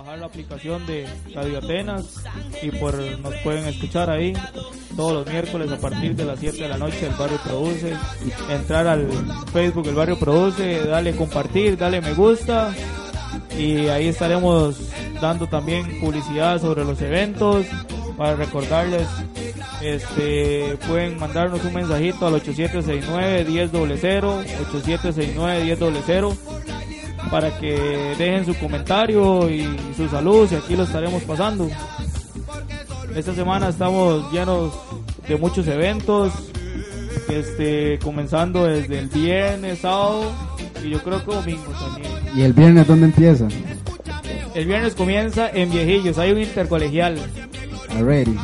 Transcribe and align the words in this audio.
bajar 0.00 0.18
la 0.18 0.26
aplicación 0.26 0.86
de 0.86 1.06
Radio 1.34 1.58
Atenas 1.58 2.24
y 2.62 2.70
por 2.70 2.94
nos 2.94 3.34
pueden 3.42 3.66
escuchar 3.66 4.08
ahí 4.08 4.32
todos 4.96 5.12
los 5.12 5.26
miércoles 5.26 5.70
a 5.70 5.76
partir 5.76 6.16
de 6.16 6.24
las 6.24 6.38
7 6.38 6.56
de 6.56 6.68
la 6.68 6.78
noche 6.78 7.06
el 7.06 7.12
barrio 7.12 7.38
produce. 7.44 7.94
Entrar 8.48 8.86
al 8.86 9.10
Facebook 9.52 9.86
el 9.88 9.94
barrio 9.94 10.18
produce 10.18 10.86
dale 10.86 11.14
compartir 11.14 11.76
dale 11.76 12.00
me 12.00 12.14
gusta 12.14 12.74
y 13.58 13.88
ahí 13.88 14.08
estaremos 14.08 14.78
dando 15.20 15.46
también 15.48 16.00
publicidad 16.00 16.58
sobre 16.58 16.82
los 16.82 16.98
eventos 17.02 17.66
para 18.16 18.36
recordarles 18.36 19.06
este 19.82 20.78
pueden 20.88 21.18
mandarnos 21.18 21.62
un 21.62 21.74
mensajito 21.74 22.26
al 22.26 22.34
8769 22.34 23.44
1000 23.44 23.64
8769 23.74 25.64
1000 25.64 26.59
para 27.30 27.56
que 27.58 28.14
dejen 28.18 28.44
su 28.44 28.54
comentario 28.58 29.48
y 29.50 29.66
su 29.96 30.08
salud 30.08 30.48
y 30.50 30.54
aquí 30.56 30.76
lo 30.76 30.84
estaremos 30.84 31.22
pasando 31.22 31.68
esta 33.14 33.34
semana 33.34 33.68
estamos 33.68 34.30
llenos 34.32 34.72
de 35.28 35.36
muchos 35.36 35.66
eventos 35.66 36.32
este 37.28 37.98
comenzando 38.02 38.64
desde 38.66 38.98
el 38.98 39.08
viernes 39.08 39.80
sábado 39.80 40.22
y 40.84 40.90
yo 40.90 41.02
creo 41.02 41.24
que 41.24 41.34
domingo 41.34 41.72
también 41.72 42.10
¿Y 42.34 42.42
el 42.42 42.52
viernes 42.52 42.86
dónde 42.86 43.06
empieza? 43.06 43.48
el 44.54 44.66
viernes 44.66 44.94
comienza 44.94 45.48
en 45.52 45.70
Viejillos 45.70 46.18
hay 46.18 46.32
un 46.32 46.40
intercolegial 46.40 47.16
Already. 47.96 48.36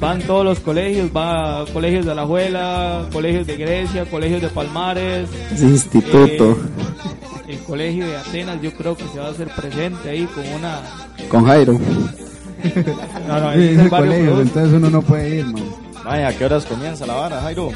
Van 0.00 0.20
todos 0.22 0.44
los 0.44 0.58
colegios, 0.58 1.10
va 1.16 1.64
colegios 1.72 2.04
de 2.04 2.10
Alajuela, 2.10 3.06
colegios 3.12 3.46
de 3.46 3.56
Grecia, 3.56 4.04
colegios 4.06 4.42
de 4.42 4.48
Palmares. 4.48 5.28
instituto. 5.60 6.50
Eh, 6.50 6.56
colegio 7.64 8.06
de 8.06 8.16
Atenas 8.16 8.60
yo 8.62 8.72
creo 8.72 8.96
que 8.96 9.04
se 9.08 9.18
va 9.18 9.26
a 9.26 9.30
hacer 9.30 9.48
presente 9.48 10.10
ahí 10.10 10.24
con 10.26 10.46
una... 10.48 10.80
Con 11.28 11.46
Jairo. 11.46 11.78
No, 13.28 13.40
no, 13.40 13.52
Sí, 13.52 13.58
ese 13.58 13.72
es 13.72 13.78
el 13.80 13.90
colegio, 13.90 14.40
entonces 14.40 14.72
uno 14.72 14.88
no 14.88 15.02
puede 15.02 15.36
ir, 15.36 15.46
man. 15.46 15.62
Vaya, 16.04 16.28
¿a 16.28 16.32
qué 16.32 16.44
horas 16.44 16.66
comienza 16.66 17.06
la 17.06 17.14
vara, 17.14 17.40
Jairo? 17.40 17.70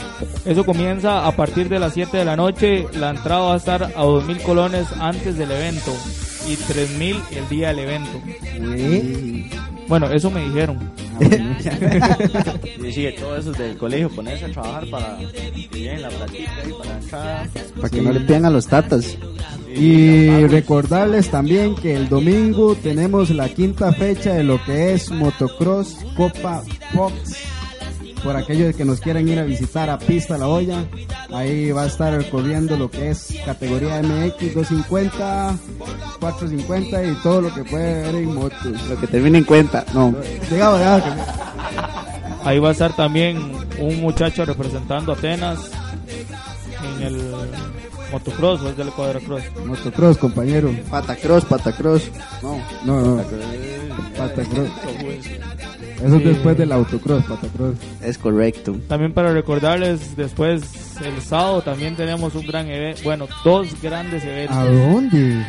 Eso 0.45 0.65
comienza 0.65 1.27
a 1.27 1.33
partir 1.33 1.69
de 1.69 1.79
las 1.79 1.95
7 1.95 2.17
de 2.17 2.25
la 2.25 2.37
noche. 2.37 2.87
La 2.93 3.11
entrada 3.11 3.41
va 3.41 3.55
a 3.55 3.57
estar 3.57 3.83
a 3.83 4.05
2.000 4.05 4.43
colones 4.43 4.87
antes 5.01 5.37
del 5.39 5.51
evento 5.51 5.93
y 6.47 6.57
3.000 6.57 7.21
el 7.37 7.49
día 7.49 7.69
del 7.69 7.79
evento. 7.81 8.21
Bueno, 9.89 10.11
eso 10.11 10.31
me 10.31 10.45
dijeron. 10.45 10.79
Y 12.89 12.93
sigue 12.93 13.13
todo 13.13 13.37
eso 13.37 13.53
del 13.53 13.77
colegio, 13.77 14.09
ponerse 14.09 14.47
a 14.47 14.53
trabajar 14.53 14.89
para 14.89 15.19
que 15.19 15.69
lleguen 15.73 16.03
la 16.03 16.09
platica 16.09 16.53
y 16.67 16.73
para 16.73 16.97
acá. 16.97 17.51
Para 17.77 17.89
que 17.89 18.01
no 18.01 18.13
le 18.13 18.21
pidan 18.21 18.45
a 18.47 18.51
los 18.51 18.67
tatas. 18.67 19.19
Y 19.75 20.47
recordarles 20.47 21.31
también 21.31 21.75
que 21.75 21.95
el 21.95 22.09
domingo 22.09 22.75
tenemos 22.77 23.31
la 23.31 23.49
quinta 23.49 23.93
fecha 23.93 24.35
de 24.35 24.45
lo 24.45 24.63
que 24.65 24.95
es 24.95 25.11
Motocross 25.11 25.99
Copa 26.17 26.63
Fox. 26.93 27.58
Por 28.23 28.37
aquellos 28.37 28.75
que 28.75 28.85
nos 28.85 29.01
quieran 29.01 29.29
ir 29.29 29.39
a 29.39 29.45
visitar 29.45 29.89
a 29.89 29.99
Pista 29.99 30.37
La 30.37 30.49
Olla, 30.49 30.85
ahí 31.33 31.71
va 31.71 31.83
a 31.83 31.87
estar 31.87 32.29
corriendo 32.31 32.77
lo 32.77 32.91
que 32.91 33.11
es 33.11 33.35
categoría 33.45 34.03
MX 34.03 34.55
250, 34.55 35.57
450 36.21 37.05
y 37.05 37.15
todo 37.23 37.43
lo 37.43 37.55
que 37.55 37.65
puede 37.65 38.01
haber 38.09 38.15
en 38.17 38.35
motos. 38.35 38.89
Lo 38.89 39.01
que 39.01 39.07
termine 39.07 39.39
en 39.39 39.45
cuenta. 39.45 39.85
No. 39.95 40.15
Digamos 40.51 40.81
que- 40.81 41.39
Ahí 42.45 42.59
va 42.59 42.69
a 42.71 42.73
estar 42.73 42.95
también 42.97 43.39
un 43.79 44.01
muchacho 44.01 44.45
representando 44.45 45.13
Atenas 45.13 45.59
en 46.97 47.03
el 47.07 47.23
motocross 48.13 48.63
o 48.63 48.69
es 48.71 48.77
del 48.77 48.91
cuadrocross. 48.91 49.43
Motocross, 49.67 50.17
compañero. 50.19 50.75
Patacross, 50.91 51.45
patacross. 51.45 52.03
No. 52.43 52.57
No, 52.85 53.01
no, 53.17 53.23
Patacross. 54.17 54.69
Eso 56.05 56.17
es 56.17 56.25
después 56.25 56.57
del 56.57 56.73
autocross, 56.73 57.25
Patacross. 57.25 57.77
Es 58.03 58.19
correcto. 58.19 58.77
También 58.89 59.13
para 59.13 59.33
recordarles, 59.33 60.17
después 60.17 60.63
el 61.05 61.21
sábado 61.23 61.63
también 61.63 61.97
tenemos 61.97 62.35
un 62.35 62.47
gran 62.47 62.69
evento, 62.69 63.03
bueno, 63.05 63.27
dos 63.45 63.69
grandes 63.83 64.25
eventos. 64.25 64.57
¿A 64.57 64.65
dónde? 64.65 65.45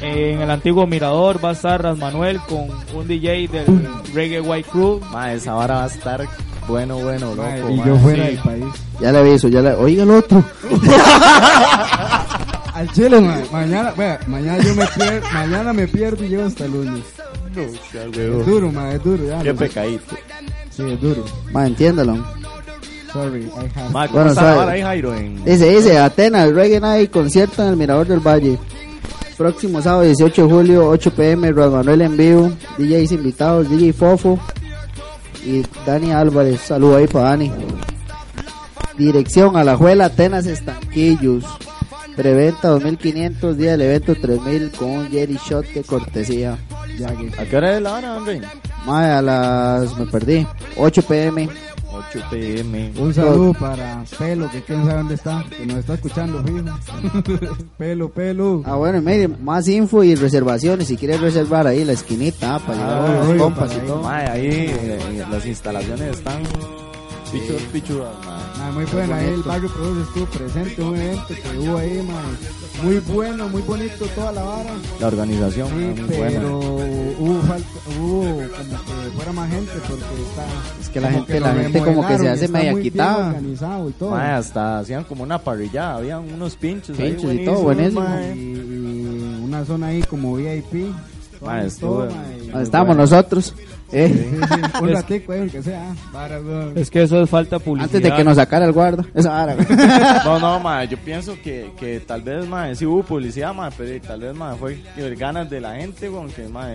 En 0.00 0.40
el 0.40 0.50
antiguo 0.50 0.86
Mirador 0.86 1.42
va 1.42 1.50
a 1.50 1.52
estar 1.52 1.82
Ras 1.82 1.96
Manuel 1.98 2.38
con 2.40 2.68
un 2.94 3.08
DJ 3.08 3.48
del 3.48 3.88
Reggae 4.12 4.40
White 4.40 4.68
Crew. 4.70 5.00
Ma, 5.10 5.32
esa 5.32 5.54
vara 5.54 5.76
va 5.76 5.84
a 5.84 5.86
estar 5.86 6.26
bueno, 6.66 6.98
bueno, 6.98 7.34
loco. 7.34 7.70
y 7.70 7.76
yo 7.76 7.96
fuera 7.96 8.24
sí. 8.24 8.30
del 8.30 8.38
país. 8.38 8.64
Ya 9.00 9.12
le 9.12 9.18
aviso, 9.18 9.48
ya 9.48 9.60
le... 9.60 9.72
Oiga 9.74 10.02
el 10.02 10.10
otro. 10.10 10.42
Al 12.74 12.90
chile, 12.92 13.20
ma- 13.20 13.38
mañana, 13.52 13.92
vea, 13.96 14.18
mañana 14.26 14.62
yo 14.62 14.74
me 14.74 14.86
pierdo, 14.86 15.28
mañana 15.32 15.72
me 15.72 15.86
pierdo 15.86 16.24
y 16.24 16.28
llego 16.28 16.44
hasta 16.44 16.64
el 16.64 16.72
lunes. 16.72 17.04
Es 17.56 18.46
duro, 18.46 18.72
ma, 18.72 18.92
es 18.92 19.02
duro, 19.02 19.24
ya. 19.24 19.42
Qué 19.42 19.54
pecadito. 19.54 20.16
Sí, 20.70 20.82
es 20.82 21.00
duro. 21.00 21.24
Ma, 21.52 21.66
entiéndalo. 21.66 22.24
Sorry, 23.12 23.44
I 23.44 23.70
have. 23.78 23.90
Ma, 23.92 24.08
¿cómo 24.08 24.18
Bueno, 24.18 24.30
está 24.30 24.54
vara 24.56 24.72
ahí, 24.72 24.82
Jairo? 24.82 25.14
En... 25.14 25.44
Dice, 25.44 25.68
dice, 25.68 25.98
Atenas, 25.98 26.52
Reggae 26.52 26.80
Night, 26.80 27.10
concierto 27.10 27.62
en 27.62 27.68
el 27.68 27.76
Mirador 27.76 28.06
del 28.06 28.20
Valle. 28.20 28.58
Próximo 29.36 29.82
sábado 29.82 30.02
18 30.02 30.42
de 30.42 30.52
julio, 30.52 30.88
8 30.88 31.10
pm, 31.12 31.52
Rod 31.52 31.72
Manuel 31.72 32.02
en 32.02 32.16
vivo, 32.16 32.52
DJs 32.78 33.12
invitados, 33.12 33.68
DJ 33.68 33.92
Fofo 33.92 34.38
y 35.44 35.62
Dani 35.84 36.12
Álvarez. 36.12 36.60
Saludo 36.60 36.96
ahí 36.96 37.06
para 37.06 37.30
Dani. 37.30 37.52
Dirección 38.96 39.56
Alajuela, 39.56 40.06
Atenas, 40.06 40.46
Estanquillos. 40.46 41.44
Preventa 42.16 42.68
2500, 42.68 43.56
día 43.56 43.72
del 43.72 43.82
evento 43.82 44.14
3000 44.14 44.70
con 44.70 44.90
un 44.90 45.10
Jerry 45.10 45.36
Shot 45.44 45.66
de 45.66 45.82
cortesía. 45.82 46.56
Ya 46.98 47.14
que- 47.16 47.32
¿A 47.40 47.44
qué 47.46 47.56
hora 47.56 47.76
es 47.76 47.82
la 47.82 47.92
vara, 47.92 48.16
hombre? 48.16 48.40
Mae, 48.86 49.10
a 49.10 49.22
las, 49.22 49.96
me 49.98 50.06
perdí, 50.06 50.46
8 50.76 51.02
pm. 51.02 51.48
8 51.92 52.20
pm. 52.30 52.92
Un 52.98 53.14
saludo 53.14 53.54
para 53.54 54.04
Pelo, 54.18 54.50
que 54.50 54.62
quién 54.62 54.82
sabe 54.84 54.94
dónde 54.98 55.14
está, 55.14 55.44
que 55.56 55.64
nos 55.66 55.76
está 55.78 55.94
escuchando, 55.94 56.42
fijo. 56.42 57.56
pelo, 57.78 58.08
Pelo. 58.10 58.62
Ah, 58.66 58.74
bueno, 58.76 58.98
y 58.98 59.00
medio, 59.00 59.28
más 59.42 59.66
info 59.68 60.02
y 60.04 60.14
reservaciones. 60.16 60.88
Si 60.88 60.96
quieres 60.96 61.20
reservar 61.20 61.66
ahí 61.66 61.84
la 61.84 61.92
esquinita, 61.92 62.56
ah, 62.56 62.58
para 62.58 62.78
llevar 62.78 62.96
Ah, 62.98 63.10
unos 63.14 63.26
rollo 63.28 63.38
compas 63.44 63.68
para 63.68 63.74
y 63.74 63.80
ahí. 63.80 63.86
todo. 63.86 64.02
Ma, 64.02 64.16
ahí 64.18 64.46
eh, 64.50 65.24
las 65.30 65.46
instalaciones 65.46 66.16
están 66.18 66.42
pichudas, 67.72 68.12
ma. 68.24 68.38
Ah, 68.60 68.70
muy 68.72 68.84
bueno, 68.86 69.14
ahí 69.14 69.26
el 69.26 69.42
barrio 69.42 69.68
Produce 69.72 70.02
estuvo 70.02 70.26
presente, 70.26 70.82
un 70.82 70.96
evento 70.96 71.26
que 71.28 71.58
hubo 71.58 71.78
ahí, 71.78 72.02
ma, 72.06 72.20
muy 72.82 72.98
bueno, 72.98 73.48
muy 73.48 73.62
bonito 73.62 74.04
toda 74.14 74.32
la 74.32 74.42
vara. 74.42 74.70
La 75.00 75.06
organización 75.06 75.68
Sí, 75.68 75.74
muy 75.74 75.94
pero 76.08 76.58
buena. 76.58 77.16
hubo 77.18 77.40
falta, 77.42 77.68
hubo 78.00 78.20
como 78.24 78.38
que 78.48 79.10
fuera 79.16 79.32
más 79.32 79.50
gente 79.50 79.72
porque 79.88 80.04
está. 80.04 80.80
Es 80.80 80.88
que 80.88 81.00
la 81.00 81.10
gente- 81.12 81.40
la 81.40 81.54
gente 81.54 81.78
como 81.80 82.06
que 82.06 82.18
se 82.18 82.28
hace 82.28 82.48
media 82.48 82.80
quitada. 82.80 83.28
organizado 83.28 83.88
y 83.88 83.92
todo. 83.92 84.10
Ma, 84.10 84.36
hasta 84.36 84.78
hacían 84.80 85.04
como 85.04 85.22
una 85.22 85.38
parrillada, 85.38 85.96
habían 85.96 86.20
unos 86.32 86.56
pinchos, 86.56 86.98
ahí 86.98 87.12
Pinchos 87.12 87.32
y 87.34 87.44
todo, 87.44 87.62
buenísimo. 87.62 88.00
ma. 88.00 88.20
y, 88.34 88.38
y 88.38 89.40
una 89.44 89.64
zona 89.64 89.86
ahí 89.88 90.02
como 90.02 90.34
VIP. 90.36 90.92
Ma, 91.44 91.62
estuvo- 91.62 92.06
bueno. 92.06 92.94
nosotros. 92.94 93.54
Eh, 93.94 94.08
Sí, 94.08 94.36
sí, 94.36 94.60
un 94.82 94.88
Es- 94.88 94.94
ratico 94.94 95.32
ahí, 95.32 95.40
aunque 95.40 95.62
sea. 95.62 95.94
Para, 96.12 96.40
weón. 96.40 96.72
Es 96.76 96.90
que 96.90 97.02
eso 97.02 97.22
es 97.22 97.30
falta 97.30 97.58
de 97.58 97.64
publicidad. 97.64 97.94
antes 97.96 98.10
de 98.10 98.16
que 98.16 98.24
nos 98.24 98.36
sacara 98.36 98.64
el 98.66 98.72
guarda. 98.72 99.04
Esa 99.14 99.30
vara. 99.30 99.56
No, 100.24 100.38
no, 100.38 100.60
ma, 100.60 100.84
yo 100.84 100.96
pienso 100.98 101.34
que, 101.42 101.70
que 101.78 102.00
tal 102.00 102.22
vez, 102.22 102.46
ma, 102.46 102.74
sí 102.74 102.84
hubo 102.86 103.02
publicidad, 103.02 103.54
ma, 103.54 103.70
pero 103.70 104.00
tal 104.06 104.20
vez, 104.20 104.34
ma, 104.34 104.54
fue 104.56 104.78
ganas 105.18 105.48
de 105.50 105.60
la 105.60 105.76
gente, 105.76 106.08
weón, 106.10 106.28
que, 106.30 106.48
ma, 106.48 106.68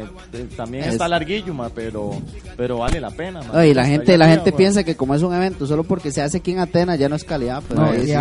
también 0.56 0.84
Es- 0.86 0.94
está 0.94 1.08
larguillo, 1.08 1.54
ma, 1.54 1.70
pero, 1.70 2.12
pero 2.56 2.78
vale 2.80 3.00
la 3.02 3.12
pena, 3.12 3.42
ma. 3.42 3.64
La 3.64 3.86
gente, 3.86 4.18
la 4.18 4.28
gente 4.28 4.52
piensa 4.52 4.84
que 4.84 4.96
como 4.96 5.16
es 5.16 5.22
un 5.22 5.34
evento, 5.34 5.66
solo 5.66 5.84
porque 5.84 6.12
se 6.12 6.22
hace 6.22 6.38
aquí 6.38 6.52
en 6.52 6.60
Atenas 6.60 6.98
ya 7.00 7.10
no 7.10 7.16
es 7.16 7.24
calidad. 7.24 7.62
Pero 7.68 7.82
No, 7.82 7.88
ahí, 7.92 8.06
sí, 8.06 8.12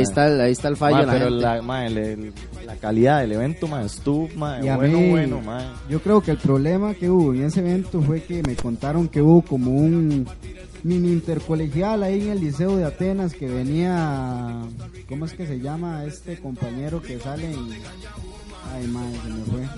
está, 0.00 0.26
el- 0.26 0.40
ahí 0.40 0.52
está 0.52 0.68
el 0.68 0.76
fallo 0.76 0.96
Ma, 0.96 1.02
la 1.04 1.12
pero 1.12 1.24
gente. 1.26 1.42
la, 1.42 1.62
ma, 1.62 1.86
el- 1.86 1.98
el- 1.98 2.32
la 2.66 2.74
calidad 2.76 3.20
del 3.20 3.32
evento, 3.32 3.66
ma, 3.68 3.82
estuvo, 3.82 4.28
ma, 4.36 4.58
bueno, 4.60 4.98
mí- 4.98 5.10
bueno, 5.10 5.40
ma. 5.40 5.74
Yo 5.88 6.00
creo 6.00 6.20
que 6.20 6.30
el 6.30 6.38
problema 6.38 6.94
que 6.94 7.08
hubo 7.10 7.34
en 7.34 7.44
ese 7.44 7.60
evento 7.60 8.00
fue 8.00 8.22
que 8.22 8.29
me 8.46 8.54
contaron 8.54 9.08
que 9.08 9.20
hubo 9.22 9.42
como 9.42 9.72
un 9.72 10.26
mini 10.84 11.12
intercolegial 11.12 12.02
ahí 12.02 12.22
en 12.22 12.28
el 12.30 12.40
Liceo 12.40 12.76
de 12.76 12.84
Atenas 12.84 13.34
que 13.34 13.48
venía, 13.48 14.62
¿cómo 15.08 15.24
es 15.26 15.32
que 15.32 15.46
se 15.46 15.58
llama 15.58 16.04
este 16.04 16.38
compañero 16.38 17.02
que 17.02 17.18
sale 17.18 17.52
en... 17.52 17.58
Ay, 18.72 18.86
madre, 18.86 19.18
se 19.22 19.28
me 19.28 19.44
fue. 19.44 19.68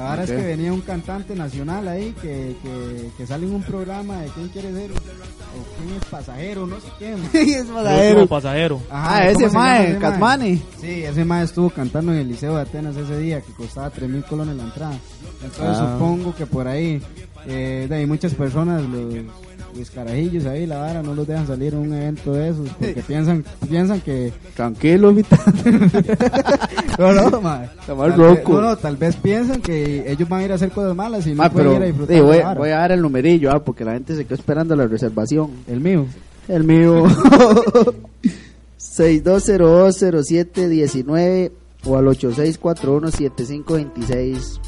La 0.00 0.10
verdad 0.16 0.24
Ok. 0.24 0.30
es 0.30 0.40
que 0.40 0.46
venía 0.46 0.72
un 0.72 0.80
cantante 0.80 1.34
nacional 1.34 1.86
ahí 1.88 2.14
que, 2.22 2.56
que, 2.62 3.10
que 3.18 3.26
sale 3.26 3.46
en 3.46 3.54
un 3.54 3.62
programa 3.62 4.22
de 4.22 4.28
quién 4.28 4.48
quiere 4.48 4.72
ser, 4.72 4.90
o 4.92 5.76
quién 5.76 5.96
es 5.96 6.04
pasajero, 6.06 6.66
no 6.66 6.76
sé 6.80 6.88
quién. 6.98 7.18
es 7.34 7.66
último 7.68 8.26
pasajero. 8.26 8.80
Ajá, 8.90 9.18
Ah, 9.18 9.32
¿cómo 9.34 9.46
ese 9.46 9.54
mae, 9.56 9.98
Catmani. 9.98 10.62
Sí, 10.80 11.02
ese 11.04 11.24
mae 11.24 11.44
estuvo 11.44 11.68
cantando 11.70 12.12
en 12.12 12.18
el 12.20 12.28
Liceo 12.28 12.56
de 12.56 12.62
Atenas 12.62 12.96
ese 12.96 13.18
día 13.18 13.40
que 13.42 13.52
costaba 13.52 13.90
3 13.90 14.08
mil 14.08 14.24
colones 14.24 14.56
la 14.56 14.62
entrada. 14.64 14.98
Entonces 15.44 15.76
Ah. 15.78 15.92
supongo 15.98 16.34
que 16.34 16.46
por 16.46 16.66
ahí. 16.66 17.02
eh, 17.46 17.86
de 17.88 17.94
ahí 17.96 18.06
muchas 18.06 18.34
personas, 18.34 18.82
los, 18.82 19.14
los 19.76 19.90
carajillos 19.90 20.46
ahí, 20.46 20.66
la 20.66 20.78
vara, 20.78 21.02
no 21.02 21.14
los 21.14 21.26
dejan 21.26 21.46
salir 21.46 21.74
a 21.74 21.78
un 21.78 21.92
evento 21.92 22.32
de 22.32 22.48
esos 22.50 22.68
porque 22.70 23.02
piensan 23.06 23.44
piensan 23.68 24.00
que 24.00 24.32
Tranquilo, 24.54 25.12
mitad. 25.12 25.38
no, 26.98 27.12
no, 27.30 27.40
ma. 27.40 27.64
Tal 27.86 27.96
vez- 27.96 28.16
no, 28.48 28.60
no, 28.60 28.76
tal 28.76 28.96
vez 28.96 29.16
piensan 29.16 29.60
que 29.62 30.10
ellos 30.10 30.28
van 30.28 30.40
a 30.40 30.44
ir 30.44 30.52
a 30.52 30.54
hacer 30.56 30.70
cosas 30.70 30.94
malas 30.96 31.26
y 31.26 31.34
no 31.34 31.42
Ah, 31.42 31.50
pueden 31.50 31.68
pero 31.68 31.76
ir 31.78 31.82
a 31.82 31.86
disfrutar 31.86 32.16
sí, 32.16 32.20
voy, 32.22 32.32
de 32.32 32.38
la 32.38 32.44
vara. 32.48 32.60
voy 32.60 32.70
a 32.70 32.76
dar 32.76 32.92
el 32.92 33.02
numerillo, 33.02 33.50
ah, 33.52 33.62
porque 33.64 33.84
la 33.84 33.92
gente 33.92 34.16
se 34.16 34.24
quedó 34.24 34.34
esperando 34.34 34.74
la 34.76 34.86
reservación. 34.86 35.50
El 35.66 35.80
mío. 35.80 36.06
El 36.48 36.64
mío. 36.64 37.04
62020719 38.78 41.52
o 41.86 41.96
al 41.96 42.04
86417526 42.06 44.60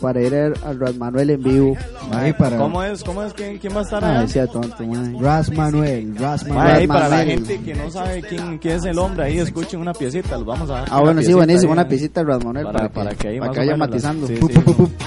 para 0.00 0.20
ir 0.22 0.34
al 0.34 0.78
Ras 0.80 0.96
Manuel 0.96 1.30
en 1.30 1.42
vivo. 1.42 1.76
Ahí 2.12 2.32
para 2.32 2.56
¿Cómo 2.56 2.82
es? 2.82 3.02
¿Cómo 3.04 3.22
es? 3.22 3.32
¿Quién, 3.34 3.58
quién 3.58 3.74
va 3.74 3.80
a 3.80 3.82
estar 3.82 4.04
ahí? 4.04 4.28
sea 4.28 4.46
tonto, 4.46 4.84
man. 4.86 5.16
Ras 5.20 5.50
Manuel, 5.50 6.16
Ras 6.16 6.46
Ma, 6.46 6.54
Manuel. 6.56 6.76
ahí 6.76 6.86
para 6.86 7.08
la 7.08 7.24
gente 7.24 7.60
que 7.60 7.74
no 7.74 7.90
sabe 7.90 8.22
quién, 8.22 8.58
quién 8.58 8.76
es 8.76 8.84
el 8.84 8.98
hombre, 8.98 9.24
ahí 9.26 9.38
escuchen 9.38 9.80
una 9.80 9.92
piecita, 9.92 10.36
los 10.36 10.46
vamos 10.46 10.70
a 10.70 10.74
dar. 10.74 10.88
Ah, 10.90 11.00
bueno, 11.00 11.20
sí, 11.20 11.26
piecita 11.26 11.36
buenísimo. 11.36 11.72
ahí, 11.72 11.78
Una 11.78 11.82
eh. 11.82 11.86
pisita 11.90 12.20
al 12.20 12.26
Ras 12.26 12.44
Manuel 12.44 12.64
Para- 12.66 12.78
para, 12.78 12.92
para 12.92 13.10
que, 13.10 13.16
que 13.16 13.28
ahí 13.28 13.38
para 13.40 13.52
que 13.52 13.58
vaya 13.60 13.76
matizando. 13.76 14.26
sí, 14.26 14.34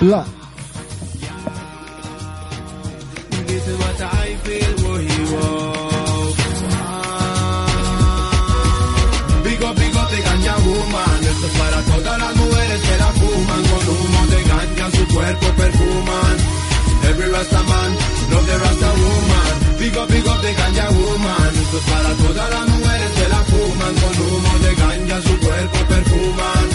bla. 0.01 0.25
This 3.47 3.67
is 3.67 3.77
what 3.79 4.01
I 4.01 4.35
feel, 4.43 4.75
boy, 4.87 5.05
Big 5.05 5.70
cuerpo 15.31 15.55
perfuman. 15.55 16.37
Every 17.09 17.29
Rasta 17.31 17.63
man, 17.63 17.91
love 18.31 18.45
the 18.45 18.57
Rasta 18.59 18.89
woman. 19.01 19.77
Big 19.79 19.97
up, 19.97 20.07
big 20.09 20.27
up 20.27 20.41
de 20.41 20.53
ganja 20.53 20.89
woman. 20.91 21.51
Esto 21.61 21.77
es 21.77 21.83
para 21.83 22.13
todas 22.15 22.49
las 22.49 22.67
mujeres 22.67 23.11
que 23.17 23.29
la 23.29 23.41
fuman. 23.51 23.93
Con 24.01 24.15
humo 24.27 24.59
de 24.59 24.75
ganja 24.75 25.21
su 25.21 25.39
cuerpo 25.39 25.79
perfuman. 25.87 26.65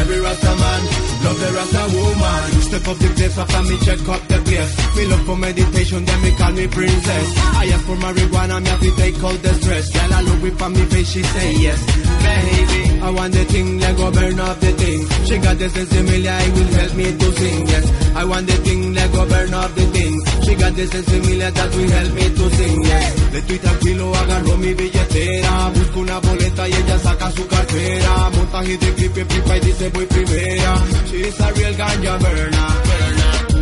Every 0.00 0.20
Rasta 0.20 0.54
man, 0.54 0.82
love 1.24 1.40
the 1.40 1.52
Rasta 1.52 1.86
woman. 1.96 2.59
Step 2.70 2.86
up 2.86 2.98
the 2.98 3.08
place 3.18 3.36
after 3.36 3.62
me 3.66 3.76
check 3.82 3.98
up 4.06 4.22
the 4.30 4.38
place. 4.46 4.70
Me 4.94 5.02
look 5.06 5.22
for 5.26 5.36
meditation, 5.36 6.04
then 6.04 6.22
me 6.22 6.30
call 6.38 6.52
me 6.52 6.68
princess. 6.68 7.26
I 7.58 7.66
ask 7.66 7.84
for 7.84 7.96
marijuana, 7.96 8.62
me 8.62 8.68
have 8.68 8.78
to 8.78 8.94
take 8.94 9.18
out 9.24 9.42
the 9.42 9.52
stress. 9.54 9.90
Girl, 9.90 10.14
I 10.14 10.22
look 10.22 10.38
whip 10.40 10.62
on 10.62 10.72
me 10.74 10.84
face, 10.86 11.10
she 11.10 11.22
say 11.24 11.50
yes. 11.58 11.82
Baby, 12.22 13.00
I 13.00 13.10
want 13.10 13.34
the 13.34 13.44
thing, 13.46 13.80
let 13.80 13.96
go 13.96 14.12
burn 14.12 14.38
up 14.38 14.60
the 14.60 14.70
thing. 14.70 15.00
She 15.26 15.38
got 15.38 15.58
the 15.58 15.68
sensibility, 15.68 16.28
it 16.30 16.54
will 16.54 16.72
help 16.78 16.94
me 16.94 17.06
to 17.18 17.32
sing, 17.34 17.66
yes. 17.66 18.09
I 18.20 18.24
want 18.24 18.46
the 18.46 18.52
thing, 18.52 18.92
let 18.92 19.10
go 19.12 19.26
burn 19.26 19.54
up 19.54 19.74
the 19.74 19.86
thing. 19.96 20.14
She 20.44 20.54
got 20.54 20.74
the 20.76 20.86
sensibility 20.86 21.38
that 21.56 21.70
will 21.74 21.88
help 21.88 22.12
me 22.12 22.26
to 22.36 22.44
sing, 22.50 22.82
yes. 22.84 23.32
Le 23.32 23.38
estoy 23.38 23.58
tranquilo, 23.58 24.14
agarró 24.14 24.56
mi 24.58 24.74
billetera. 24.74 25.70
Busco 25.74 26.00
una 26.00 26.18
boleta 26.18 26.68
y 26.68 26.72
ella 26.74 26.98
saca 26.98 27.30
su 27.30 27.46
cartera. 27.46 28.30
Montaje 28.36 28.76
de 28.76 28.92
clip 28.92 29.16
y 29.16 29.24
flipa 29.24 29.56
y 29.56 29.60
dice 29.60 29.88
voy 29.88 30.04
primera. 30.04 30.74
She's 31.10 31.40
a 31.40 31.50
real 31.52 31.74
ganja 31.76 32.16
burner. 32.18 33.10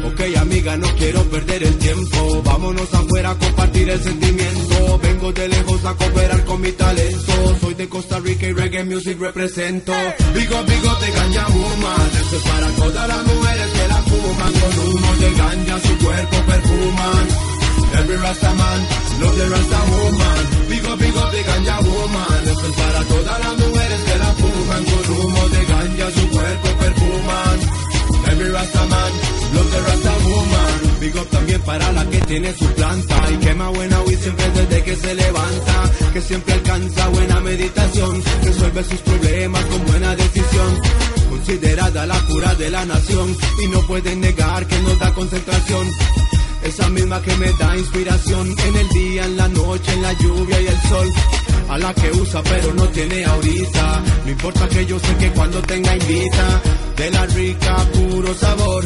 Ok 0.09 0.21
amiga, 0.37 0.77
no 0.77 0.89
quiero 0.97 1.23
perder 1.31 1.63
el 1.63 1.79
tiempo. 1.79 2.43
Vámonos 2.43 2.95
afuera 2.95 3.31
a 3.31 3.39
compartir 3.39 3.89
el 3.91 4.03
sentimiento. 4.03 4.99
Vengo 4.99 5.33
de 5.33 5.49
lejos 5.49 5.85
a 5.85 5.95
cooperar 5.95 6.45
con 6.45 6.61
mi 6.61 6.73
talento. 6.73 7.57
Soy 7.61 7.75
de 7.75 7.89
Costa 7.89 8.19
Rica 8.19 8.47
y 8.47 8.53
reggae 8.53 8.85
music 8.85 9.21
represento. 9.21 9.93
Bigo, 10.35 10.65
bigo 10.65 10.95
de 10.97 11.11
ganja 11.13 11.47
woman. 11.47 12.11
Esto 12.21 12.37
es 12.37 12.43
para 12.43 12.69
todas 12.71 13.09
las 13.09 13.25
mujeres 13.25 13.78
fuman. 14.09 14.53
Con 14.61 14.75
humo 14.87 15.11
de 15.23 15.31
ganja 15.35 15.77
su 15.87 15.95
cuerpo 16.05 16.37
perfuman. 16.47 17.27
Every 17.99 18.17
Rasta 18.17 18.53
man, 18.55 18.81
love 19.21 19.37
the 19.39 19.47
Rasta 19.49 19.81
woman. 19.91 20.43
Bigo, 20.69 20.97
bigo 20.97 21.25
de 21.31 21.43
ganja 21.43 21.77
woman. 21.81 22.41
Esto 22.53 22.67
es 22.69 22.77
para 22.77 23.01
todas 23.05 23.39
las 23.45 23.55
mujeres 23.59 24.01
que 24.07 24.19
la 24.19 24.31
fuman. 24.41 24.85
Con 24.85 25.05
humo 25.17 25.49
de 25.49 25.65
ganja 25.65 26.07
su 26.17 26.29
cuerpo 26.29 26.69
perfuman. 26.81 27.59
Every 28.31 28.51
Rasta 28.51 28.85
man, 28.87 29.13
love 29.55 29.71
the 29.73 29.81
Rasta 29.89 30.13
woman. 30.29 31.01
Big 31.01 31.17
up 31.17 31.29
también 31.31 31.61
para 31.63 31.93
la 31.93 32.05
que 32.11 32.19
tiene 32.23 32.53
su 32.55 32.67
planta 32.75 33.17
y 33.31 33.37
quema 33.37 33.69
buena 33.71 34.01
weed 34.03 34.19
siempre 34.21 34.51
desde 34.51 34.83
que 34.83 34.97
se 34.97 35.15
levanta. 35.15 35.91
Que 36.13 36.21
siempre 36.21 36.55
alcanza 36.55 37.09
buena 37.09 37.41
meditación, 37.41 38.23
resuelve 38.43 38.85
sus 38.85 39.01
problemas 39.01 39.65
con 39.67 39.87
buena 39.87 40.17
decisión. 40.17 40.81
Considerada 41.31 42.07
la 42.07 42.21
cura 42.27 42.55
de 42.55 42.71
la 42.71 42.85
nación 42.85 43.37
y 43.63 43.67
no 43.69 43.81
pueden 43.87 44.21
negar 44.21 44.67
que 44.67 44.79
nos 44.81 44.99
da 44.99 45.13
concentración. 45.15 45.87
Esa 46.63 46.89
misma 46.91 47.23
que 47.23 47.35
me 47.37 47.53
da 47.53 47.77
inspiración 47.77 48.55
en 48.67 48.77
el 48.77 48.89
día, 48.89 49.25
en 49.25 49.37
la 49.37 49.49
noche, 49.49 49.93
en 49.93 50.03
la 50.03 50.13
lluvia 50.15 50.61
y 50.61 50.67
el 50.67 50.81
sol. 50.83 51.13
A 51.69 51.79
la 51.79 51.95
que 51.95 52.11
usa 52.13 52.43
pero 52.43 52.73
no 52.75 52.85
tiene 52.89 53.25
ahorita. 53.25 54.03
No 54.25 54.31
importa 54.31 54.69
que 54.69 54.87
yo 54.87 54.99
sé 54.99 55.17
que 55.17 55.31
cuando 55.33 55.61
tenga 55.63 55.97
invita. 55.97 56.63
De 56.97 57.11
la 57.11 57.27
rica, 57.27 57.77
puro 57.93 58.35
sabor. 58.35 58.85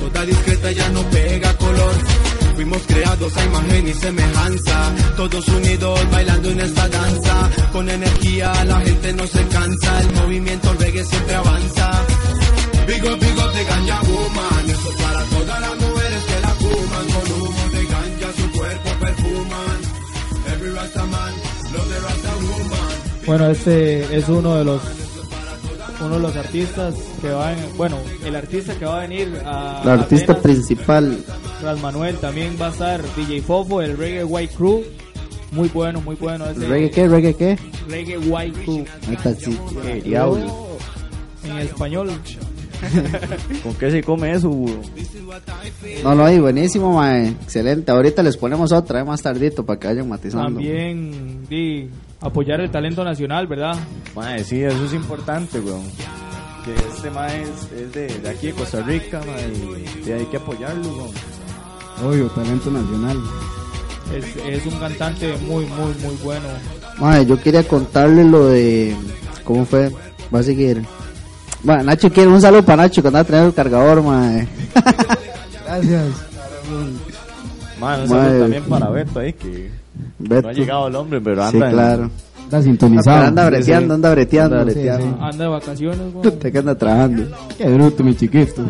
Toda 0.00 0.24
discreta 0.24 0.70
ya 0.70 0.88
no 0.90 1.02
pega 1.10 1.52
color. 1.56 1.94
Fuimos 2.58 2.82
creados 2.88 3.36
a 3.36 3.44
imagen 3.44 3.86
y 3.86 3.94
semejanza. 3.94 4.92
Todos 5.16 5.46
unidos 5.46 6.00
bailando 6.10 6.50
en 6.50 6.58
esta 6.58 6.88
danza. 6.88 7.50
Con 7.70 7.88
energía 7.88 8.52
la 8.64 8.80
gente 8.80 9.12
no 9.12 9.24
se 9.28 9.46
cansa. 9.46 10.00
El 10.00 10.12
movimiento 10.14 10.72
reggae 10.72 11.04
siempre 11.04 11.36
avanza. 11.36 12.04
Big 12.88 13.04
up 13.04 13.20
de 13.20 13.64
ganja 13.64 14.00
woman. 14.02 14.70
Eso 14.70 14.90
es 14.90 15.02
para 15.02 15.22
todas 15.22 15.60
las 15.60 15.76
mujeres 15.78 16.22
que 16.24 16.40
la 16.40 16.48
fuman. 16.48 17.06
Con 17.06 17.40
humo 17.40 17.68
de 17.70 17.84
ganja 17.84 18.28
su 18.36 18.50
cuerpo 18.50 18.90
perfuman. 18.98 19.78
Every 20.52 20.70
Rasta 20.74 21.04
man, 21.04 21.32
love 21.72 21.88
the 21.88 22.00
Rasta 22.00 22.34
woman. 22.42 23.24
Bueno, 23.24 23.50
este 23.52 24.16
es 24.18 24.28
uno 24.28 24.56
de 24.56 24.64
los 24.64 24.82
uno 26.00 26.14
de 26.14 26.20
los 26.20 26.36
artistas 26.36 26.94
que 27.20 27.30
va 27.30 27.52
en, 27.52 27.58
bueno, 27.76 27.98
el 28.24 28.36
artista 28.36 28.74
que 28.78 28.84
va 28.84 28.98
a 28.98 29.00
venir 29.00 29.40
a 29.44 29.82
La 29.84 29.94
artista 29.94 30.32
Atenas, 30.32 30.42
principal. 30.42 31.24
Ras 31.62 31.80
Manuel, 31.80 32.16
también 32.18 32.56
va 32.60 32.68
a 32.68 32.70
estar 32.70 33.02
DJ 33.16 33.42
Fofo, 33.42 33.82
el 33.82 33.96
Reggae 33.96 34.24
White 34.24 34.54
Crew, 34.54 34.84
muy 35.52 35.68
bueno, 35.68 36.00
muy 36.00 36.16
bueno 36.16 36.46
ese 36.46 36.66
¿Reggae 36.66 36.90
qué? 36.90 37.08
¿Reggae 37.08 37.34
qué? 37.34 37.58
Reggae 37.88 38.18
White 38.18 38.60
Crew 38.64 38.84
Ahí 39.08 39.14
está, 39.14 39.34
sí. 39.34 39.58
Qué 39.82 40.00
diablo. 40.02 40.78
en 41.44 41.58
español. 41.58 42.10
¿Con 43.62 43.74
qué 43.74 43.90
se 43.90 44.02
come 44.02 44.32
eso? 44.32 44.48
burro? 44.50 44.80
No, 46.04 46.14
no, 46.14 46.30
y 46.30 46.38
buenísimo, 46.38 46.92
mae. 46.94 47.28
Excelente. 47.28 47.90
Ahorita 47.90 48.22
les 48.22 48.36
ponemos 48.36 48.72
otra, 48.72 49.00
eh, 49.00 49.04
más 49.04 49.22
tardito, 49.22 49.64
para 49.64 49.80
que 49.80 49.88
vayan 49.88 50.08
matizando. 50.08 50.60
También 50.60 51.44
di, 51.48 51.88
apoyar 52.20 52.60
el 52.60 52.70
talento 52.70 53.04
nacional, 53.04 53.46
¿verdad? 53.46 53.76
Mae, 54.14 54.44
sí, 54.44 54.62
eso 54.62 54.84
es 54.84 54.92
importante, 54.94 55.60
weón. 55.60 55.84
Que 56.64 56.74
este 56.74 57.10
mae 57.10 57.42
es, 57.42 57.72
es 57.72 57.92
de, 57.92 58.18
de 58.18 58.28
aquí 58.28 58.48
de 58.48 58.52
Costa 58.54 58.80
Rica, 58.82 59.20
mae, 59.26 60.06
y 60.06 60.10
hay 60.12 60.24
que 60.26 60.36
apoyarlo, 60.36 60.88
weón. 60.88 61.10
Obvio, 62.04 62.28
talento 62.28 62.70
nacional. 62.70 63.20
Es, 64.14 64.36
es 64.36 64.66
un 64.66 64.78
cantante 64.78 65.36
muy, 65.46 65.66
muy, 65.66 65.94
muy 66.02 66.16
bueno. 66.22 66.46
Mae, 66.98 67.26
yo 67.26 67.40
quería 67.40 67.62
contarle 67.66 68.24
lo 68.24 68.46
de. 68.46 68.96
¿Cómo 69.44 69.64
fue? 69.64 69.90
Va 70.34 70.40
a 70.40 70.42
seguir. 70.42 70.82
Bueno, 71.62 71.82
Nacho 71.82 72.10
quiere 72.12 72.30
un 72.30 72.40
saludo 72.40 72.64
para 72.64 72.84
Nacho 72.84 73.02
que 73.02 73.08
anda 73.08 73.20
a 73.20 73.24
traer 73.24 73.46
el 73.46 73.54
cargador, 73.54 74.02
mae. 74.02 74.48
Gracias. 75.66 76.06
Mae, 77.80 78.02
un 78.02 78.08
saludo 78.08 78.40
también 78.40 78.64
para 78.64 78.90
Beto 78.90 79.18
ahí, 79.20 79.32
que 79.32 79.70
Beto. 80.18 80.42
no 80.42 80.48
ha 80.48 80.52
llegado 80.52 80.88
el 80.88 80.94
hombre, 80.96 81.20
pero 81.20 81.42
Sí, 81.50 81.56
anda 81.56 81.66
en- 81.68 81.72
claro. 81.72 82.10
Está 82.44 82.62
sintonizado. 82.62 83.26
Anda 83.26 83.44
breteando, 83.50 83.92
anda 83.94 84.10
breteando. 84.12 84.56
Anda 84.60 84.64
breteando. 84.72 85.18
Anda 85.22 85.44
de 85.44 85.50
vacaciones, 85.50 86.12
güey. 86.14 86.28
Usted 86.32 86.50
que 86.52 86.58
anda 86.58 86.74
trabajando. 86.76 87.24
Qué 87.58 87.68
bruto, 87.68 88.02
mi 88.04 88.14
chiquito. 88.16 88.64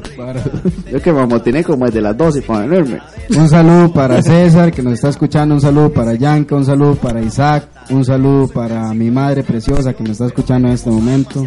Yo 0.93 1.01
que 1.01 1.13
me 1.13 1.21
amotiné 1.21 1.63
como 1.63 1.87
desde 1.87 2.01
las 2.01 2.17
12 2.17 2.43
para 2.43 2.67
venirme. 2.67 2.99
Un 3.37 3.49
saludo 3.49 3.93
para 3.93 4.21
César 4.21 4.73
que 4.73 4.83
nos 4.83 4.95
está 4.95 5.11
escuchando, 5.11 5.55
un 5.55 5.61
saludo 5.61 5.93
para 5.93 6.15
Yanka, 6.15 6.57
un 6.57 6.65
saludo 6.65 6.97
para 6.97 7.23
Isaac, 7.23 7.69
un 7.91 8.05
saludo 8.05 8.49
para 8.49 8.93
mi 8.95 9.13
madre 9.13 9.45
preciosa 9.45 9.93
que 9.93 10.03
me 10.03 10.11
está 10.11 10.27
escuchando 10.27 10.67
en 10.67 10.75
este 10.75 10.91
momento, 10.91 11.45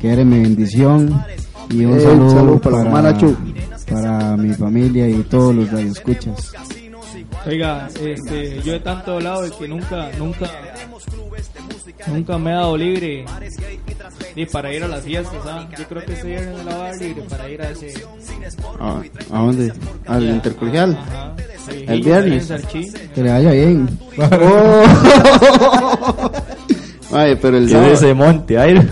que 0.00 0.10
eres 0.10 0.24
mi 0.24 0.40
bendición 0.40 1.22
y 1.68 1.84
un 1.84 1.92
Eh, 1.92 1.94
un 1.96 2.00
saludo, 2.00 2.30
saludo 2.30 2.58
para 2.60 2.90
para, 2.90 3.14
para 3.90 4.36
mi 4.38 4.54
familia 4.54 5.06
y 5.06 5.22
todos 5.24 5.54
los 5.54 5.70
radioescuchas. 5.70 6.52
Oiga, 7.46 7.88
este, 8.00 8.60
yo 8.62 8.74
he 8.74 8.80
tanto 8.80 9.14
hablado 9.14 9.42
de 9.42 9.50
que 9.50 9.68
nunca, 9.68 10.10
nunca, 10.18 10.50
nunca 12.06 12.38
me 12.38 12.50
he 12.50 12.54
dado 12.54 12.76
libre 12.76 13.24
ni 14.34 14.46
para 14.46 14.72
ir 14.72 14.84
a 14.84 14.88
las 14.88 15.02
fiestas, 15.02 15.40
¿ah? 15.46 15.68
Yo 15.76 15.84
creo 15.88 16.04
que 16.04 16.12
estoy 16.12 16.32
en 16.34 16.66
la 16.66 16.76
dar 16.76 16.96
libre 16.96 17.22
para 17.22 17.48
ir 17.48 17.62
a 17.62 17.70
ese... 17.70 17.94
Ah, 18.80 19.02
¿A 19.32 19.38
dónde? 19.38 19.72
Al 20.06 20.24
intercolegial. 20.24 20.96
Ajá, 20.96 21.34
sí, 21.68 21.84
El 21.86 22.02
viernes. 22.02 22.52
Que 23.14 23.22
le 23.22 23.30
vaya 23.30 23.50
bien. 23.50 23.98
Oh. 24.40 24.84
Ay, 27.16 27.38
pero 27.40 27.56
el 27.56 27.66
que 27.66 27.72
sábado. 27.72 27.88
de 27.88 27.94
ese 27.94 28.14
monte, 28.14 28.58
aire. 28.58 28.86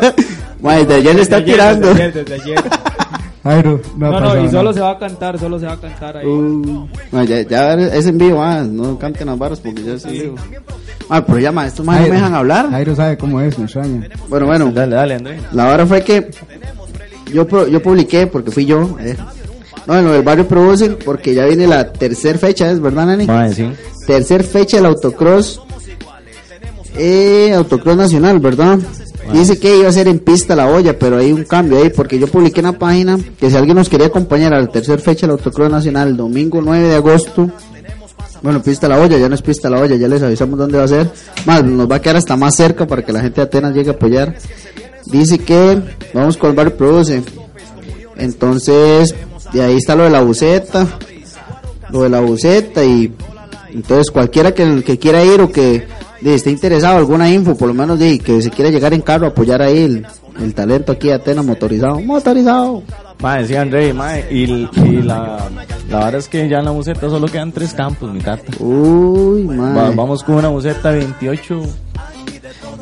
Mae, 0.60 0.84
de 0.84 0.94
ayer 0.94 1.14
le 1.14 1.22
está 1.22 1.40
Desde 1.40 1.52
ayer, 1.52 1.54
tirando. 1.54 1.88
Desde 1.88 2.02
ayer, 2.04 2.24
desde 2.24 2.34
ayer. 2.34 2.64
Jairo, 3.44 3.80
no, 3.96 4.10
No, 4.10 4.12
no, 4.12 4.18
pasado 4.26 4.44
y 4.44 4.48
solo 4.48 4.62
nada. 4.62 4.72
se 4.74 4.80
va 4.80 4.90
a 4.90 4.98
cantar, 4.98 5.38
solo 5.38 5.58
se 5.60 5.66
va 5.66 5.72
a 5.74 5.76
cantar 5.80 6.16
ahí. 6.16 6.26
Uh, 6.26 6.88
no, 7.12 7.24
ya, 7.24 7.42
ya 7.42 7.74
es 7.74 8.06
en 8.06 8.16
vivo, 8.18 8.42
ah, 8.42 8.64
no 8.64 8.98
canten 8.98 9.26
las 9.26 9.38
barras 9.38 9.60
porque 9.60 9.82
ya 9.84 9.92
es 9.94 10.04
en 10.06 10.12
vivo. 10.12 10.34
Ah, 11.10 11.24
pero 11.24 11.38
ya, 11.38 11.52
ma, 11.52 11.66
estos 11.66 11.84
más 11.84 12.00
no 12.00 12.08
me 12.08 12.14
dejan 12.14 12.34
hablar. 12.34 12.70
Jairo 12.70 12.96
sabe 12.96 13.18
cómo 13.18 13.40
es, 13.42 13.58
me 13.58 13.64
extraña. 13.66 14.08
Bueno, 14.28 14.46
bueno, 14.46 14.72
Dale, 14.72 14.96
dale, 14.96 15.14
André. 15.16 15.38
la 15.52 15.68
hora 15.68 15.84
fue 15.86 16.02
que 16.02 16.30
yo, 17.32 17.46
yo 17.68 17.82
publiqué, 17.82 18.26
porque 18.26 18.50
fui 18.50 18.64
yo, 18.64 18.96
eh. 19.00 19.14
no, 19.86 19.98
en 19.98 20.04
lo 20.06 20.12
del 20.12 20.22
barrio 20.22 20.48
producen, 20.48 20.96
porque 21.04 21.34
ya 21.34 21.44
viene 21.44 21.66
la 21.66 21.92
tercera 21.92 22.38
fecha, 22.38 22.70
¿es 22.70 22.80
verdad, 22.80 23.04
Nani? 23.06 23.26
Mae, 23.26 23.52
sí. 23.52 23.68
Tercer 24.06 24.42
fecha 24.44 24.78
del 24.78 24.86
autocross, 24.86 25.60
eh, 26.96 27.52
autocross 27.54 27.96
nacional, 27.96 28.38
¿verdad? 28.38 28.78
Dice 29.32 29.58
que 29.58 29.76
iba 29.78 29.88
a 29.88 29.92
ser 29.92 30.08
en 30.08 30.18
pista 30.18 30.54
la 30.54 30.68
olla, 30.68 30.98
pero 30.98 31.18
hay 31.18 31.32
un 31.32 31.44
cambio 31.44 31.78
ahí, 31.78 31.90
porque 31.90 32.18
yo 32.18 32.26
publiqué 32.26 32.60
en 32.60 32.66
la 32.66 32.78
página 32.78 33.18
que 33.38 33.50
si 33.50 33.56
alguien 33.56 33.76
nos 33.76 33.88
quería 33.88 34.08
acompañar 34.08 34.54
a 34.54 34.60
la 34.60 34.66
tercer 34.66 35.00
fecha 35.00 35.26
del 35.26 35.32
autocross 35.32 35.70
nacional, 35.70 36.08
el 36.08 36.16
domingo 36.16 36.60
9 36.60 36.88
de 36.88 36.94
agosto, 36.94 37.50
bueno, 38.42 38.62
pista 38.62 38.88
la 38.88 39.00
olla, 39.00 39.16
ya 39.16 39.28
no 39.28 39.34
es 39.34 39.42
pista 39.42 39.70
la 39.70 39.80
olla, 39.80 39.96
ya 39.96 40.06
les 40.06 40.22
avisamos 40.22 40.58
dónde 40.58 40.76
va 40.76 40.84
a 40.84 40.88
ser. 40.88 41.10
Más, 41.46 41.64
nos 41.64 41.90
va 41.90 41.96
a 41.96 42.00
quedar 42.02 42.16
hasta 42.16 42.36
más 42.36 42.54
cerca 42.54 42.86
para 42.86 43.02
que 43.02 43.12
la 43.12 43.20
gente 43.20 43.36
de 43.36 43.46
Atenas 43.46 43.74
llegue 43.74 43.90
a 43.90 43.94
apoyar. 43.94 44.36
Dice 45.06 45.38
que 45.38 45.80
vamos 46.12 46.36
con 46.36 46.50
el 46.50 46.56
barrio 46.56 46.76
produce. 46.76 47.22
Entonces, 48.16 49.14
de 49.52 49.62
ahí 49.62 49.76
está 49.76 49.96
lo 49.96 50.04
de 50.04 50.10
la 50.10 50.20
buceta, 50.20 50.86
lo 51.90 52.02
de 52.02 52.10
la 52.10 52.20
buceta 52.20 52.84
y 52.84 53.14
entonces 53.72 54.10
cualquiera 54.10 54.52
que, 54.52 54.82
que 54.84 54.98
quiera 54.98 55.24
ir 55.24 55.40
o 55.40 55.50
que 55.50 55.86
de, 56.24 56.34
esté 56.34 56.50
interesado, 56.50 56.96
alguna 56.96 57.30
info, 57.30 57.54
por 57.56 57.68
lo 57.68 57.74
menos 57.74 57.98
de, 57.98 58.18
que 58.18 58.40
se 58.42 58.50
quiera 58.50 58.70
llegar 58.70 58.92
en 58.94 59.00
carro 59.02 59.26
apoyar 59.28 59.62
ahí 59.62 59.78
el, 59.84 60.06
el 60.40 60.54
talento 60.54 60.92
aquí 60.92 61.08
de 61.08 61.14
Atenas 61.14 61.44
motorizado. 61.44 62.00
Motorizado. 62.00 62.82
Mae, 63.20 63.46
sí, 63.46 63.54
André, 63.54 63.92
mae, 63.94 64.26
y, 64.30 64.42
y 64.42 65.02
la, 65.02 65.48
la 65.88 65.98
verdad 65.98 66.16
es 66.16 66.28
que 66.28 66.48
ya 66.48 66.58
en 66.58 66.64
la 66.64 66.70
buceta 66.72 67.08
solo 67.08 67.26
quedan 67.28 67.52
tres 67.52 67.72
campos, 67.72 68.12
mi 68.12 68.20
tata. 68.20 68.52
Uy, 68.58 69.44
Va- 69.46 69.90
vamos 69.90 70.22
con 70.24 70.34
una 70.36 70.48
buceta 70.48 70.90
28. 70.90 71.60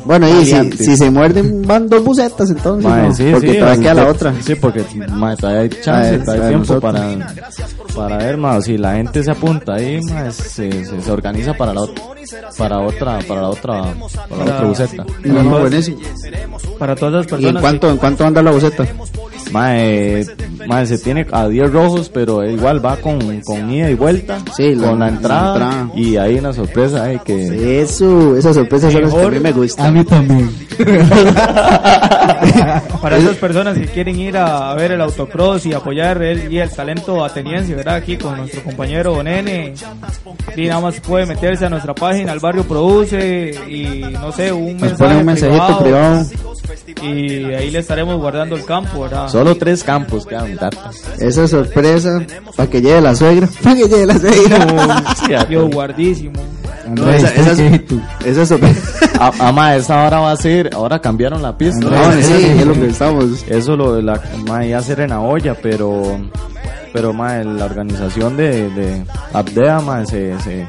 Bueno, 0.05 0.27
y 0.27 0.45
si, 0.45 0.71
si 0.73 0.97
se 0.97 1.09
muerden 1.09 1.61
van 1.61 1.87
dos 1.87 2.03
bucetas 2.03 2.49
entonces, 2.49 2.89
Mae, 2.89 3.03
¿no? 3.07 3.13
sí, 3.13 3.29
porque 3.31 3.51
sí, 3.53 3.57
todavía 3.57 3.81
queda 3.81 3.93
la 3.93 4.07
otra. 4.09 4.33
Sí, 4.41 4.55
porque 4.55 4.83
mae, 5.09 5.35
todavía 5.37 5.61
hay 5.61 5.69
chance, 5.69 6.19
todavía 6.19 6.43
hay 6.43 6.49
tiempo 6.49 6.73
nosotros. 6.73 6.81
para, 6.93 7.33
para 7.95 8.17
ver, 8.17 8.37
mae, 8.37 8.61
si 8.61 8.77
la 8.77 8.95
gente 8.95 9.23
se 9.23 9.31
apunta 9.31 9.75
ahí, 9.75 10.01
mae, 10.01 10.31
se, 10.31 10.71
se, 10.83 11.01
se 11.01 11.11
organiza 11.11 11.53
para 11.53 11.73
la, 11.73 11.81
ot- 11.81 12.57
para 12.57 12.79
otra, 12.79 13.19
para 13.27 13.41
la 13.41 13.49
otra, 13.49 13.93
para 14.29 14.45
la 14.45 14.51
otra 14.55 14.65
buceta. 14.67 15.05
No, 15.23 15.43
no, 15.43 15.59
buenísimo. 15.59 15.97
Para 16.77 16.95
todas 16.95 17.13
las 17.13 17.25
¿Y 17.25 17.35
en 17.35 17.39
personas. 17.41 17.61
cuánto, 17.61 17.89
en 17.89 17.97
cuánto 17.97 18.25
anda 18.25 18.41
la 18.43 18.51
buceta? 18.51 18.85
Mae, 19.51 20.25
mae, 20.67 20.85
se 20.87 20.97
tiene 20.97 21.25
a 21.31 21.47
10 21.47 21.71
rojos, 21.71 22.09
pero 22.09 22.43
igual 22.49 22.83
va 22.83 22.97
con, 22.97 23.19
con 23.41 23.69
ida 23.71 23.89
y 23.89 23.95
vuelta, 23.95 24.39
Sí, 24.55 24.75
con 24.75 24.99
la 24.99 25.05
la 25.05 25.07
entrada, 25.09 25.53
entrada. 25.53 25.89
y 25.95 26.17
hay 26.17 26.35
una 26.39 26.53
sorpresa 26.53 27.03
ahí 27.03 27.19
que... 27.23 27.81
Eso, 27.81 28.35
esas 28.37 28.55
sorpresas 28.55 28.91
son 28.93 29.03
las 29.03 29.13
que 29.13 29.21
a 29.21 29.29
mí 29.29 29.39
me 29.39 29.49
A 29.49 29.53
gustan. 29.53 29.93
mí 29.93 30.03
también. 30.05 30.49
Para 33.01 33.17
esas 33.17 33.35
personas 33.37 33.77
que 33.77 33.85
quieren 33.87 34.19
ir 34.19 34.37
a 34.37 34.73
ver 34.75 34.91
el 34.93 35.01
autocross 35.01 35.65
y 35.65 35.73
apoyar 35.73 36.21
el, 36.21 36.51
y 36.51 36.59
el 36.59 36.69
talento 36.69 37.23
ateniense, 37.23 37.75
¿verdad? 37.75 37.95
Aquí 37.95 38.17
con 38.17 38.37
nuestro 38.37 38.63
compañero 38.63 39.21
Nene. 39.23 39.73
Y 40.55 40.67
nada 40.67 40.81
más 40.81 40.99
puede 40.99 41.25
meterse 41.25 41.65
a 41.65 41.69
nuestra 41.69 41.93
página, 41.93 42.31
al 42.31 42.39
barrio 42.39 42.63
produce 42.63 43.53
y 43.67 44.01
no 44.13 44.31
sé, 44.31 44.51
un 44.51 44.73
Nos 44.73 44.81
mensaje 44.81 45.03
pone 45.03 45.17
un 45.19 45.25
mensajito 45.25 45.79
privado. 45.83 46.25
Y 47.01 47.45
ahí 47.53 47.71
le 47.71 47.79
estaremos 47.79 48.19
guardando 48.19 48.55
el 48.55 48.65
campo, 48.65 49.01
¿verdad? 49.01 49.27
Solo 49.27 49.55
tres 49.55 49.83
campos 49.83 50.25
quedan, 50.25 50.51
mi 50.51 50.57
tata. 50.57 50.91
Esa 51.19 51.47
sorpresa 51.47 52.21
para 52.55 52.69
que 52.69 52.81
llegue 52.81 53.01
la 53.01 53.15
suegra. 53.15 53.47
Para 53.63 53.75
que 53.75 53.87
llegue 53.87 54.05
la 54.05 54.17
suegra. 54.19 55.47
Yo 55.49 55.67
guardísimo. 55.69 56.33
Andrés, 56.85 57.23
esa- 57.23 57.41
esas- 57.41 57.57
¿qué 57.57 57.79
tú? 57.79 58.01
Esa 58.25 58.45
sorpresa. 58.45 58.81
a- 59.19 59.47
ama, 59.49 59.75
esa 59.75 60.05
hora 60.05 60.19
va 60.19 60.31
a 60.31 60.37
ser, 60.37 60.69
ahora 60.73 60.99
cambiaron 60.99 61.41
la 61.41 61.57
pista. 61.57 61.79
No, 61.89 62.11
sí, 62.21 62.33
es 62.45 62.65
lo 62.65 62.73
que 62.73 62.87
estamos. 62.87 63.43
Eso 63.47 63.75
lo 63.75 63.95
de 63.95 64.03
la 64.03 64.21
ma, 64.47 64.65
iba 64.65 64.79
a 64.79 64.83
ser 64.83 64.99
en 65.01 65.09
la 65.11 65.19
olla, 65.21 65.55
pero 65.61 66.19
pero 66.93 67.11
ma, 67.13 67.37
la 67.37 67.65
organización 67.65 68.37
de, 68.37 68.69
de 68.69 69.03
Abdea 69.33 69.79
ma, 69.79 70.05
se, 70.05 70.37
se 70.41 70.67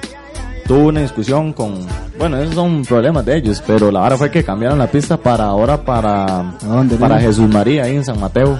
tuvo 0.67 0.89
una 0.89 1.01
discusión 1.01 1.53
con 1.53 1.75
bueno, 2.19 2.39
esos 2.39 2.55
son 2.55 2.85
problemas 2.85 3.25
de 3.27 3.37
ellos, 3.39 3.63
pero 3.67 3.91
la 3.91 4.01
hora 4.03 4.17
fue 4.17 4.31
que 4.31 4.45
cambiaron 4.45 4.79
la 4.79 4.87
pista 4.87 5.17
para 5.17 5.45
ahora 5.45 5.85
para 5.85 6.55
dónde, 6.65 6.97
para? 6.97 7.19
Jesús 7.21 7.49
María 7.49 7.85
ahí 7.85 7.97
en 7.97 8.05
San 8.05 8.21
Mateo. 8.21 8.59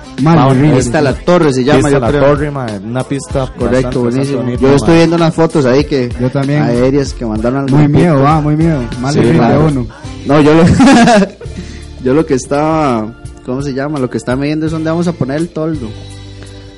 Esta 0.77 1.01
la 1.01 1.15
torre 1.15 1.53
se 1.53 1.63
llama, 1.65 1.89
yo 1.91 2.01
la 2.01 2.09
creo. 2.09 2.25
torre, 2.25 2.51
ma, 2.51 2.67
una 2.85 3.05
pista 3.05 3.47
Correcto, 3.57 3.59
bastante, 3.59 3.79
bastante 3.83 3.99
buenísimo. 3.99 4.39
bonita, 4.43 4.61
Yo 4.63 4.69
ma. 4.69 4.75
estoy 4.75 4.95
viendo 4.97 5.17
unas 5.17 5.35
fotos 5.35 5.65
ahí 5.67 5.85
que 5.85 6.13
Yo 6.21 6.31
también. 6.31 6.63
aéreas 6.63 7.13
que 7.15 7.25
mandaron 7.25 7.61
al 7.61 7.71
Muy 7.71 7.89
miedo, 7.89 8.21
va, 8.21 8.41
muy 8.41 8.57
miedo. 8.57 8.81
Mal 9.01 9.15
Sí, 9.15 9.21
claro. 9.21 9.67
uno. 9.69 9.87
No, 10.27 10.41
yo 10.41 10.55
lo 10.55 10.65
yo 12.05 12.13
lo 12.15 12.27
que 12.27 12.35
estaba 12.35 13.15
¿cómo 13.47 13.63
se 13.63 13.73
llama? 13.73 13.99
Lo 13.99 14.11
que 14.11 14.19
está 14.19 14.35
midiendo 14.37 14.67
es 14.67 14.73
donde 14.73 14.91
vamos 14.91 15.07
a 15.07 15.13
poner 15.13 15.37
el 15.37 15.49
toldo. 15.51 15.89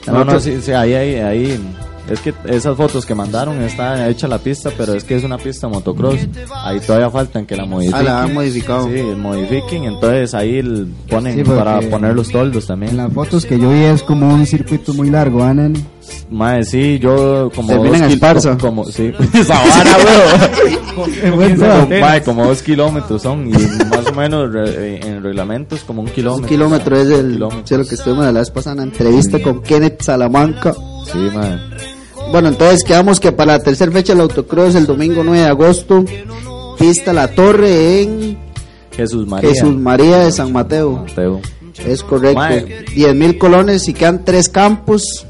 No, 0.06 0.24
no, 0.24 0.38
sí, 0.38 0.52
ahí, 0.72 0.94
ahí, 0.94 1.14
ahí. 1.16 1.60
Es 2.08 2.20
que 2.20 2.32
esas 2.46 2.76
fotos 2.76 3.04
que 3.04 3.14
mandaron 3.16 3.60
está 3.62 4.08
hecha 4.08 4.28
la 4.28 4.38
pista, 4.38 4.70
pero 4.76 4.94
es 4.94 5.02
que 5.02 5.16
es 5.16 5.24
una 5.24 5.38
pista 5.38 5.66
motocross. 5.66 6.20
Ahí 6.64 6.78
todavía 6.78 7.10
faltan 7.10 7.46
que 7.46 7.56
la 7.56 7.64
modifiquen. 7.64 8.00
Ah, 8.00 8.02
la 8.04 8.22
han 8.22 8.32
modificado. 8.34 8.86
Sí, 8.86 9.02
modifiquen, 9.16 9.84
entonces 9.84 10.32
ahí 10.34 10.58
el- 10.58 10.86
ponen 11.10 11.34
Sí, 11.34 11.42
para 11.42 11.80
poner 11.80 12.14
los 12.14 12.30
toldos 12.30 12.64
En 12.64 12.68
también. 12.68 12.96
las 12.96 13.12
fotos 13.12 13.44
que 13.44 13.58
yo 13.58 13.70
vi 13.70 13.82
es 13.84 14.02
como 14.04 14.32
un 14.32 14.46
circuito 14.46 14.94
muy 14.94 15.10
largo, 15.10 15.42
¿ah, 15.42 15.52
nene? 15.52 15.80
Mae, 16.30 16.64
sí, 16.64 17.00
yo 17.00 17.50
como 17.54 17.68
Termina 17.68 17.96
en 17.96 18.02
dos 18.04 18.12
Esparza. 18.12 18.56
Como, 18.58 18.84
sí, 18.84 19.12
esa 19.34 19.54
vara, 19.54 19.96
weón. 19.96 20.86
Como, 20.96 21.04
Atenas. 21.44 22.00
mae, 22.00 22.22
como 22.22 22.46
dos 22.46 22.62
kilómetros 22.62 23.20
son 23.22 23.48
y 23.48 23.52
más 23.52 24.06
o 24.10 24.14
menos 24.14 24.50
re- 24.52 25.06
en 25.06 25.22
reglamentos 25.22 25.80
como 25.80 26.00
un 26.02 26.08
kilómetro. 26.08 26.42
Un 26.44 26.48
kilómetro 26.48 26.96
es 26.96 27.08
el 27.10 27.32
Kilómetro. 27.32 27.62
sí, 27.66 27.76
lo 27.76 27.84
que 27.86 27.94
estuvimos 27.96 28.24
la 28.24 28.32
vez 28.32 28.50
pasada 28.50 28.72
en 28.74 28.78
la 28.78 28.84
entrevista 28.84 29.42
con 29.42 29.60
Kenneth 29.62 30.00
Salamanca. 30.02 30.72
Sí, 31.12 31.18
mae. 31.34 31.58
Bueno, 32.32 32.48
entonces 32.48 32.82
quedamos 32.84 33.20
que 33.20 33.32
para 33.32 33.52
la 33.54 33.62
tercera 33.62 33.90
fecha 33.92 34.12
del 34.12 34.22
autocross 34.22 34.74
el 34.74 34.86
domingo 34.86 35.22
9 35.24 35.40
de 35.40 35.46
agosto, 35.48 36.04
pista 36.78 37.12
La 37.12 37.28
Torre 37.28 38.02
en 38.02 38.38
Jesús 38.94 39.26
María. 39.26 39.50
Jesús 39.50 39.74
María 39.76 40.18
de 40.18 40.32
San 40.32 40.52
Mateo. 40.52 41.04
Mateo. 41.08 41.40
Es 41.86 42.02
correcto. 42.02 42.38
Mae. 42.38 42.84
10 42.94 43.14
mil 43.14 43.38
colones 43.38 43.86
y 43.88 43.94
quedan 43.94 44.24
tres 44.24 44.48
campos. 44.48 45.26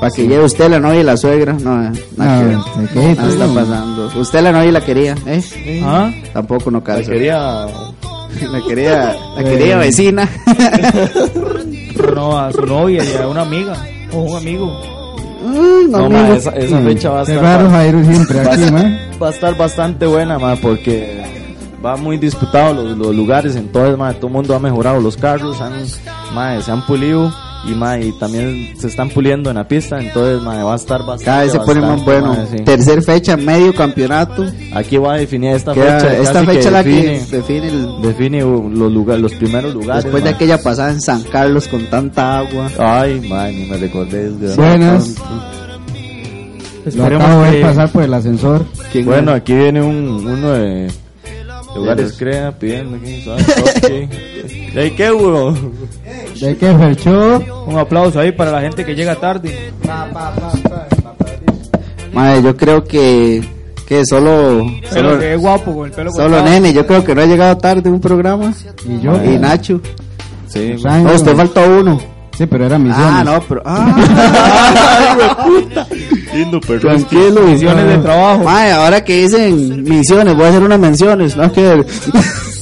Para 0.00 0.10
que 0.12 0.26
lleve 0.26 0.44
usted 0.44 0.70
la 0.70 0.80
novia 0.80 1.00
y 1.00 1.04
la 1.04 1.16
suegra. 1.16 1.52
No, 1.52 1.76
nada 1.76 1.92
No, 2.16 2.38
que 2.40 2.46
ver. 2.46 2.56
¿de 2.58 2.88
qué? 2.94 3.14
Nada 3.20 3.28
está 3.32 3.46
pasando. 3.54 4.10
Usted 4.18 4.40
la 4.42 4.52
novia 4.52 4.68
y 4.68 4.72
la 4.72 4.80
quería, 4.84 5.14
¿eh? 5.26 5.82
¿Ah? 5.84 6.10
Tampoco 6.32 6.70
no 6.70 6.78
La 6.78 6.84
calza. 6.84 7.10
quería 7.12 7.66
La 8.50 8.62
quería, 8.66 9.16
la 9.36 9.44
quería 9.44 9.76
vecina. 9.76 10.28
No, 12.14 12.38
a 12.38 12.50
su 12.50 12.62
novia 12.62 13.04
y 13.04 13.16
a 13.22 13.28
una 13.28 13.42
amiga 13.42 13.74
o 14.12 14.20
un 14.22 14.36
amigo. 14.36 14.80
Mm, 15.42 15.90
No, 15.90 15.98
amigo. 15.98 16.10
ma, 16.10 16.28
esa, 16.36 16.50
esa 16.50 16.78
fecha 16.80 17.10
va 17.10 17.20
a 17.20 17.22
estar, 17.22 17.42
raro 17.42 17.64
va, 17.66 17.70
Jairo 17.70 18.04
siempre 18.04 18.42
va 18.44 18.50
a 18.50 18.54
aquí, 18.54 18.62
estar- 18.64 18.72
man. 18.72 18.98
va 19.22 19.26
a 19.28 19.30
estar 19.30 19.56
bastante 19.56 20.06
buena, 20.06 20.38
ma, 20.38 20.56
porque 20.56 21.22
va 21.84 21.96
muy 21.96 22.18
disputado 22.18 22.74
los, 22.74 22.96
los 22.98 23.14
lugares, 23.14 23.56
entonces, 23.56 23.96
ma, 23.96 24.12
todo 24.12 24.26
el 24.26 24.32
mundo 24.34 24.54
ha 24.54 24.58
mejorado 24.58 25.00
los 25.00 25.16
carros, 25.16 25.60
han, 25.60 25.72
ma, 26.34 26.60
se 26.60 26.70
han 26.70 26.84
pulido 26.86 27.32
y, 27.68 27.72
ma, 27.74 27.98
y 27.98 28.12
también 28.12 28.74
se 28.78 28.86
están 28.86 29.10
puliendo 29.10 29.50
en 29.50 29.56
la 29.56 29.68
pista, 29.68 30.00
entonces, 30.00 30.40
ma, 30.42 30.62
va 30.64 30.72
a 30.72 30.76
estar 30.76 31.00
bastante 31.00 31.24
Cada 31.24 31.42
vez 31.42 31.52
se 31.52 31.60
pone 31.60 31.80
más 31.82 32.04
bueno. 32.04 32.28
ma, 32.34 32.46
sí. 32.46 32.64
Tercer 32.64 33.02
fecha, 33.02 33.36
medio 33.36 33.74
campeonato. 33.74 34.46
Aquí 34.72 34.96
voy 34.96 35.10
a 35.10 35.18
definir 35.18 35.50
esta 35.56 35.72
Queda- 35.74 36.00
fecha, 36.00 36.16
esta 36.16 36.32
casi 36.32 36.46
que 36.46 36.52
fecha 36.54 36.70
la 36.70 36.84
que 36.84 36.90
define, 36.90 37.68
el, 37.68 38.02
define 38.02 38.40
los 38.40 38.92
lugares, 38.92 39.22
los 39.22 39.34
primeros 39.34 39.74
lugares. 39.74 40.04
después 40.04 40.24
de 40.24 40.30
aquella 40.30 40.62
pasada 40.62 40.90
en 40.92 41.00
San 41.00 41.22
Carlos 41.24 41.68
con 41.68 41.84
tanta 41.90 42.38
agua. 42.38 42.70
Ay, 42.78 43.20
ma, 43.28 43.48
ni 43.48 43.66
me 43.66 43.76
recordé. 43.76 44.30
Buenas. 44.56 45.14
Lo 46.84 46.88
Esperemos 47.04 47.48
que- 47.48 47.60
pasar 47.60 47.92
por 47.92 48.02
el 48.02 48.14
ascensor. 48.14 48.64
¿Quién 48.90 49.04
Bueno, 49.04 49.32
es? 49.32 49.42
aquí 49.42 49.52
viene 49.54 49.82
un, 49.82 50.26
uno 50.26 50.52
de 50.52 50.90
lugares 51.76 52.14
crea 52.18 52.58
pidiendo 52.58 52.96
aquí, 52.96 53.20
¿sabes? 53.22 53.46
Toque. 53.46 54.08
¿De 54.74 54.94
qué, 54.94 55.12
huevo? 55.12 55.54
¿De 56.38 56.56
qué 56.56 56.74
Fercho? 56.74 57.42
Un 57.66 57.78
aplauso 57.78 58.20
ahí 58.20 58.32
para 58.32 58.50
la 58.52 58.60
gente 58.62 58.84
que 58.84 58.94
llega 58.94 59.14
tarde. 59.16 59.72
Madre, 62.12 62.42
yo 62.42 62.56
creo 62.56 62.84
que, 62.84 63.42
que 63.86 64.04
solo, 64.06 64.66
Pero 64.90 65.10
solo, 65.10 65.18
que 65.18 65.34
es 65.34 65.40
guapo 65.40 65.74
con 65.74 65.86
el 65.86 65.92
pelo 65.92 66.10
solo 66.12 66.28
cortado. 66.36 66.50
nene, 66.50 66.72
yo 66.72 66.86
creo 66.86 67.04
que 67.04 67.14
no 67.14 67.22
ha 67.22 67.26
llegado 67.26 67.56
tarde 67.58 67.88
un 67.90 68.00
programa. 68.00 68.52
Y 68.86 69.00
yo. 69.00 69.22
Y 69.24 69.38
Nacho. 69.38 69.80
Sí, 70.48 70.76
Sango. 70.82 71.10
No, 71.10 71.14
usted 71.14 71.36
faltó 71.36 71.60
uno. 71.80 72.00
Sí, 72.36 72.46
pero 72.46 72.66
era 72.66 72.78
misiones. 72.78 73.06
Ah, 73.14 73.22
no, 73.24 73.40
pero. 73.46 73.62
Ah, 73.66 73.94
lindo 76.34 76.60
perro. 76.60 76.80
tranquilo. 76.80 77.42
Misiones 77.42 77.86
de 77.86 77.98
trabajo. 77.98 78.44
Madre, 78.44 78.72
ahora 78.72 79.04
que 79.04 79.22
dicen 79.22 79.82
misiones, 79.84 80.34
voy 80.34 80.46
a 80.46 80.48
hacer 80.48 80.62
unas 80.62 80.78
menciones. 80.80 81.36
No, 81.36 81.52
que. 81.52 81.84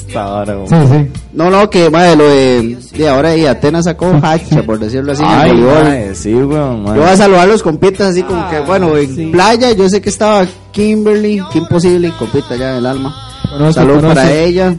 Esta 0.08 0.34
hora, 0.34 0.54
güey. 0.54 0.68
Sí, 0.68 0.76
sí. 0.90 1.20
No, 1.32 1.50
no, 1.50 1.70
que 1.70 1.90
madre, 1.90 2.16
lo 2.16 2.28
de, 2.28 2.76
de 2.96 3.08
ahora 3.08 3.36
y 3.36 3.46
Atenas 3.46 3.84
sacó 3.84 4.06
hacha, 4.22 4.62
por 4.62 4.78
decirlo 4.78 5.12
así, 5.12 5.22
en 5.22 5.28
Ay, 5.28 5.52
mae, 5.52 6.14
sí, 6.14 6.34
weón. 6.34 6.84
Yo 6.86 6.94
voy 6.94 7.02
a 7.10 7.16
saludar 7.16 7.42
a 7.42 7.46
los 7.46 7.62
compitas 7.62 8.08
así 8.08 8.22
como 8.22 8.48
que, 8.48 8.60
bueno, 8.60 8.96
en 8.96 9.14
sí. 9.14 9.26
playa 9.26 9.72
yo 9.72 9.88
sé 9.88 10.00
que 10.00 10.08
estaba 10.08 10.46
Kimberly, 10.72 11.42
que 11.52 11.58
imposible, 11.58 12.12
compita 12.18 12.56
ya 12.56 12.74
del 12.74 12.86
alma. 12.86 13.14
Conozco, 13.50 13.72
Saludos 13.80 14.04
para 14.04 14.32
ella. 14.32 14.74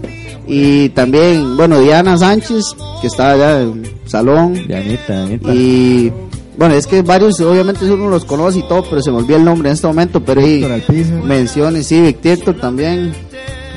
Y 0.48 0.90
también, 0.90 1.56
bueno, 1.56 1.80
Diana 1.80 2.18
Sánchez, 2.18 2.76
que 3.02 3.08
estaba 3.08 3.32
allá 3.32 3.62
en 3.62 3.84
salón. 4.06 4.54
Dianita, 4.68 5.26
Dianita. 5.26 5.54
Y 5.54 6.12
bueno, 6.58 6.74
es 6.74 6.88
que 6.88 7.04
varios, 7.04 7.40
obviamente 7.40 7.86
uno 7.86 8.10
los 8.10 8.26
conoce 8.26 8.60
y 8.60 8.64
todo, 8.64 8.84
pero 8.90 9.02
se 9.02 9.12
me 9.12 9.18
olvidó 9.18 9.38
el 9.38 9.46
nombre 9.46 9.70
en 9.70 9.76
este 9.76 9.86
momento. 9.86 10.22
Pero 10.22 10.42
Alpiza. 10.42 11.14
menciones, 11.24 11.86
sí, 11.86 12.02
Victor 12.02 12.56
también. 12.56 13.14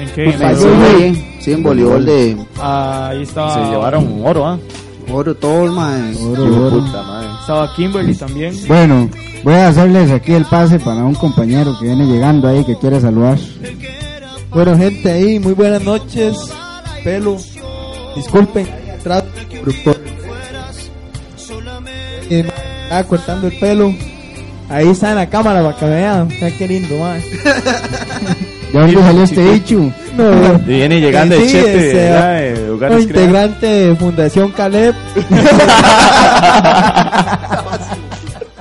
¿En 0.03 0.09
qué? 0.15 0.25
En 0.31 0.39
Mención 0.39 0.79
voleibol. 0.79 1.17
sí, 1.41 1.53
en 1.53 1.63
voleibol 1.63 2.05
de 2.05 2.37
Ah, 2.59 3.09
ahí 3.11 3.23
estaba. 3.23 3.55
Se 3.55 3.71
llevaron 3.71 4.23
oro, 4.25 4.47
¿ah? 4.47 4.59
oro, 5.11 5.35
todo, 5.35 5.73
mae. 5.73 6.15
Oro, 6.17 6.45
Hijo 6.45 6.53
de 6.53 6.67
oro. 6.67 6.79
puta 6.85 7.03
madre. 7.03 7.29
Estaba 7.41 7.75
Kimberly 7.75 8.15
también. 8.15 8.55
Bueno, 8.67 9.09
voy 9.45 9.55
a 9.55 9.69
hacerles 9.69 10.11
aquí 10.11 10.33
el 10.33 10.45
pase 10.47 10.79
para 10.79 11.05
un 11.05 11.15
compañero 11.15 11.77
que 11.79 11.87
viene 11.87 12.07
llegando 12.07 12.49
ahí 12.49 12.65
que 12.65 12.77
quiere 12.79 13.01
saludar. 13.01 13.39
Bueno, 14.51 14.77
gente 14.77 15.11
ahí, 15.11 15.39
muy 15.39 15.53
buenas 15.55 15.83
noches. 15.83 16.37
Pelo, 17.05 17.37
disculpen, 18.17 18.69
productor. 19.03 20.01
Eh, 22.31 22.49
estaba 22.85 23.05
cortando 23.05 23.47
el 23.49 23.59
pelo. 23.59 23.95
Ahí 24.69 24.89
está 24.89 25.11
en 25.11 25.17
la 25.17 25.29
cámara 25.29 25.63
para 25.63 25.77
que 25.77 25.85
vean. 25.87 26.29
Mira 26.29 26.51
qué 26.57 26.69
lindo. 26.69 26.95
¿De 28.73 28.79
dónde 28.81 29.01
salió 29.03 29.23
este 29.23 29.53
bicho? 29.53 29.93
No, 30.17 30.55
Y 30.67 30.69
viene 30.69 31.01
llegando 31.01 31.35
el 31.35 31.43
Sí, 31.43 31.53
chete 31.53 31.87
este, 31.89 31.95
¿verdad? 32.11 32.41
de 32.41 32.77
creados. 32.79 33.03
integrante 33.03 33.67
de 33.67 33.97
Fundación 33.97 34.51
Caleb. 34.53 34.95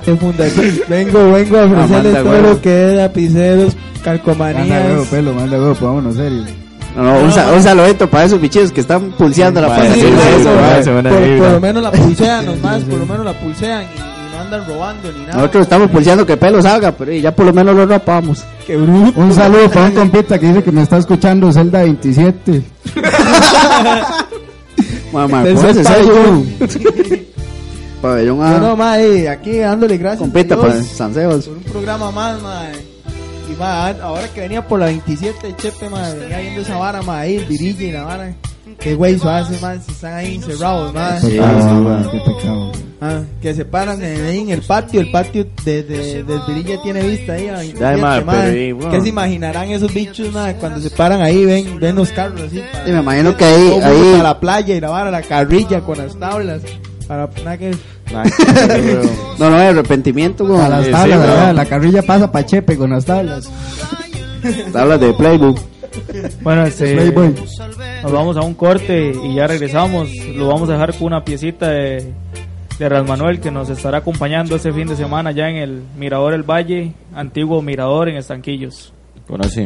de 0.06 0.16
Fundación. 0.16 0.80
Vengo, 0.88 1.32
vengo 1.32 1.58
a 1.58 1.64
ofrecerles 1.64 1.90
manda 2.12 2.22
todo 2.22 2.30
huevo. 2.32 2.48
lo 2.48 2.60
que 2.60 2.88
es 2.90 2.94
lapiceros, 2.96 3.74
Manda 3.74 3.74
huevo, 3.74 4.02
calcomanías. 4.04 5.06
pelo, 5.08 5.32
manda 5.34 5.56
huevo, 5.58 5.76
vámonos 5.80 6.16
serio. 6.16 6.44
No, 6.96 7.02
no, 7.04 7.18
un, 7.20 7.32
sa- 7.32 7.50
un 7.52 7.62
saludito 7.62 8.10
para 8.10 8.24
esos 8.24 8.38
bichos 8.40 8.70
que 8.72 8.80
están 8.82 9.12
pulseando 9.12 9.60
la 9.62 9.74
sí, 9.76 9.88
Sí, 9.94 10.00
sí, 10.00 10.06
eso, 10.06 10.50
sí, 10.84 10.90
por, 10.90 11.38
por 11.38 11.50
lo 11.52 11.60
menos 11.60 11.82
la 11.82 11.90
pulsean 11.90 12.44
nomás, 12.46 12.82
por 12.82 12.98
lo 12.98 13.06
menos 13.06 13.24
la 13.24 13.32
pulsean 13.32 13.84
y, 13.84 14.11
andan 14.54 14.66
robando 14.68 15.12
ni 15.12 15.20
nada. 15.20 15.34
Nosotros 15.36 15.62
estamos 15.62 15.90
pulseando 15.90 16.26
que 16.26 16.36
pelo 16.36 16.60
salga, 16.62 16.92
pero 16.92 17.12
ya 17.12 17.34
por 17.34 17.46
lo 17.46 17.52
menos 17.52 17.74
lo 17.74 17.86
rapamos. 17.86 18.44
Qué 18.66 18.76
bruto. 18.76 19.20
Un 19.20 19.32
saludo 19.34 19.70
para 19.70 19.86
un 19.86 19.92
compita 19.92 20.38
que 20.38 20.46
dice 20.48 20.62
que 20.62 20.72
me 20.72 20.82
está 20.82 20.98
escuchando, 20.98 21.50
Zelda 21.52 21.82
27. 21.82 22.62
Mamá, 25.12 25.44
Eso 25.46 25.54
póngase 25.60 25.80
es 25.80 25.86
serio. 25.86 26.12
pabellón. 26.14 26.46
Pabellón 28.00 28.38
No, 28.38 28.44
A. 28.44 28.58
no, 28.58 28.76
mae, 28.76 29.28
aquí 29.28 29.58
dándole 29.58 29.96
gracias 29.98 30.20
Compita 30.20 30.54
a 30.54 30.60
para 30.60 30.82
San 30.82 31.12
Sebas. 31.14 31.44
por 31.46 31.56
un 31.58 31.62
programa 31.64 32.10
más, 32.10 32.40
mae. 32.42 32.72
Y 33.52 33.56
mae, 33.58 33.94
ahora 34.00 34.26
que 34.28 34.40
venía 34.40 34.66
por 34.66 34.80
la 34.80 34.86
27 34.86 35.46
de 35.48 35.56
Chepe, 35.56 35.88
mae, 35.90 36.14
venía 36.18 36.38
viendo 36.38 36.62
esa 36.62 36.76
vara, 36.78 37.02
mae, 37.02 37.20
ahí, 37.28 37.36
el 37.36 37.44
virilla 37.44 37.82
y 37.86 37.92
la 37.92 38.04
vara. 38.04 38.34
Qué 38.78 38.94
güey 38.94 39.14
hace, 39.22 39.54
si 39.56 39.92
están 39.92 40.12
ahí 40.14 40.34
encerrados, 40.36 40.92
mae. 40.94 41.20
Sí, 41.20 41.38
Ah, 41.40 41.54
sí, 41.58 41.64
man, 41.66 41.84
man. 41.84 42.08
qué 42.10 42.18
pecado. 42.18 42.72
Ah, 43.04 43.20
que 43.40 43.52
se 43.52 43.64
paran 43.64 44.00
en, 44.00 44.24
ahí 44.26 44.38
en 44.40 44.50
el 44.50 44.62
patio, 44.62 45.00
el 45.00 45.10
patio 45.10 45.44
de, 45.64 45.82
de, 45.82 46.22
del 46.22 46.40
Virilla 46.46 46.80
tiene 46.82 47.02
vista 47.02 47.32
ahí 47.32 47.48
a 47.48 47.58
27, 47.58 47.96
mae, 48.00 48.20
mae. 48.24 48.40
pero 48.42 48.56
y, 48.58 48.72
bueno. 48.72 48.90
¿Qué 48.92 49.00
se 49.00 49.08
imaginarán 49.08 49.70
esos 49.70 49.92
bichos, 49.92 50.32
mae, 50.32 50.54
cuando 50.54 50.80
se 50.80 50.88
paran 50.90 51.20
ahí, 51.20 51.44
ven, 51.44 51.80
ven 51.80 51.96
los 51.96 52.10
carros 52.12 52.40
así? 52.42 52.60
para- 52.72 52.84
Sí, 52.86 52.92
me 52.92 53.00
imagino 53.00 53.36
que 53.36 53.44
ahí, 53.44 53.70
ahí, 53.82 54.10
para 54.12 54.22
la 54.22 54.38
playa 54.40 54.74
y 54.76 54.80
la 54.80 54.90
vara, 54.90 55.10
la 55.10 55.22
carrilla 55.22 55.80
con 55.80 55.98
las 55.98 56.16
tablas. 56.18 56.62
Para 57.08 57.28
nada 57.44 57.58
que... 57.58 57.72
No, 59.38 59.50
no, 59.50 59.56
arrepentimiento 59.56 60.46
con 60.46 60.60
A 60.60 60.68
las 60.68 60.84
Sí, 60.86 60.92
tablas, 60.92 61.18
sí, 61.20 61.26
¿verdad? 61.26 61.44
weón. 61.44 61.56
La 61.56 61.64
carrilla 61.66 62.02
pasa 62.02 62.30
pa' 62.30 62.44
Chepe 62.46 62.76
con 62.76 62.90
las 62.90 63.04
tablas. 63.04 63.48
tablas 64.72 65.00
de 65.00 65.12
Playbook. 65.14 65.58
Bueno, 66.40 66.64
este, 66.64 67.12
nos 68.02 68.12
vamos 68.12 68.36
a 68.36 68.40
un 68.40 68.54
corte 68.54 69.12
y 69.24 69.34
ya 69.34 69.46
regresamos. 69.46 70.10
Lo 70.34 70.48
vamos 70.48 70.68
a 70.68 70.72
dejar 70.72 70.92
con 70.94 71.08
una 71.08 71.24
piecita 71.24 71.70
de, 71.70 72.12
de 72.78 72.88
Rasmanuel 72.88 73.40
que 73.40 73.50
nos 73.50 73.70
estará 73.70 73.98
acompañando 73.98 74.56
este 74.56 74.72
fin 74.72 74.88
de 74.88 74.96
semana 74.96 75.30
ya 75.32 75.48
en 75.48 75.56
el 75.56 75.82
Mirador 75.96 76.34
El 76.34 76.42
Valle, 76.42 76.92
antiguo 77.14 77.62
Mirador 77.62 78.08
en 78.08 78.16
Estanquillos. 78.16 78.92
Bueno, 79.28 79.44
sí. 79.44 79.64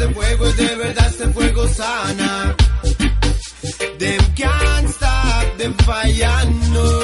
Este 0.00 0.14
fuego 0.14 0.46
es 0.46 0.56
de 0.56 0.76
verdad, 0.76 1.06
este 1.08 1.28
fuego 1.30 1.66
sana. 1.66 2.56
Them 3.98 4.34
can't 4.36 4.88
stop 4.90 5.56
the 5.56 5.72
fire, 5.84 6.46
no. 6.70 6.94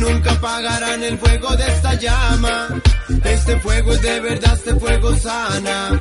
Nunca 0.00 0.32
apagarán 0.32 1.02
el 1.02 1.18
fuego 1.18 1.54
de 1.54 1.66
esta 1.66 1.92
llama. 1.96 2.80
Este 3.24 3.60
fuego 3.60 3.92
es 3.92 4.00
de 4.00 4.20
verdad, 4.20 4.54
este 4.54 4.74
fuego 4.76 5.14
sana. 5.16 6.00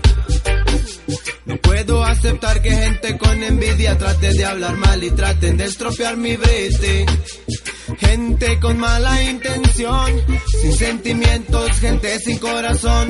No 1.43 1.57
puedo 1.57 2.01
aceptar 2.05 2.61
que 2.61 2.71
gente 2.71 3.17
con 3.17 3.43
envidia 3.43 3.97
trate 3.97 4.31
de 4.31 4.45
hablar 4.45 4.77
mal 4.77 5.03
y 5.03 5.11
traten 5.11 5.57
de 5.57 5.65
estropear 5.65 6.15
mi 6.15 6.37
brete. 6.37 7.05
Gente 7.99 8.57
con 8.61 8.77
mala 8.79 9.23
intención, 9.23 10.21
sin 10.61 10.71
sentimientos, 10.71 11.69
gente 11.81 12.17
sin 12.19 12.37
corazón. 12.37 13.09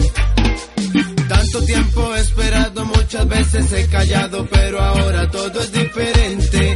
Tanto 1.28 1.62
tiempo 1.64 2.16
esperado, 2.16 2.86
muchas 2.86 3.28
veces 3.28 3.72
he 3.74 3.88
callado, 3.88 4.46
pero 4.50 4.82
ahora 4.82 5.30
todo 5.30 5.62
es 5.62 5.72
diferente. 5.72 6.76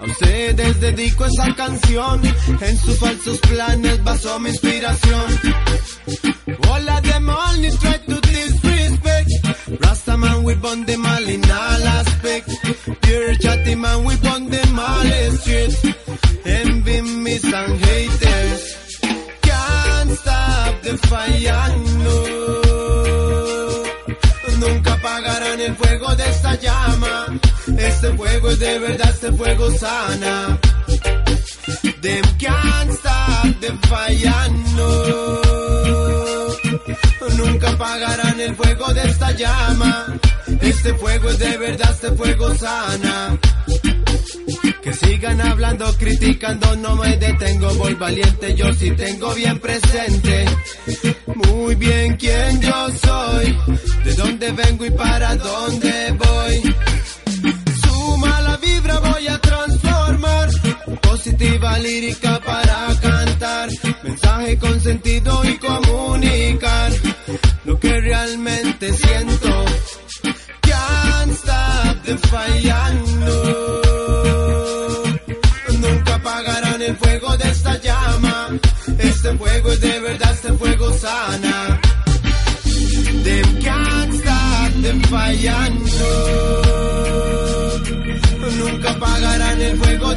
A 0.00 0.04
ustedes 0.04 0.80
dedico 0.80 1.26
esa 1.26 1.54
canción, 1.54 2.22
en 2.60 2.78
sus 2.78 2.98
falsos 2.98 3.38
planes 3.38 4.02
basó 4.04 4.38
mi 4.38 4.50
inspiración. 4.50 5.40
Of 6.92 7.02
them 7.04 7.28
only 7.28 7.70
try 7.78 7.98
to 8.06 8.20
disrespect. 8.20 9.30
Rasta 9.80 10.16
man, 10.16 10.42
we 10.44 10.54
burn 10.56 10.84
them 10.84 11.06
all 11.06 11.28
in 11.28 11.44
all 11.44 11.86
aspects. 12.00 12.56
Pure 13.00 13.34
chatty 13.36 13.74
man, 13.76 14.04
we 14.04 14.16
burn 14.16 14.50
them 14.50 14.78
all. 14.78 15.06
Envy, 15.06 15.91
el 25.66 25.76
fuego 25.76 26.14
de 26.16 26.28
esta 26.28 26.54
llama. 26.56 27.26
Este 27.78 28.12
fuego 28.14 28.50
es 28.50 28.58
de 28.58 28.78
verdad, 28.78 29.10
este 29.10 29.32
fuego 29.32 29.70
sana. 29.78 30.58
Them 32.00 32.24
can't 32.38 32.90
stop 32.90 33.12
no. 34.76 35.42
Nunca 37.36 37.70
apagarán 37.70 38.40
el 38.40 38.54
fuego 38.56 38.92
de 38.92 39.02
esta 39.02 39.30
llama. 39.32 40.06
Este 40.60 40.94
fuego 40.94 41.30
es 41.30 41.38
de 41.38 41.56
verdad, 41.58 41.90
este 41.92 42.10
fuego 42.12 42.54
sana. 42.54 43.38
Hablando, 45.24 45.96
criticando, 45.98 46.74
no 46.76 46.96
me 46.96 47.16
detengo, 47.16 47.72
voy 47.74 47.94
valiente, 47.94 48.56
yo 48.56 48.72
sí 48.72 48.90
tengo 48.90 49.32
bien 49.34 49.56
presente. 49.60 50.46
Muy 51.36 51.76
bien 51.76 52.16
quién 52.16 52.60
yo 52.60 52.88
soy, 53.04 53.56
de 54.04 54.14
dónde 54.14 54.50
vengo 54.50 54.84
y 54.84 54.90
para 54.90 55.36
dónde 55.36 56.16
voy. 56.18 56.74
Su 57.84 58.16
mala 58.16 58.56
vibra 58.56 58.98
voy 58.98 59.28
a 59.28 59.38
transformar, 59.38 60.50
positiva 61.02 61.78
lírica 61.78 62.40
para 62.40 62.88
cantar, 63.00 63.68
mensaje 64.02 64.58
con 64.58 64.80
sentido 64.80 65.40
y 65.44 65.56
comunicar 65.58 65.81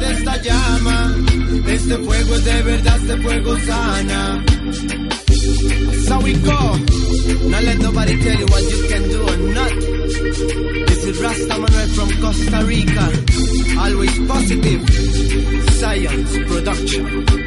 de 0.06 0.12
esta 0.12 0.42
llama. 0.42 1.16
Este 1.68 1.96
fuego 1.98 2.34
es 2.34 2.44
de 2.44 2.62
verdad, 2.62 2.96
este 2.96 3.16
fuego 3.22 3.58
sana. 3.58 4.44
How 6.08 6.20
we 6.22 6.34
go. 6.34 6.76
Now 7.48 7.60
let 7.60 7.78
nobody 7.78 8.16
tell 8.22 8.38
you 8.38 8.46
what 8.46 8.62
you 8.62 8.88
can 8.88 9.08
do 9.08 9.22
or 9.22 9.36
not. 9.54 9.74
This 10.88 11.04
is 11.04 11.20
Rasta 11.20 11.58
Manuel 11.58 11.88
from 11.88 12.10
Costa 12.20 12.64
Rica. 12.64 13.10
Always 13.78 14.18
positive. 14.26 14.82
Science 15.78 16.38
production. 16.46 17.45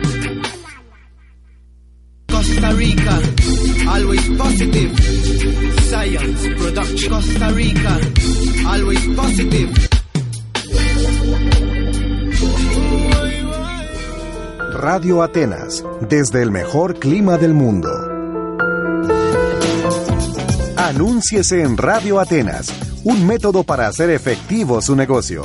Radio 15.00 15.24
Atenas, 15.24 15.86
desde 16.10 16.44
el 16.44 16.52
mejor 16.52 17.00
clima 17.00 17.38
del 17.38 17.54
mundo. 17.54 17.90
Anúnciese 20.76 21.62
en 21.62 21.78
Radio 21.78 22.20
Atenas, 22.20 22.68
un 23.06 23.26
método 23.26 23.64
para 23.64 23.88
hacer 23.88 24.10
efectivo 24.10 24.82
su 24.82 24.98
negocio. 24.98 25.44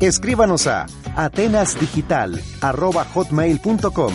Escríbanos 0.00 0.66
a 0.66 0.86
atenasdigital.hotmail.com 1.14 4.14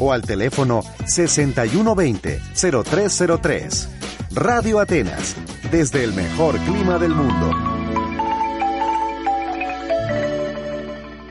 o 0.00 0.12
al 0.12 0.22
teléfono 0.22 0.82
6120-0303. 1.04 3.88
Radio 4.32 4.80
Atenas, 4.80 5.36
desde 5.70 6.02
el 6.02 6.12
mejor 6.14 6.58
clima 6.58 6.98
del 6.98 7.14
mundo. 7.14 7.65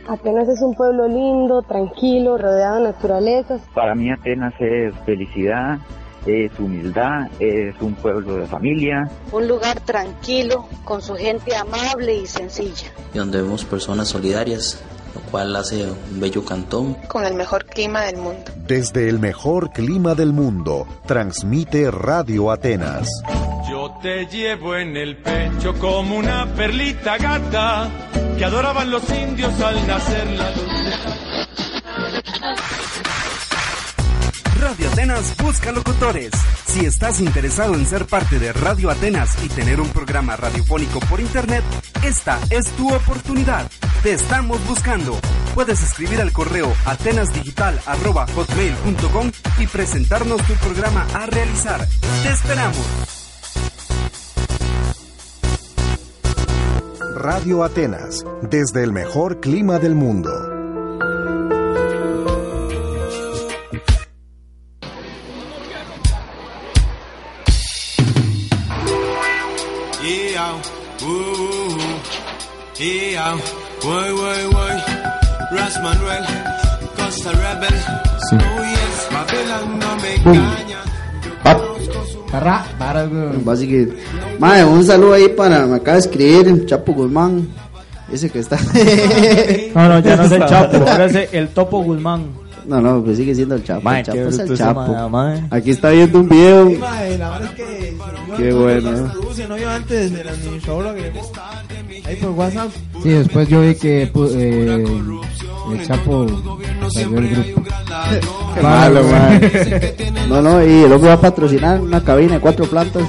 Atenas 0.07 0.47
es 0.47 0.61
un 0.61 0.75
pueblo 0.75 1.07
lindo, 1.07 1.61
tranquilo, 1.63 2.37
rodeado 2.37 2.77
de 2.77 2.83
naturaleza. 2.83 3.59
Para 3.73 3.95
mí 3.95 4.11
Atenas 4.11 4.53
es 4.59 4.93
felicidad, 5.05 5.79
es 6.25 6.51
humildad, 6.59 7.27
es 7.39 7.75
un 7.81 7.95
pueblo 7.95 8.35
de 8.35 8.45
familia. 8.45 9.09
Un 9.31 9.47
lugar 9.47 9.79
tranquilo, 9.81 10.67
con 10.83 11.01
su 11.01 11.15
gente 11.15 11.55
amable 11.55 12.15
y 12.15 12.27
sencilla. 12.27 12.91
Y 13.13 13.17
donde 13.17 13.41
vemos 13.41 13.65
personas 13.65 14.07
solidarias, 14.07 14.83
lo 15.15 15.21
cual 15.31 15.55
hace 15.55 15.85
un 15.85 16.19
bello 16.19 16.45
cantón. 16.45 16.95
Con 17.07 17.25
el 17.25 17.33
mejor 17.33 17.65
clima 17.65 18.03
del 18.03 18.17
mundo. 18.17 18.51
Desde 18.67 19.09
el 19.09 19.19
mejor 19.19 19.71
clima 19.71 20.13
del 20.13 20.33
mundo, 20.33 20.85
transmite 21.07 21.89
Radio 21.89 22.51
Atenas. 22.51 23.09
Yo 23.67 23.91
te 24.03 24.27
llevo 24.27 24.75
en 24.75 24.95
el 24.95 25.17
pecho 25.17 25.73
como 25.79 26.17
una 26.17 26.45
perlita 26.55 27.17
gata 27.17 27.89
que 28.37 28.45
adoraban 28.45 28.91
los 28.91 29.09
indios 29.09 29.59
al 29.61 29.87
nacer 29.87 30.29
la 30.31 30.51
luz. 30.51 30.65
Radio 34.59 34.89
Atenas 34.89 35.33
busca 35.37 35.71
locutores. 35.71 36.31
Si 36.65 36.85
estás 36.85 37.21
interesado 37.21 37.75
en 37.75 37.85
ser 37.85 38.07
parte 38.07 38.39
de 38.39 38.51
Radio 38.51 38.89
Atenas 38.89 39.37
y 39.43 39.49
tener 39.49 39.79
un 39.79 39.89
programa 39.89 40.35
radiofónico 40.35 40.99
por 41.01 41.21
internet, 41.21 41.63
esta 42.03 42.39
es 42.49 42.71
tu 42.71 42.91
oportunidad. 42.93 43.69
Te 44.01 44.13
estamos 44.13 44.65
buscando. 44.67 45.19
Puedes 45.53 45.83
escribir 45.83 46.19
al 46.19 46.31
correo 46.31 46.73
atenasdigital.hotmail.com 46.85 49.31
y 49.59 49.67
presentarnos 49.67 50.41
tu 50.47 50.55
programa 50.55 51.05
a 51.13 51.27
realizar. 51.27 51.87
Te 52.23 52.29
esperamos. 52.29 53.14
Radio 57.15 57.63
Atenas, 57.63 58.25
desde 58.41 58.83
el 58.83 58.91
mejor 58.91 59.39
clima 59.39 59.79
del 59.79 59.95
mundo. 59.95 60.29
Ras 75.51 75.81
Manuel, 75.81 76.23
Costa 76.97 77.31
Rebel. 77.31 77.73
Oh 78.33 79.67
no 79.67 79.95
me 80.01 80.15
engaña. 80.15 80.83
Parra, 82.31 82.65
para, 82.77 83.05
güey. 83.05 83.29
Así 83.47 83.67
que, 83.67 83.93
madre, 84.39 84.65
un 84.65 84.83
saludo 84.83 85.13
ahí 85.13 85.29
para, 85.29 85.65
me 85.65 85.75
acaba 85.77 85.93
de 85.93 85.99
escribir 85.99 86.65
Chapo 86.65 86.93
Guzmán. 86.93 87.47
Ese 88.11 88.29
que 88.29 88.39
está. 88.39 88.57
No, 89.73 89.89
no, 89.89 89.99
ya 89.99 90.15
no 90.15 90.23
es 90.23 90.31
el 90.31 90.45
Chapo, 90.47 90.77
ahora 90.77 91.05
es 91.05 91.29
el 91.33 91.47
Topo 91.49 91.83
Guzmán. 91.83 92.44
No, 92.67 92.81
no, 92.81 93.03
pues 93.03 93.17
sigue 93.17 93.35
siendo 93.35 93.55
el 93.55 93.63
Chapo. 93.63 93.81
Mae, 93.83 93.99
el 93.99 94.05
Chapo 94.05 94.17
es 94.19 94.39
el 94.39 94.57
Chapo. 94.57 95.09
mae. 95.09 95.43
Aquí 95.51 95.71
está 95.71 95.89
viendo 95.91 96.19
un 96.19 96.29
video. 96.29 96.65
Mae, 96.79 97.17
la 97.17 97.29
verdad 97.31 97.49
es 97.49 97.55
que 97.55 97.97
Qué 98.37 98.53
bueno. 98.53 98.91
No 99.47 99.57
yo 99.57 99.69
antes 99.69 100.11
el 100.11 100.27
administrador 100.27 100.83
lo 100.83 100.89
agregó 100.89 101.31
ahí 102.05 102.15
por 102.15 102.29
WhatsApp. 102.31 102.69
Sí, 103.03 103.09
después 103.09 103.47
yo 103.49 103.61
vi 103.61 103.75
que 103.75 104.11
pu- 104.11 104.31
eh, 104.33 104.83
el 105.73 105.87
Chapo 105.87 106.27
salió 106.93 107.09
del 107.21 107.29
grupo. 107.29 107.61
Qué 108.55 108.61
malo, 108.61 109.03
mae. 109.03 109.95
No, 110.29 110.41
no, 110.41 110.65
y 110.65 110.83
el 110.83 110.91
hombre 110.93 111.09
va 111.09 111.15
a 111.15 111.21
patrocinar 111.21 111.79
una 111.81 112.03
cabina 112.03 112.33
de 112.35 112.39
cuatro 112.39 112.65
plantas. 112.65 113.03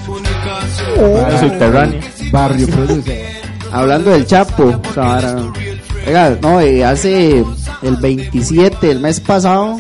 Para 0.97 1.41
subterráneo. 1.41 2.01
Barrio 2.31 2.67
produce. 2.69 3.27
Hablando 3.73 4.11
del 4.11 4.27
Chapo, 4.27 4.65
o 4.65 4.93
sea, 4.95 5.15
ahora- 5.17 5.53
Oiga, 6.07 6.39
no, 6.41 6.65
y 6.65 6.83
hace 6.83 7.45
el 7.83 7.97
27, 7.97 8.91
el 8.91 9.01
mes 9.01 9.21
pasado, 9.21 9.79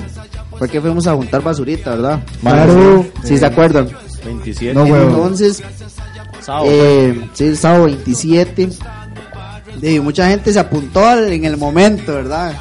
fue 0.59 0.68
que 0.68 0.80
fuimos 0.80 1.06
a 1.06 1.14
juntar 1.14 1.42
basurita, 1.42 1.90
¿verdad? 1.90 2.20
Claro. 2.40 3.04
Sí, 3.24 3.37
se 3.38 3.46
acuerdan. 3.46 3.88
27. 4.24 4.74
No, 4.74 4.85
huevo. 4.85 5.09
Entonces, 5.11 5.62
Sábado. 6.40 6.66
eh, 6.68 7.28
sí, 7.35 7.44
el 7.44 7.56
sábado 7.56 7.85
27, 7.85 8.68
y 9.82 10.00
mucha 10.00 10.28
gente 10.28 10.52
se 10.52 10.59
apuntó 10.59 11.04
al- 11.06 11.32
en 11.32 11.44
el 11.44 11.56
momento, 11.56 12.14
¿verdad? 12.14 12.54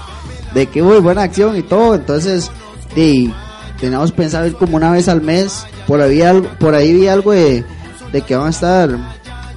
De 0.53 0.67
que, 0.67 0.81
uy, 0.81 0.99
buena 0.99 1.23
acción 1.23 1.55
y 1.55 1.61
todo, 1.63 1.95
entonces, 1.95 2.51
y 2.95 3.31
teníamos 3.79 4.11
pensado 4.11 4.45
ir 4.47 4.55
como 4.55 4.75
una 4.77 4.91
vez 4.91 5.07
al 5.07 5.21
mes, 5.21 5.65
por 5.87 6.01
ahí, 6.01 6.21
algo, 6.21 6.47
por 6.59 6.75
ahí 6.75 6.93
vi 6.93 7.07
algo 7.07 7.31
de, 7.31 7.63
de 8.11 8.21
que 8.21 8.35
van 8.35 8.47
a 8.47 8.49
estar 8.51 8.89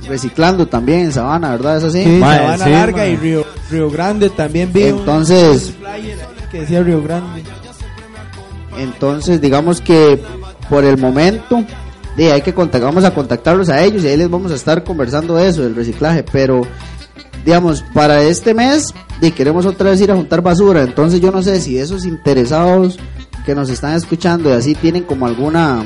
reciclando 0.09 0.67
también 0.67 1.01
en 1.01 1.13
Sabana, 1.13 1.51
¿verdad? 1.51 1.79
¿Es 1.79 1.85
así? 1.85 2.03
Sí, 2.05 2.21
Sabana 2.21 2.65
sí, 2.65 2.71
Larga 2.71 3.07
y 3.07 3.17
Río, 3.17 3.45
Río 3.71 3.91
Grande 3.91 4.31
también 4.31 4.73
vi 4.73 4.85
Entonces- 4.85 5.75
un 5.79 6.49
que 6.51 6.61
decía 6.61 6.83
Río 6.83 7.03
Grande. 7.03 7.43
Entonces, 8.79 9.41
digamos 9.41 9.81
que 9.81 10.21
por 10.71 10.85
el 10.85 10.99
momento, 10.99 11.65
de 12.17 12.33
hay 12.33 12.43
que 12.43 12.55
contact- 12.55 12.83
vamos 12.83 13.05
a 13.05 13.13
contactarlos 13.15 13.69
a 13.69 13.83
ellos 13.85 14.05
y 14.05 14.09
ahí 14.09 14.17
les 14.17 14.31
vamos 14.31 14.53
a 14.53 14.55
estar 14.55 14.85
conversando 14.85 15.35
de 15.37 15.49
eso, 15.49 15.63
del 15.63 15.75
reciclaje, 15.75 16.25
pero 16.31 16.63
digamos, 17.45 17.83
para 17.95 18.23
este 18.23 18.55
mes, 18.55 18.95
de 19.21 19.33
queremos 19.33 19.67
otra 19.67 19.91
vez 19.91 20.01
ir 20.01 20.11
a 20.13 20.17
juntar 20.17 20.43
basura, 20.43 20.83
entonces 20.83 21.21
yo 21.21 21.31
no 21.33 21.43
sé 21.43 21.61
si 21.61 21.79
esos 21.79 22.05
interesados 22.05 22.99
que 23.47 23.55
nos 23.55 23.71
están 23.71 23.95
escuchando 23.95 24.51
y 24.51 24.53
así 24.53 24.75
tienen 24.75 25.05
como 25.05 25.27
alguna, 25.27 25.85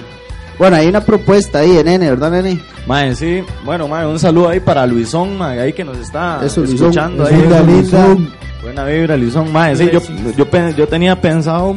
bueno, 0.59 0.77
hay 0.77 0.88
una 0.88 1.01
propuesta 1.01 1.61
ahí 1.61 1.73
de 1.73 1.85
nene, 1.85 2.11
¿verdad 2.11 2.31
nene? 2.31 2.61
Mae, 2.87 3.15
sí. 3.15 3.43
Bueno, 3.65 3.88
mae, 3.88 4.07
un 4.07 4.19
saludo 4.19 4.49
ahí 4.49 4.61
para 4.61 4.87
Luisón, 4.87 5.37
mae, 5.37 5.61
ahí 5.61 5.73
que 5.73 5.85
nos 5.85 5.99
está 5.99 6.41
Eso, 6.45 6.65
escuchando. 6.65 7.27
Ahí. 7.27 7.37
linda, 7.37 7.62
linda. 7.62 8.17
Buena 8.62 8.85
vibra, 8.85 9.17
Luisón. 9.17 9.53
Mae, 9.53 9.77
sí, 9.77 9.91
yo, 9.93 10.01
yo, 10.37 10.47
yo 10.77 10.88
tenía 10.88 11.21
pensado 11.21 11.77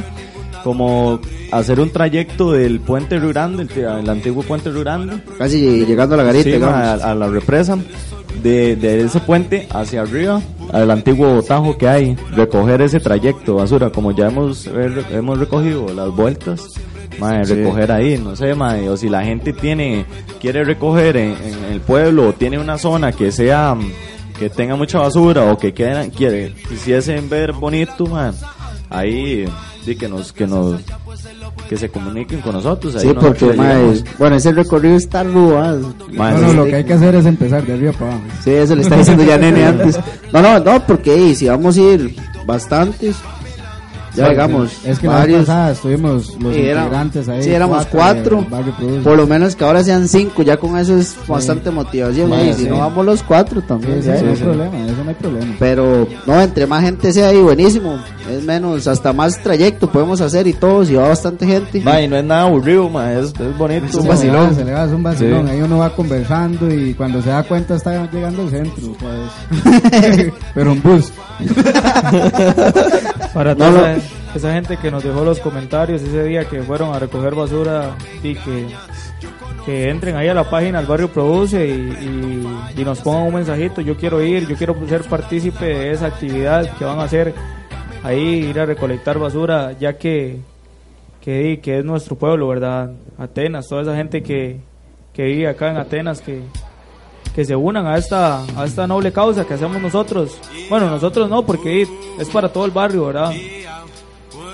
como 0.66 1.20
hacer 1.52 1.80
un 1.80 1.92
trayecto 1.92 2.52
del 2.52 2.80
puente 2.80 3.20
Río 3.20 3.30
Grande, 3.30 3.68
el, 3.72 3.84
el 3.84 4.10
antiguo 4.10 4.42
puente 4.42 4.72
Río 4.72 4.80
Grande, 4.80 5.22
Casi 5.38 5.86
llegando 5.86 6.16
a 6.16 6.18
la 6.18 6.24
garita, 6.24 6.58
sí, 6.58 6.64
a, 6.64 6.94
a 6.94 7.14
la 7.14 7.28
represa, 7.28 7.78
de, 8.42 8.76
de 8.76 9.02
ese 9.02 9.20
puente 9.20 9.68
hacia 9.70 10.02
arriba, 10.02 10.42
al 10.74 10.90
antiguo 10.90 11.40
tajo 11.44 11.78
que 11.78 11.88
hay, 11.88 12.16
recoger 12.32 12.82
ese 12.82 13.00
trayecto 13.00 13.54
basura, 13.54 13.92
como 13.92 14.12
ya 14.12 14.30
hemos, 14.30 14.66
eh, 14.66 15.04
hemos 15.12 15.38
recogido 15.38 15.94
las 15.94 16.10
vueltas. 16.10 16.74
Mae, 17.20 17.44
recoger 17.44 17.92
ahí, 17.92 18.18
no 18.18 18.36
sé, 18.36 18.56
mae, 18.56 18.90
o 18.90 18.98
si 18.98 19.08
la 19.08 19.24
gente 19.24 19.54
tiene, 19.54 20.06
quiere 20.42 20.64
recoger 20.64 21.16
en, 21.16 21.36
en 21.46 21.64
el 21.72 21.80
pueblo 21.80 22.30
o 22.30 22.34
tiene 22.34 22.58
una 22.58 22.80
zona 22.80 23.12
que 23.12 23.32
sea, 23.32 23.78
que 24.40 24.50
tenga 24.50 24.76
mucha 24.76 24.98
basura 24.98 25.44
o 25.44 25.58
que 25.60 25.74
quiera, 25.74 26.10
quiere, 26.10 26.56
quisiesen 26.68 27.30
ver 27.30 27.54
bonito, 27.54 28.08
mae, 28.08 28.32
ahí, 28.90 29.46
sí, 29.86 29.96
que 29.96 30.10
nos, 30.10 30.34
que 30.34 30.48
nos, 30.48 30.82
que 31.70 31.78
se 31.78 31.90
comuniquen 31.90 32.42
con 32.42 32.54
nosotros. 32.54 32.96
ahí 32.96 33.02
Sí, 33.02 33.08
nosotros 33.08 33.38
porque, 33.38 33.58
mae, 33.58 34.04
bueno, 34.18 34.36
ese 34.36 34.52
recorrido 34.52 34.96
está 34.96 35.24
rudo, 35.24 35.60
ah. 35.60 35.76
No, 36.12 36.54
lo 36.54 36.66
que 36.66 36.76
hay 36.76 36.84
que 36.84 36.94
hacer 36.94 37.16
es 37.16 37.26
empezar 37.26 37.66
de 37.66 37.74
arriba 37.74 37.92
para 37.94 38.14
abajo. 38.14 38.26
Sí, 38.44 38.52
eso 38.52 38.76
le 38.76 38.82
está 38.82 38.98
diciendo 38.98 39.24
ya 39.24 39.38
nene 39.38 39.66
antes. 39.66 40.00
No, 40.34 40.42
no, 40.42 40.60
no, 40.60 40.86
porque 40.86 41.34
si 41.34 41.48
vamos 41.48 41.78
a 41.78 41.82
ir 41.82 42.16
bastantes, 42.46 43.16
Ya 44.16 44.30
digamos, 44.30 44.72
Es 44.86 45.00
que 45.00 45.08
varios. 45.08 45.42
pasada 45.42 45.72
estuvimos 45.72 46.36
los 46.40 46.54
Sí, 46.56 46.62
era- 46.62 46.82
integrantes 46.84 47.28
ahí. 47.30 47.44
sí, 47.44 47.50
éramos 47.52 47.86
cuatro. 47.88 48.46
Por 49.04 49.18
lo 49.18 49.28
menos 49.28 49.56
que 49.56 49.64
ahora 49.64 49.84
sean 49.84 50.08
cinco, 50.08 50.42
ya 50.44 50.58
con 50.58 50.78
eso 50.78 50.98
es 50.98 51.16
bastante 51.28 51.72
motivación. 51.72 52.30
Vale, 52.30 52.50
y 52.50 52.54
si 52.54 52.64
sí. 52.64 52.70
no 52.70 52.80
vamos 52.80 53.06
los 53.06 53.24
cuatro 53.24 53.62
también. 53.62 54.02
sí, 54.02 54.10
no 54.10 54.16
hay 54.16 54.34
eso. 54.34 54.44
problema, 54.46 54.78
eso 54.86 55.04
no 55.04 55.10
hay 55.10 55.16
problema. 55.16 55.56
Pero 55.60 56.08
no, 56.26 56.42
entre 56.42 56.66
más 56.68 56.84
gente 56.84 57.12
sea 57.14 57.30
ahí, 57.30 57.42
buenísimo. 57.42 57.98
Es 58.32 58.44
menos, 58.44 58.88
hasta 58.88 59.14
más 59.14 59.38
trayecto 59.42 59.90
podemos 59.92 60.20
hacer 60.22 60.48
y 60.48 60.54
todo, 60.54 60.84
si 60.84 60.96
va 60.96 61.08
bastante 61.10 61.46
gente. 61.46 61.82
Ma, 61.82 62.02
y 62.02 62.08
no 62.08 62.18
es 62.18 62.24
nada 62.26 62.44
aburrido, 62.44 62.90
ma, 62.90 63.14
es, 63.14 63.28
es 63.40 63.58
bonito. 63.58 63.86
Es 63.86 63.96
un 63.96 64.08
vacilón. 64.08 64.56
Se 64.56 64.64
le 64.66 64.72
va, 64.72 64.86
es 64.86 64.92
un 64.92 65.04
vacilón. 65.04 65.46
Sí. 65.46 65.52
Ahí 65.52 65.62
uno 65.62 65.78
va 65.78 65.90
conversando 65.96 66.74
y 66.74 66.94
cuando 66.96 67.22
se 67.22 67.30
da 67.30 67.44
cuenta 67.44 67.76
está 67.76 68.06
llegando 68.12 68.42
al 68.44 68.50
centro. 68.50 68.96
¿sabes? 69.00 70.32
Pero 70.56 70.72
un 70.72 70.82
bus. 70.82 71.12
Para 73.34 73.54
No, 73.56 73.66
toda 73.66 73.96
no. 73.96 74.02
Esa, 74.36 74.54
gente 74.54 74.78
que 74.78 74.92
nos 74.92 75.04
dejó 75.04 75.24
los 75.24 75.40
comentarios 75.40 76.02
ese 76.02 76.24
día 76.24 76.46
que 76.46 76.62
fueron 76.64 76.94
a 76.94 77.00
recoger 77.00 77.34
basura 77.36 77.96
y 78.24 78.36
que, 78.36 78.68
que 79.66 79.90
entren 79.90 80.16
ahí 80.16 80.28
a 80.28 80.34
la 80.34 80.50
página 80.50 80.80
del 80.80 80.88
barrio 80.88 81.10
Produce 81.12 81.66
y, 81.68 81.72
y- 81.72 82.82
y 82.82 82.86
nos 82.86 83.00
pongan 83.00 83.24
un 83.24 83.34
mensajito. 83.36 83.82
Yo 83.82 83.96
quiero 83.98 84.22
ir, 84.24 84.48
yo 84.48 84.56
quiero 84.56 84.76
ser 84.88 85.04
partícipe 85.04 85.66
de 85.66 85.92
esa 85.92 86.08
actividad 86.08 86.70
que 86.78 86.86
van 86.86 87.00
a 87.00 87.04
hacer 87.04 87.34
ahí, 88.04 88.20
ir 88.50 88.60
a 88.60 88.66
recolectar 88.66 89.18
basura, 89.18 89.72
ya 89.80 89.98
que, 89.98 90.40
que, 91.22 91.60
que 91.64 91.80
es 91.80 91.86
nuestro 91.86 92.16
pueblo, 92.16 92.48
¿verdad? 92.50 92.92
Atenas, 93.18 93.68
toda 93.68 93.82
esa 93.82 93.96
gente 93.96 94.22
que, 94.22 94.60
que 95.14 95.24
vive 95.24 95.48
acá 95.48 95.72
en 95.72 95.78
Atenas, 95.78 96.22
que, 96.22 96.42
que 97.34 97.44
se 97.46 97.56
unan 97.56 97.88
a 97.88 97.98
esta, 97.98 98.44
a 98.56 98.66
esta 98.66 98.86
noble 98.86 99.12
causa 99.12 99.46
que 99.46 99.54
hacemos 99.56 99.82
nosotros. 99.82 100.40
Bueno, 100.70 100.90
nosotros 100.90 101.30
no, 101.30 101.46
porque 101.46 101.88
es 102.20 102.30
para 102.30 102.50
todo 102.50 102.66
el 102.66 102.72
barrio, 102.72 103.08
¿verdad? 103.08 103.32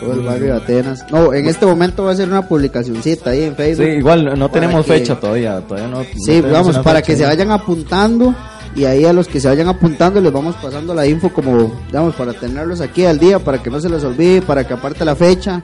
Todo 0.01 0.13
el 0.13 0.19
barrio 0.21 0.47
de 0.47 0.61
Atenas. 0.61 1.05
No, 1.11 1.33
en 1.33 1.47
este 1.47 1.65
momento 1.65 2.03
va 2.03 2.11
a 2.11 2.15
ser 2.15 2.27
una 2.27 2.47
publicacioncita 2.47 3.29
ahí 3.29 3.43
en 3.43 3.55
Facebook. 3.55 3.85
Sí, 3.85 3.91
igual 3.91 4.37
no 4.37 4.49
tenemos 4.49 4.85
que- 4.85 4.93
fecha 4.93 5.19
todavía. 5.19 5.61
todavía 5.61 5.87
no, 5.89 6.03
Sí, 6.25 6.41
vamos, 6.41 6.77
para 6.79 6.99
fecha 6.99 7.07
que 7.13 7.17
se 7.17 7.25
vayan 7.25 7.51
apuntando 7.51 8.35
y 8.75 8.85
ahí 8.85 9.05
a 9.05 9.13
los 9.13 9.27
que 9.27 9.39
se 9.39 9.47
vayan 9.47 9.67
apuntando 9.67 10.19
les 10.21 10.31
vamos 10.31 10.55
pasando 10.61 10.93
la 10.93 11.05
info 11.05 11.29
como, 11.31 11.71
digamos, 11.87 12.15
para 12.15 12.33
tenerlos 12.33 12.81
aquí 12.81 13.05
al 13.05 13.19
día, 13.19 13.37
para 13.39 13.61
que 13.61 13.69
no 13.69 13.79
se 13.79 13.89
les 13.89 14.03
olvide, 14.03 14.41
para 14.41 14.65
que 14.65 14.73
aparte 14.73 15.05
la 15.05 15.15
fecha, 15.15 15.61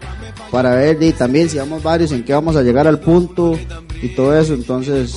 para 0.52 0.76
ver 0.76 1.02
y 1.02 1.12
también 1.14 1.50
si 1.50 1.58
vamos 1.58 1.82
varios 1.84 2.12
en 2.12 2.24
qué 2.24 2.34
vamos 2.34 2.56
a 2.56 2.62
llegar 2.62 2.88
al 2.88 3.00
punto 3.00 3.58
y 4.02 4.10
todo 4.10 4.38
eso, 4.38 4.54
entonces 4.54 5.16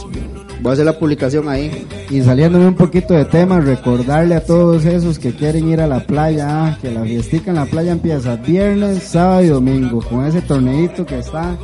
voy 0.62 0.70
a 0.70 0.73
hacer 0.75 0.85
la 0.85 0.99
publicación 0.99 1.49
ahí. 1.49 1.87
Y 2.11 2.23
saliéndome 2.23 2.66
un 2.66 2.75
poquito 2.75 3.14
de 3.14 3.25
tema, 3.25 3.61
recordarle 3.61 4.35
a 4.35 4.44
todos 4.44 4.85
esos 4.85 5.18
que 5.18 5.33
quieren 5.33 5.68
ir 5.68 5.81
a 5.81 5.87
la 5.87 6.01
playa, 6.01 6.46
ah, 6.49 6.79
que 6.81 6.90
la 6.90 7.03
fiestica 7.03 7.51
en 7.51 7.57
la 7.57 7.66
playa 7.66 7.92
empieza 7.92 8.37
viernes, 8.37 9.03
sábado 9.03 9.42
y 9.42 9.49
domingo, 9.49 10.01
con 10.03 10.25
ese 10.27 10.42
torneito 10.42 11.07
que 11.07 11.18
está, 11.18 11.57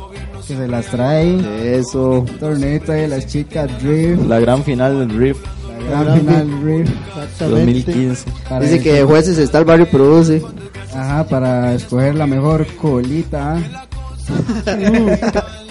que 0.47 0.55
se 0.55 0.67
las 0.67 0.85
trae 0.87 1.21
ahí. 1.21 1.59
Eso. 1.63 2.25
Torneito 2.39 2.91
ahí 2.91 3.01
de 3.01 3.07
las 3.09 3.27
chicas 3.27 3.69
Drift. 3.81 4.25
La 4.27 4.39
gran 4.39 4.63
final 4.63 4.99
del 4.99 5.17
Rift 5.17 5.45
La 5.91 6.03
gran 6.03 6.19
final 6.19 6.61
Drift. 6.63 6.91
2015. 7.39 8.25
Para 8.47 8.61
Dice 8.61 8.75
eso. 8.75 8.83
que 8.83 8.93
de 8.93 9.03
jueces 9.03 9.37
está 9.37 9.59
el 9.59 9.65
barrio 9.65 9.89
produce. 9.89 10.41
Ajá, 10.93 11.25
para 11.25 11.73
escoger 11.73 12.15
la 12.15 12.25
mejor 12.25 12.65
colita. 12.77 13.57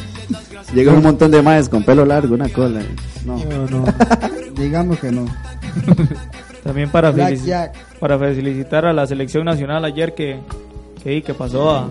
Llega 0.75 0.93
un 0.93 1.03
montón 1.03 1.31
de 1.31 1.43
maes 1.43 1.69
con 1.69 1.85
pelo 1.85 2.05
largo, 2.05 2.35
una 2.35 2.49
cola. 2.49 2.81
No, 3.25 3.37
Digamos 4.55 4.99
que 4.99 5.11
no. 5.13 5.27
También 6.65 6.91
para, 6.91 7.13
felici- 7.13 7.71
para 8.01 8.19
felicitar 8.19 8.85
a 8.87 8.93
la 8.93 9.07
selección 9.07 9.45
nacional 9.45 9.85
ayer 9.85 10.15
que, 10.15 10.39
que, 11.03 11.23
que 11.23 11.35
pasó 11.35 11.71
a- 11.71 11.89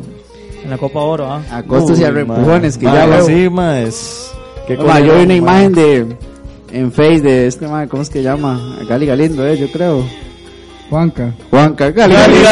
en 0.63 0.69
la 0.69 0.77
Copa 0.77 0.99
Oro. 0.99 1.31
¿ah? 1.31 1.41
A 1.51 1.63
costos 1.63 1.99
y 1.99 2.03
a 2.03 2.07
Uy, 2.09 2.13
reempujones, 2.15 2.77
que 2.77 2.85
ma, 2.85 2.93
ya 2.93 3.07
ma, 3.07 3.15
veo. 3.17 3.25
Sí, 3.25 3.49
ma, 3.49 3.79
es... 3.81 4.31
qué 4.67 4.75
Ma, 4.77 4.99
yo 4.99 5.13
vi 5.13 5.19
una 5.19 5.25
ma. 5.27 5.33
imagen 5.35 5.73
de 5.73 6.15
en 6.73 6.91
Face 6.91 7.21
de 7.21 7.47
este 7.47 7.67
man, 7.67 7.88
¿cómo 7.88 8.01
es 8.03 8.09
que 8.09 8.21
llama? 8.21 8.59
Gali 8.89 9.05
Galindo, 9.05 9.45
eh, 9.47 9.57
yo 9.57 9.71
creo. 9.71 10.03
Juanca. 10.89 11.32
Juanca, 11.50 11.91
Gali 11.91 12.13
Galindo. 12.13 12.50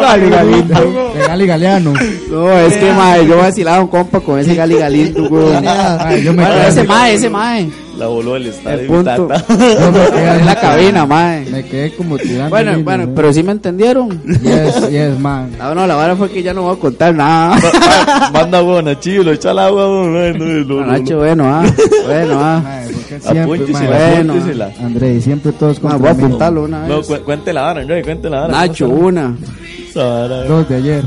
Gali 0.00 0.30
Galindo. 0.30 1.12
De 1.14 1.20
Gali 1.26 1.46
Galeano. 1.46 1.92
No, 2.30 2.52
es 2.58 2.74
que 2.76 2.92
mae, 2.92 3.26
yo 3.26 3.38
vacilaba 3.38 3.80
un 3.80 3.88
compa 3.88 4.20
con 4.20 4.38
ese 4.38 4.54
Gali 4.54 4.76
Galindo, 4.76 5.28
güey. 5.30 5.54
Ay, 5.66 6.22
yo 6.22 6.32
me 6.34 6.44
quedé- 6.44 6.68
ese 6.68 6.84
mae, 6.84 7.14
ese 7.14 7.30
mae. 7.30 7.70
La 7.96 8.08
voló 8.08 8.34
el 8.34 8.46
estadio. 8.46 8.80
El 8.80 8.86
punto. 8.86 9.26
tata. 9.28 9.44
yo 9.48 9.92
me 9.92 10.06
quedé 10.10 10.38
En 10.40 10.46
la 10.46 10.60
cabina, 10.60 11.06
mae. 11.06 11.44
Me 11.46 11.64
quedé 11.64 11.94
como 11.94 12.18
tirando. 12.18 12.50
Bueno, 12.50 12.70
líneas, 12.72 12.84
bueno, 12.84 13.04
¿eh? 13.04 13.08
pero 13.14 13.32
sí 13.32 13.42
me 13.42 13.52
entendieron. 13.52 14.20
Yes, 14.42 14.90
yes, 14.90 15.18
man. 15.18 15.52
No, 15.56 15.74
no, 15.74 15.86
la 15.86 15.94
vara 15.94 16.16
fue 16.16 16.28
que 16.30 16.42
ya 16.42 16.52
no 16.52 16.62
voy 16.62 16.76
a 16.76 16.78
contar 16.80 17.14
nada. 17.14 17.56
Manda 18.32 18.62
Nachillo, 18.82 19.22
lo 19.22 19.32
echa 19.32 19.52
al 19.52 19.60
agua, 19.60 19.82
no, 19.84 20.04
no, 20.08 20.32
no, 20.32 20.64
no, 20.64 20.86
Nacho, 20.86 21.18
bueno, 21.18 21.44
ah. 21.46 21.64
Bueno, 22.06 22.34
ah. 22.40 22.60
Mae, 22.64 22.88
Apúntesela, 23.26 24.18
apúntesela. 24.20 24.70
André, 24.82 25.20
siempre 25.20 25.52
todos 25.52 25.78
contra 25.80 25.98
voy 25.98 26.08
a 26.08 26.14
mí. 26.14 26.24
apuntarlo 26.24 26.64
una 26.64 26.86
No, 26.88 26.98
vez. 26.98 27.06
cu- 27.06 27.24
cuente 27.24 27.52
la 27.52 27.62
vara, 27.62 27.84
no, 27.84 27.94
cuente 28.02 28.30
la 28.30 28.40
vara. 28.42 28.52
Nacho, 28.52 28.86
¿cómo 28.88 29.06
una. 29.06 29.36
está 29.40 29.90
esa 29.90 30.04
vara? 30.04 30.44
Dos 30.44 30.68
de 30.68 30.76
ayer. 30.76 31.04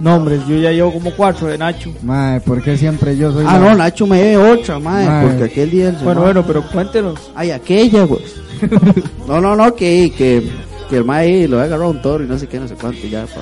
Nombres, 0.00 0.40
yo 0.46 0.56
ya 0.56 0.70
llevo 0.70 0.92
como 0.92 1.10
cuatro 1.12 1.48
de 1.48 1.58
Nacho. 1.58 1.90
Mae, 2.02 2.40
¿por 2.40 2.62
qué 2.62 2.76
siempre 2.76 3.16
yo 3.16 3.32
soy 3.32 3.44
Ah, 3.48 3.58
la- 3.58 3.70
no, 3.70 3.74
Nacho 3.74 4.06
me 4.06 4.22
debe 4.22 4.36
otra, 4.52 4.78
mae. 4.78 5.06
Mae. 5.06 5.26
Porque 5.26 5.44
aquel 5.44 5.70
día. 5.70 5.96
Bueno, 6.04 6.20
bueno, 6.22 6.44
pero 6.46 6.62
cuéntenos. 6.62 7.18
Ay, 7.34 7.50
aquella, 7.50 8.04
güey. 8.04 8.22
no, 9.28 9.40
no, 9.40 9.56
no, 9.56 9.74
que, 9.74 10.12
que, 10.16 10.48
que 10.88 10.96
el 10.96 11.04
mae 11.04 11.26
ahí 11.26 11.46
lo 11.48 11.56
había 11.56 11.66
agarrado 11.66 11.90
un 11.90 12.00
toro 12.02 12.22
y 12.24 12.28
no 12.28 12.38
sé 12.38 12.46
qué, 12.46 12.58
no 12.60 12.68
sé 12.68 12.74
cuánto, 12.74 13.04
y 13.06 13.10
ya 13.10 13.22
pasó. 13.22 13.40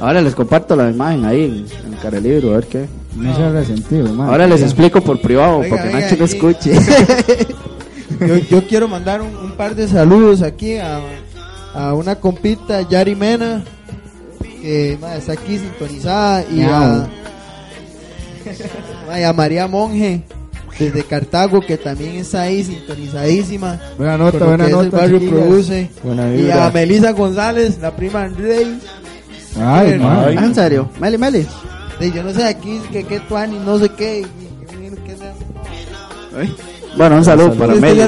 Ahora 0.00 0.20
les 0.20 0.34
comparto 0.34 0.76
la 0.76 0.90
imagen 0.90 1.24
ahí 1.24 1.44
en, 1.44 1.52
en 1.86 1.92
el 1.94 1.98
carelibro, 2.00 2.50
a 2.52 2.54
ver 2.58 2.66
qué. 2.66 2.86
No 3.18 3.36
se 3.36 3.42
ha 3.42 3.50
resentido, 3.50 4.12
mae. 4.14 4.28
Ahora 4.28 4.46
les 4.46 4.62
explico 4.62 5.00
por 5.00 5.20
privado, 5.20 5.58
Oiga, 5.58 5.70
para 5.70 5.82
que 5.82 5.88
oiga, 5.88 6.00
Nacho 6.00 6.16
no 6.18 6.24
escuche. 6.24 6.72
Yo, 8.20 8.36
yo 8.36 8.66
quiero 8.66 8.88
mandar 8.88 9.20
un, 9.22 9.36
un 9.36 9.52
par 9.52 9.74
de 9.76 9.86
saludos 9.86 10.42
aquí 10.42 10.76
a, 10.76 10.98
a 11.74 11.94
una 11.94 12.16
compita, 12.16 12.82
Yari 12.88 13.14
Mena, 13.14 13.62
que 14.40 14.98
ma, 15.00 15.14
está 15.14 15.32
aquí 15.34 15.58
sintonizada, 15.58 16.42
y 16.50 16.62
a, 16.62 16.66
Miau. 16.66 17.08
ma, 19.06 19.20
y 19.20 19.22
a 19.22 19.32
María 19.32 19.68
Monge, 19.68 20.22
desde 20.78 21.04
Cartago, 21.04 21.60
que 21.60 21.76
también 21.76 22.16
está 22.16 22.42
ahí 22.42 22.64
sintonizadísima. 22.64 23.78
Buena 23.96 24.16
nota, 24.18 24.44
buena 24.44 24.64
el 24.66 24.72
nota, 24.72 24.96
barrio 24.96 25.18
chiquillas. 25.20 25.40
produce. 25.44 25.90
Buena 26.02 26.34
Y 26.34 26.50
a 26.50 26.70
Melisa 26.70 27.12
González, 27.12 27.78
la 27.80 27.94
prima 27.94 28.22
Andrei. 28.24 28.78
Ay. 29.60 30.00
Ah, 30.02 30.30
en 30.32 30.54
serio, 30.54 30.88
Meli, 30.98 31.18
Meli. 31.18 31.46
De, 32.00 32.12
yo 32.12 32.22
no 32.22 32.32
sé 32.32 32.44
aquí 32.44 32.80
que 32.92 33.04
qué 33.04 33.20
tuani, 33.20 33.58
no 33.64 33.78
sé 33.78 33.88
qué. 33.90 34.20
y- 34.20 34.22
y- 34.22 34.86
y- 34.86 35.16
sea. 35.18 35.32
Bueno, 36.96 37.16
un 37.16 37.24
saludo 37.24 37.52
para 37.54 37.74
Meli. 37.74 38.00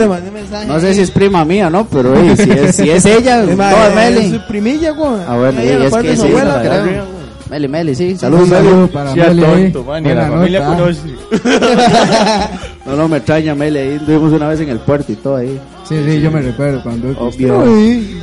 No 0.67 0.81
sé 0.81 0.95
si 0.95 1.01
es 1.03 1.11
prima 1.11 1.45
mía, 1.45 1.71
¿no? 1.71 1.87
Pero 1.87 2.13
oye, 2.13 2.37
si, 2.37 2.51
es, 2.51 2.77
si 2.77 2.91
es 2.91 3.05
ella, 3.05 3.43
Es 3.43 3.57
no, 3.57 3.65
es 3.65 3.89
es 3.89 3.95
Meli. 3.95 4.31
su 4.33 4.47
primilla, 4.49 4.91
güey. 4.93 5.13
Ah, 5.29 5.37
bueno, 5.37 5.61
Ella 5.61 5.73
y 5.75 5.79
la 5.79 5.85
es 5.87 5.95
que 5.97 6.17
sí, 6.17 6.23
abuela, 6.29 6.57
la 6.57 6.61
creo. 6.63 6.83
creo. 6.83 7.05
Meli, 7.51 7.69
Meli, 7.69 7.95
sí. 7.97 8.17
Saludos, 8.17 8.49
saludo 8.49 8.77
Meli. 8.77 8.89
para 8.93 9.13
Sí, 9.13 9.19
Meli 9.21 9.43
tonto, 9.73 9.85
man, 9.91 10.07
y 10.07 10.11
a 10.11 10.15
la 10.15 10.29
familia 10.29 10.61
nota. 10.61 10.77
conoce. 10.79 11.01
No, 12.87 12.97
no, 12.97 13.09
me 13.09 13.19
extraña 13.19 13.55
Meli. 13.55 13.79
Ahí 13.79 13.89
estuvimos 13.97 14.33
una 14.33 14.49
vez 14.49 14.61
en 14.61 14.69
el 14.71 14.79
puerto 14.81 15.13
y 15.13 15.17
todo 15.17 15.37
ahí. 15.37 15.61
Sí, 15.89 15.97
sí, 16.05 16.21
yo 16.21 16.31
me 16.31 16.41
recuerdo 16.43 16.83
cuando. 16.83 17.11
Obvio. 17.21 17.63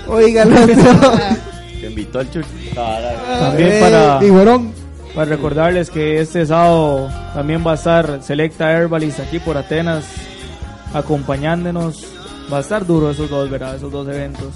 Oiga, 0.07 0.43
el 0.43 0.53
otro. 0.53 0.75
Que 1.79 1.87
invitó 1.87 2.19
al 2.19 2.31
chucho. 2.31 2.47
También 3.39 3.69
eh, 3.71 3.79
para, 3.79 4.19
tiburón. 4.19 4.71
Para 5.17 5.31
recordarles 5.31 5.89
que 5.89 6.21
este 6.21 6.45
sábado 6.45 7.09
también 7.33 7.63
va 7.65 7.71
a 7.71 7.75
estar 7.75 8.19
Selecta 8.21 8.71
Herbalist 8.71 9.19
aquí 9.19 9.39
por 9.39 9.57
Atenas 9.57 10.05
acompañándonos. 10.93 12.05
Va 12.53 12.59
a 12.59 12.61
estar 12.61 12.85
duro 12.85 13.11
esos 13.11 13.29
dos, 13.29 13.49
¿verdad? 13.49 13.75
Esos 13.75 13.91
dos 13.91 14.07
eventos. 14.07 14.53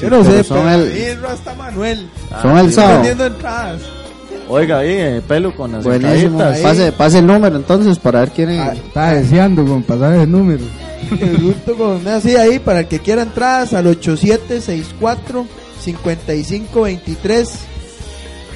Yo 0.00 0.10
no 0.10 0.24
sé, 0.24 0.30
pero 0.30 0.44
son 0.44 0.56
pero 0.64 0.70
el- 0.82 0.92
ahí 0.92 1.14
Rasta 1.14 1.54
Manuel. 1.54 2.10
Son 2.42 2.58
el 2.58 2.72
sábado. 2.72 2.94
Vendiendo 2.94 3.26
entradas. 3.26 3.80
Oiga, 4.48 4.78
ahí, 4.78 4.90
eh, 4.90 5.22
pelo 5.28 5.54
con 5.54 5.70
las 5.70 5.84
Buenísimo. 5.84 6.38
Pase, 6.38 6.90
pase 6.92 7.18
el 7.18 7.26
número 7.26 7.54
entonces 7.56 7.98
para 8.00 8.20
ver 8.20 8.30
quién 8.30 8.50
Ah, 8.58 8.72
es. 8.72 8.78
Estaba 8.80 9.12
deseando 9.12 9.64
con 9.64 9.82
pasar 9.84 10.14
ese 10.14 10.26
número. 10.26 10.64
El 11.20 11.38
gusto 11.38 11.76
con 11.76 12.08
así 12.08 12.34
ahí 12.36 12.58
para 12.58 12.80
el 12.80 12.88
que 12.88 12.98
quiera 12.98 13.22
entradas 13.22 13.74
al 13.74 13.86
8764 13.86 15.46
5523 15.80 17.48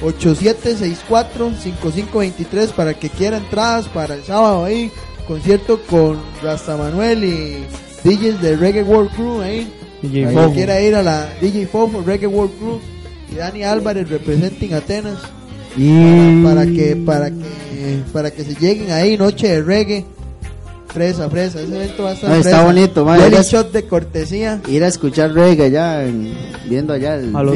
8764 0.01 1.51
5523 1.61 2.71
para 2.71 2.93
que 2.93 3.09
quiera 3.09 3.37
entradas 3.37 3.87
para 3.87 4.15
el 4.15 4.23
sábado 4.23 4.65
ahí 4.65 4.91
concierto 5.27 5.81
con 5.89 6.19
Rasta 6.43 6.77
Manuel 6.77 7.23
y 7.23 7.65
DJs 8.03 8.41
de 8.41 8.55
Reggae 8.57 8.83
World 8.83 9.11
Crew 9.11 9.41
ahí. 9.41 9.71
DJ 10.01 10.33
Para 10.33 10.47
que 10.47 10.53
quiera 10.53 10.81
ir 10.81 10.95
a 10.95 11.03
la 11.03 11.29
DJ 11.41 11.67
Fofo 11.67 12.01
Reggae 12.01 12.27
World 12.27 12.57
Crew 12.59 12.79
y 13.31 13.35
Dani 13.35 13.63
Álvarez 13.63 14.09
representing 14.09 14.73
Atenas. 14.73 15.19
Y. 15.77 16.41
para 16.43 16.65
que 16.65 16.95
para 16.95 17.29
que 17.31 18.03
para 18.13 18.31
que 18.31 18.43
se 18.43 18.55
lleguen 18.55 18.91
ahí 18.91 19.17
noche 19.17 19.47
de 19.47 19.61
reggae 19.61 20.05
Fresa, 20.95 21.29
fresa, 21.29 21.59
ese 21.61 21.75
evento 21.75 22.03
va 22.03 22.11
a 22.11 22.13
estar 22.13 22.31
Ah, 22.31 22.37
está 22.37 22.49
fresa. 22.51 22.63
bonito, 22.63 23.03
ma, 23.05 23.17
Daily 23.17 23.35
ya- 23.35 23.41
shot 23.41 23.71
de 23.73 23.83
cortesía. 23.83 24.61
Ir 24.69 24.81
a 24.81 24.87
escuchar 24.87 25.33
reggae 25.33 25.65
allá, 25.65 26.05
en- 26.05 26.33
viendo 26.69 26.93
allá 26.93 27.15
el 27.15 27.35
A 27.35 27.43
los 27.43 27.53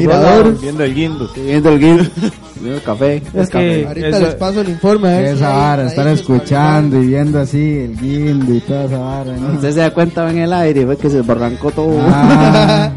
Viendo 0.60 0.84
el 0.84 0.94
guindo. 0.94 1.26
Sí, 1.34 1.40
viendo 1.40 1.70
el 1.70 1.78
guindo, 1.80 2.04
viendo 2.60 2.76
el 2.76 2.82
café. 2.82 3.22
Es 3.32 3.48
que 3.48 3.86
Ahorita 3.88 4.08
eso- 4.08 4.20
les 4.20 4.34
paso 4.34 4.60
el 4.60 4.68
informe. 4.68 5.08
a 5.08 5.18
ver 5.20 5.28
si 5.30 5.34
Esa 5.36 5.48
hay- 5.48 5.56
vara, 5.56 5.86
estar 5.86 6.08
escuchando 6.08 7.02
y 7.02 7.06
viendo 7.06 7.40
así 7.40 7.78
el 7.78 7.96
guindo 7.98 8.54
y 8.54 8.60
toda 8.60 8.84
esa 8.84 8.98
vara. 8.98 9.32
¿no? 9.36 9.54
Usted 9.54 9.72
se 9.72 9.80
da 9.80 9.90
cuenta 9.94 10.30
en 10.30 10.36
el 10.38 10.52
aire, 10.52 10.84
fue 10.84 10.96
que 10.98 11.08
se 11.08 11.22
barrancó 11.22 11.70
todo. 11.70 11.98
Ah, 12.12 12.92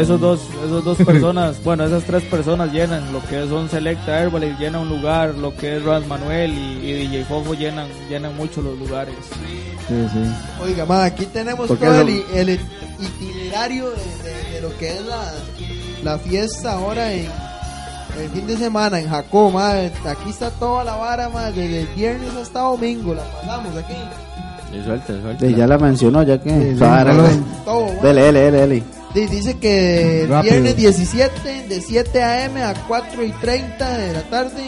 esos 0.00 0.20
dos 0.20 0.40
esos 0.64 0.84
dos 0.84 0.98
personas 1.06 1.62
bueno 1.64 1.84
esas 1.84 2.04
tres 2.04 2.22
personas 2.24 2.72
llenan 2.72 3.12
lo 3.12 3.22
que 3.24 3.46
son 3.48 3.68
Selecta 3.68 4.20
Herbalife 4.20 4.56
llena 4.58 4.80
un 4.80 4.88
lugar 4.88 5.34
lo 5.34 5.54
que 5.56 5.76
es 5.76 5.84
Ras 5.84 6.06
Manuel 6.06 6.52
y, 6.52 6.88
y 6.90 6.92
DJ 7.08 7.24
Fofo 7.24 7.54
llenan 7.54 7.88
llenan 8.08 8.36
mucho 8.36 8.60
los 8.62 8.78
lugares 8.78 9.14
Sí, 9.88 9.94
sí. 10.12 10.62
Oiga, 10.62 10.86
ma, 10.86 11.04
aquí 11.04 11.26
tenemos 11.26 11.66
todo 11.66 11.76
lo- 11.90 12.00
el, 12.02 12.22
el 12.34 12.60
itinerario 13.00 13.90
de, 13.90 13.96
de- 13.96 14.52
de 14.54 14.60
lo 14.62 14.76
que 14.78 14.88
es 14.90 15.04
la, 15.06 15.32
la 16.04 16.18
fiesta 16.18 16.72
ahora 16.74 17.12
en 17.12 17.26
el 18.20 18.28
fin 18.32 18.46
de 18.46 18.56
semana 18.56 19.00
en 19.00 19.08
Jacó, 19.08 19.50
ma. 19.50 19.70
Aquí 19.72 20.30
está 20.30 20.50
toda 20.50 20.84
la 20.84 20.94
vara, 20.96 21.28
ma, 21.30 21.50
desde 21.50 21.80
el 21.80 21.86
viernes 21.88 22.30
hasta 22.40 22.60
domingo, 22.60 23.12
la 23.14 23.22
pasamos 23.24 23.74
aquí. 23.76 23.94
Y 24.72 24.84
suelta, 24.84 25.06
suelta. 25.20 25.46
Sí, 25.46 25.54
ya 25.54 25.66
la 25.66 25.78
mencionó, 25.78 26.22
ya 26.22 26.38
que. 26.40 26.50
Sí, 26.50 26.76
sí, 26.78 27.42
Todo. 27.64 27.86
Dele, 28.02 28.22
dele, 28.22 28.40
dele, 28.40 28.58
dele. 28.60 28.82
Dice 29.14 29.58
que 29.58 30.26
Rápido. 30.28 30.52
viernes 30.54 30.76
17 30.76 31.68
de 31.68 31.80
7 31.82 32.22
a.m. 32.22 32.62
a 32.62 32.72
4 32.88 33.24
y 33.24 33.30
30 33.32 33.98
de 33.98 34.12
la 34.14 34.22
tarde 34.30 34.62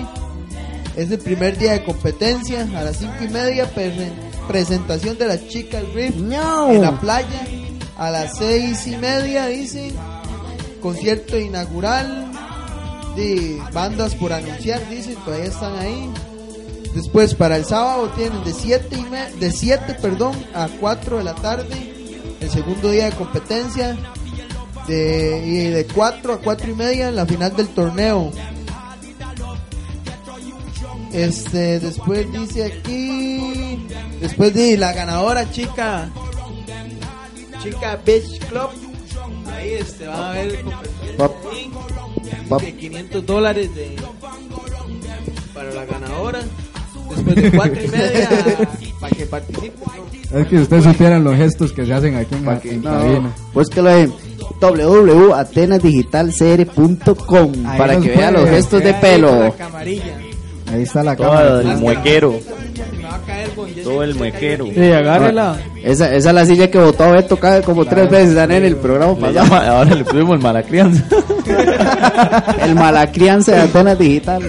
es 0.96 1.10
el 1.10 1.18
primer 1.18 1.56
día 1.56 1.72
de 1.72 1.84
competencia. 1.84 2.68
A 2.76 2.82
las 2.82 2.98
5 2.98 3.12
y 3.24 3.28
media 3.28 3.72
presen- 3.74 4.12
presentación 4.46 5.16
de 5.16 5.26
las 5.28 5.48
chicas 5.48 5.82
Riff 5.94 6.14
en 6.16 6.30
la 6.82 7.00
playa. 7.00 7.46
A 7.96 8.10
las 8.10 8.36
6 8.36 8.86
y 8.88 8.96
media 8.96 9.46
dice 9.46 9.92
concierto 10.82 11.38
inaugural 11.38 12.30
de 13.16 13.58
bandas 13.72 14.14
por 14.16 14.32
anunciar, 14.32 14.86
dice, 14.90 15.16
todavía 15.24 15.46
están 15.46 15.74
ahí. 15.78 16.10
Después 16.94 17.34
para 17.34 17.56
el 17.56 17.64
sábado 17.64 18.10
tienen 18.16 18.44
de 18.44 18.52
7 18.52 18.88
y 18.96 19.40
de 19.40 19.50
7, 19.52 19.96
perdón, 20.02 20.34
a 20.54 20.68
4 20.80 21.18
de 21.18 21.24
la 21.24 21.34
tarde 21.34 21.92
el 22.40 22.50
segundo 22.50 22.90
día 22.90 23.06
de 23.06 23.12
competencia 23.12 23.96
de, 24.86 25.42
y 25.46 25.68
de 25.68 25.86
4 25.86 26.34
a 26.34 26.38
4 26.38 26.70
y 26.70 26.74
media 26.74 27.08
en 27.08 27.16
la 27.16 27.26
final 27.26 27.54
del 27.56 27.68
torneo. 27.68 28.30
Este, 31.12 31.78
después 31.78 32.30
dice 32.32 32.64
aquí, 32.64 33.86
después 34.20 34.52
de 34.52 34.76
la 34.76 34.92
ganadora 34.92 35.48
chica, 35.50 36.10
chica 37.62 38.00
Beach 38.04 38.40
Club, 38.48 38.70
ahí 39.52 39.74
este, 39.74 40.06
van 40.08 40.36
a. 40.36 41.28
Pop. 42.48 42.60
de 42.62 42.74
500 42.74 43.24
dólares 43.26 43.74
de, 43.76 43.96
para 45.54 45.70
la 45.72 45.84
ganadora. 45.84 46.40
Después 47.14 47.36
de 47.36 47.52
4 47.52 47.84
y 47.84 47.88
media, 47.88 48.28
para 49.00 49.16
que 49.16 49.26
participen. 49.26 49.72
¿no? 50.32 50.38
Es 50.40 50.46
que 50.48 50.56
ustedes 50.56 50.82
supieran 50.84 51.22
los 51.22 51.36
gestos 51.36 51.72
que 51.72 51.86
se 51.86 51.92
hacen 51.92 52.16
aquí 52.16 52.34
en, 52.34 52.60
que- 52.60 52.70
en 52.72 52.82
no, 52.82 52.90
cabina. 52.90 53.34
Pues 53.52 53.68
que 53.68 53.82
lo 53.82 53.90
en 53.90 54.12
www.atenasdigitalcr.com 54.60 57.52
para 57.76 57.96
que 57.98 58.08
vea 58.10 58.30
los 58.30 58.48
gestos 58.48 58.82
de 58.82 58.94
pelo. 58.94 59.44
La 59.44 59.50
camarilla. 59.52 60.18
Ahí 60.72 60.82
está 60.82 61.02
la 61.02 61.14
Todo 61.16 61.28
cámara. 61.28 61.60
el 61.60 61.76
muequero. 61.78 62.38
Todo 63.84 64.02
el 64.02 64.14
muequero. 64.14 64.66
sí 64.74 64.92
agárrela 64.92 65.56
Esa, 65.82 66.14
esa 66.14 66.28
es 66.30 66.34
la 66.34 66.46
silla 66.46 66.70
que 66.70 66.78
votó 66.78 67.10
Beto 67.12 67.36
cada 67.38 67.60
como 67.62 67.84
tres 67.84 68.10
veces 68.10 68.34
Dan, 68.34 68.50
en 68.50 68.64
el 68.64 68.76
programa 68.76 69.12
Le 69.12 69.20
pasado. 69.20 69.44
llama- 69.44 69.66
ahora 69.68 69.94
le 69.94 70.04
pusimos 70.04 70.32
el 70.36 70.42
mala 70.42 70.62
crianza. 70.62 71.04
El 72.62 72.74
malacrianza 72.74 73.52
de 73.52 73.60
Atenas 73.60 73.98
Digital. 73.98 74.42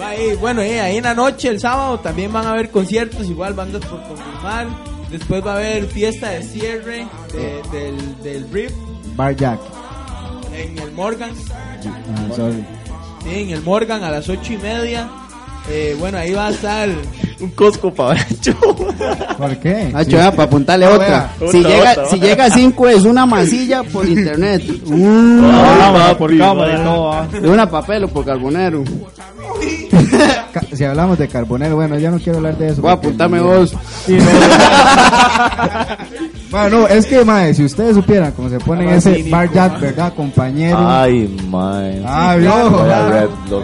Va 0.00 0.10
bueno, 0.40 0.60
eh, 0.62 0.80
ahí 0.80 0.96
en 0.96 1.04
la 1.04 1.14
noche, 1.14 1.48
el 1.48 1.60
sábado, 1.60 2.00
también 2.00 2.32
van 2.32 2.46
a 2.46 2.50
haber 2.50 2.70
conciertos, 2.70 3.28
igual 3.28 3.54
bandas 3.54 3.84
por 3.84 4.02
confirmar. 4.02 4.66
Después 5.10 5.44
va 5.46 5.52
a 5.52 5.56
haber 5.56 5.86
fiesta 5.86 6.30
de 6.30 6.42
cierre 6.42 7.06
de- 7.32 7.62
del, 7.78 8.22
del 8.22 8.46
RIF 8.52 8.72
Bar 9.20 9.36
Jack. 9.36 9.60
en 10.54 10.78
el 10.78 10.92
Morgan. 10.92 11.32
Ah, 12.16 12.34
sorry. 12.34 12.64
Sí, 13.22 13.42
en 13.42 13.50
el 13.50 13.60
Morgan 13.62 14.02
a 14.02 14.10
las 14.10 14.26
ocho 14.30 14.54
y 14.54 14.56
media. 14.56 15.10
Eh, 15.68 15.94
bueno, 15.98 16.16
ahí 16.16 16.32
va 16.32 16.46
a 16.46 16.50
estar. 16.52 16.88
Un 17.40 17.50
cosco 17.50 17.92
para 17.92 18.20
hecho. 18.22 18.54
¿Por 19.38 19.56
qué? 19.58 19.88
Nacho, 19.92 20.10
Sí. 20.10 20.16
ah, 20.16 20.30
para 20.30 20.44
apuntarle 20.44 20.86
No, 20.86 20.92
otra. 20.92 21.30
Si 21.38 21.44
Otra, 21.44 21.70
llega, 21.70 21.90
otra. 21.92 22.06
si 22.06 22.20
llega 22.20 22.44
a 22.44 22.50
5 22.50 22.88
es 22.88 23.04
una 23.04 23.24
masilla 23.26 23.82
por 23.82 24.06
internet. 24.08 24.62
Uh, 24.86 25.40
cámara 25.78 26.18
por 26.18 26.36
cámara 26.36 26.72
y 26.80 26.84
todo 26.84 27.12
ah. 27.12 27.26
una 27.44 27.70
papel 27.70 28.04
o 28.04 28.08
por 28.08 28.24
carbonero. 28.26 28.84
Ca- 30.52 30.62
Si 30.74 30.84
hablamos 30.84 31.18
de 31.18 31.28
carbonero, 31.28 31.76
bueno, 31.76 31.98
ya 31.98 32.10
no 32.10 32.18
quiero 32.18 32.38
hablar 32.38 32.56
de 32.58 32.68
eso. 32.68 32.82
Voy 32.82 32.90
a 32.90 32.94
apuntarme 32.94 33.40
vos. 33.40 33.74
Sí, 34.06 34.12
no. 34.18 34.24
bueno, 36.50 36.80
no, 36.80 36.88
es 36.88 37.06
que, 37.06 37.24
mae, 37.24 37.54
si 37.54 37.64
ustedes 37.64 37.94
supieran 37.96 38.32
cómo 38.32 38.48
se 38.48 38.58
pone 38.58 38.90
Ah, 38.90 38.96
ese 38.96 39.14
sí, 39.16 39.30
Bar. 39.30 39.48
¿verdad, 39.80 40.12
compañero? 40.14 40.76
Ay, 40.78 41.28
man. 41.48 42.02
Ah, 42.06 42.30
ah, 42.32 42.36
loco. 42.36 42.84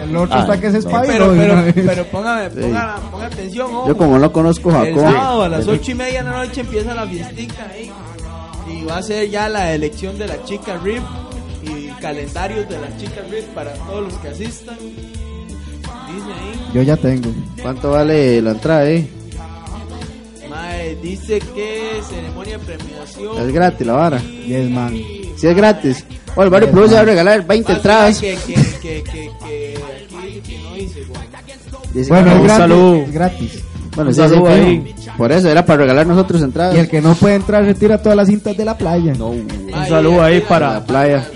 El 0.01 0.15
otro 0.15 0.35
Ah, 0.37 0.41
está 0.41 0.59
que 0.59 0.67
es. 0.67 0.83
Spyro. 0.83 1.01
Pero, 1.05 1.33
pero, 1.35 1.53
una 1.53 1.63
pero 1.73 2.05
póngame, 2.05 2.49
ponga, 2.49 2.95
ponga 3.11 3.25
atención, 3.25 3.66
ojo. 3.67 3.87
Yo 3.87 3.97
como 3.97 4.17
no 4.19 4.31
conozco 4.31 4.69
El 4.71 4.95
Jacob. 4.95 5.11
sábado 5.13 5.43
a 5.43 5.49
las 5.49 5.67
ocho 5.67 5.91
y 5.91 5.95
media 5.95 6.23
de 6.23 6.29
la 6.29 6.45
noche 6.45 6.61
empieza 6.61 6.93
la 6.93 7.05
fiestica 7.07 7.67
ahí. 7.71 7.91
Y 8.69 8.83
va 8.85 8.97
a 8.97 9.03
ser 9.03 9.29
ya 9.29 9.47
la 9.49 9.73
elección 9.73 10.17
de 10.17 10.27
la 10.27 10.43
chica 10.43 10.77
RIP 10.83 11.01
y 11.63 11.87
calendarios 12.01 12.67
de 12.69 12.79
las 12.79 12.97
chicas 12.97 13.29
RIP 13.29 13.45
para 13.53 13.73
todos 13.73 14.03
los 14.03 14.13
que 14.15 14.27
asistan. 14.29 14.77
Dice 14.79 16.33
ahí. 16.33 16.69
Yo 16.73 16.81
ya 16.81 16.97
tengo. 16.97 17.29
¿Cuánto 17.61 17.91
vale 17.91 18.41
la 18.41 18.51
entrada, 18.51 18.89
eh? 18.89 19.07
Mae, 20.49 20.95
dice 21.01 21.39
que 21.39 22.01
ceremonia 22.07 22.57
de 22.57 22.65
premiación. 22.65 23.37
Es 23.47 23.53
gratis 23.53 23.85
la 23.87 23.93
vara. 23.93 24.19
Yes, 24.21 24.69
man. 24.69 24.93
Si 25.37 25.47
es 25.47 25.55
gratis. 25.55 26.05
Bueno, 26.35 26.43
el 26.45 26.49
barrio 26.49 26.71
Plus 26.71 26.93
va 26.93 26.99
a 27.01 27.03
regalar 27.03 27.45
20 27.45 27.71
Ah, 27.71 27.75
entradas. 27.75 28.19
Que, 28.21 28.35
que, 28.45 28.53
que, 28.53 29.03
que, 29.03 29.31
que 29.43 29.73
aquí 30.05 30.06
dice 31.93 32.09
bueno. 32.09 32.31
Que 32.31 32.45
es 32.47 32.57
gratis. 32.57 33.07
es 33.07 33.13
gratis. 33.13 33.63
Bueno, 33.95 34.09
un 34.11 34.15
sí, 34.15 34.21
sí, 34.29 34.35
ahí. 34.47 34.95
Por 35.17 35.31
eso 35.31 35.49
era 35.49 35.65
para 35.65 35.79
regalar 35.79 36.05
nosotros 36.05 36.41
entradas. 36.41 36.75
Y 36.75 36.79
el 36.79 36.87
que 36.87 37.01
no 37.01 37.15
puede 37.15 37.35
entrar 37.35 37.63
retira 37.65 37.97
todas 38.01 38.15
las 38.15 38.27
cintas 38.27 38.55
de 38.55 38.63
la 38.65 38.77
playa. 38.77 39.13
No. 39.17 39.29
un 39.29 39.47
saludo 39.87 40.21
ahí 40.23 40.41
para 40.41 40.73
la 40.73 40.85
playa. 40.85 41.27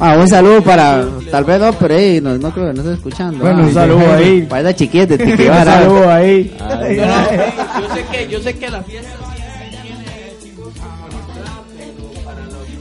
Ah, 0.00 0.16
un 0.18 0.26
saludo 0.26 0.62
para. 0.62 1.06
Tal 1.30 1.44
vez 1.44 1.60
no, 1.60 1.72
pero 1.74 1.94
eh, 1.94 2.20
no, 2.20 2.36
no 2.36 2.50
creo 2.50 2.66
que 2.68 2.72
no 2.72 2.80
esté 2.80 2.94
escuchando. 2.94 3.38
Bueno, 3.38 3.60
Ah, 3.62 3.66
un 3.66 3.74
saludo 3.74 4.12
ahí 4.14 4.42
Para 4.42 4.62
esa 4.70 4.74
chiquilla 4.76 5.06
de 5.06 5.14
un 5.14 5.64
saludo 5.64 6.10
ahí 6.10 6.56
No, 6.58 6.66
no, 6.68 6.80
yo 6.80 7.94
sé 7.94 8.04
que, 8.10 8.28
yo 8.28 8.40
sé 8.40 8.58
que 8.58 8.68
la 8.68 8.82
fiesta 8.82 9.10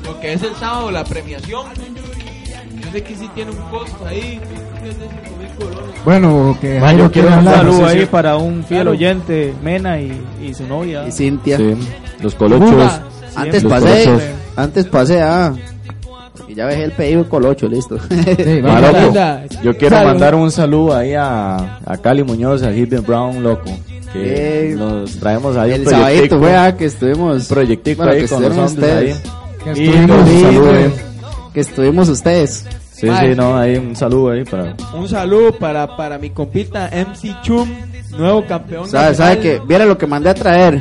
lo, 0.04 0.12
lo 0.14 0.20
que 0.20 0.34
es 0.34 0.42
el 0.42 0.56
sábado, 0.56 0.92
la 0.92 1.04
premiación, 1.04 1.66
yo 2.84 2.92
sé 2.92 3.04
que 3.04 3.16
sí 3.16 3.30
tiene 3.36 3.52
un 3.52 3.58
costo 3.70 4.06
ahí. 4.08 4.40
Creo 5.62 5.74
que 5.74 5.82
es 5.82 5.88
de 5.88 6.02
5.000 6.02 6.02
colones. 6.02 6.04
Bueno, 6.06 6.58
que 6.60 6.80
Jairo 6.80 7.12
quiero 7.12 7.28
un 7.38 7.46
saludo 7.46 7.86
ahí 7.86 8.06
para 8.06 8.38
un 8.38 8.64
fiel 8.64 8.82
Claro. 8.82 8.92
oyente 8.92 9.54
Mena 9.64 10.00
y, 10.00 10.20
y 10.44 10.54
su 10.54 10.66
novia 10.66 11.08
Y 11.08 11.12
Cintia. 11.12 11.58
Sí, 11.58 11.74
los 12.22 12.36
colochos. 12.36 12.92
Antes 13.36 13.64
pasé. 13.64 14.10
Antes 14.56 14.86
pasé, 14.88 15.22
ah. 15.22 15.54
Y 16.48 16.56
ya 16.56 16.66
dejé 16.68 16.84
el 16.84 16.92
pedido 16.92 17.30
colocho, 17.30 17.68
listo. 17.68 17.98
Sí, 18.10 18.62
yo 19.64 19.78
quiero 19.78 19.96
Salud. 19.96 20.10
mandar 20.10 20.36
un 20.36 20.52
saludo 20.52 20.96
ahí 20.96 21.14
a, 21.14 21.80
a 21.86 21.98
Cali 22.02 22.24
Muñoz, 22.24 22.62
a 22.64 22.72
Hilbert 22.74 23.06
Brown, 23.06 23.42
loco. 23.42 23.72
Que 24.12 24.72
Eh, 24.72 24.76
nos 24.76 25.12
traemos 25.18 25.56
ahí 25.56 25.72
el 25.72 25.82
un 25.82 25.88
sabadito 25.90 26.38
proyectico. 26.38 26.40
fue 26.42 26.56
ah, 26.58 26.76
que 26.76 26.86
estuvimos. 26.86 27.46
proyectico 27.48 28.04
Bueno, 28.04 28.12
ahí 28.14 28.22
que 28.24 28.28
con 28.28 28.42
los 28.42 28.52
estuvieron 28.52 28.68
hombres 28.70 28.94
ahí. 28.98 29.12
ustedes. 29.12 29.32
Que 29.64 29.72
estuvimos 29.72 30.28
ahí, 30.28 30.42
saludo, 30.42 30.76
eh. 30.76 30.92
Que 31.54 31.60
estuvimos 31.62 32.10
ustedes. 32.10 32.66
Sí, 33.02 33.08
sí, 33.20 33.36
no, 33.36 33.58
ahí 33.58 33.78
un 33.78 33.96
saludo 33.96 34.30
ahí 34.30 34.44
para... 34.44 34.76
Un 34.94 35.10
saludo 35.10 35.58
para, 35.58 35.98
para 35.98 36.20
mi 36.20 36.30
compita 36.30 36.88
MC 36.94 37.42
Chum, 37.42 37.68
nuevo 38.16 38.46
campeón. 38.46 38.88
¿Sabe, 38.88 39.16
sabe 39.16 39.40
que. 39.40 39.60
Viera 39.68 39.86
lo 39.86 39.98
que 39.98 40.06
mandé 40.06 40.30
a 40.30 40.36
traer. 40.36 40.80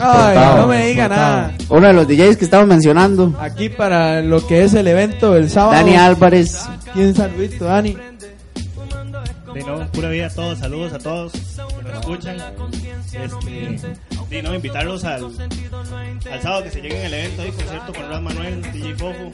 Ay, 0.00 0.56
no 0.56 0.66
me 0.66 0.88
diga 0.88 1.04
exportado. 1.04 1.36
nada. 1.36 1.54
Uno 1.68 1.86
de 1.86 1.92
los 1.92 2.08
DJs 2.08 2.36
que 2.36 2.44
estamos 2.44 2.66
mencionando. 2.66 3.32
Aquí 3.38 3.68
para 3.68 4.22
lo 4.22 4.44
que 4.44 4.64
es 4.64 4.74
el 4.74 4.88
evento 4.88 5.34
del 5.34 5.48
sábado. 5.48 5.74
Dani 5.74 5.94
Álvarez. 5.94 6.68
¿Quién 6.92 7.14
saludito, 7.14 7.66
Dani? 7.66 7.96
De 9.54 9.62
no, 9.62 9.86
pura 9.92 10.10
vida 10.10 10.26
a 10.26 10.30
todos, 10.30 10.58
saludos 10.58 10.92
a 10.94 10.98
todos 10.98 11.32
que 11.32 11.82
nos 11.84 12.00
escuchan. 12.00 12.36
Este, 13.12 13.78
de 14.28 14.42
no, 14.42 14.52
invitarlos 14.52 15.04
al, 15.04 15.24
al 15.24 16.42
sábado 16.42 16.64
que 16.64 16.70
se 16.70 16.80
lleguen 16.82 17.06
al 17.06 17.14
evento 17.14 17.42
ahí, 17.42 17.52
concierto 17.52 17.94
con 17.94 18.10
Ras 18.10 18.20
Manuel, 18.20 18.62
DJ 18.72 18.94
Fofo. 18.96 19.30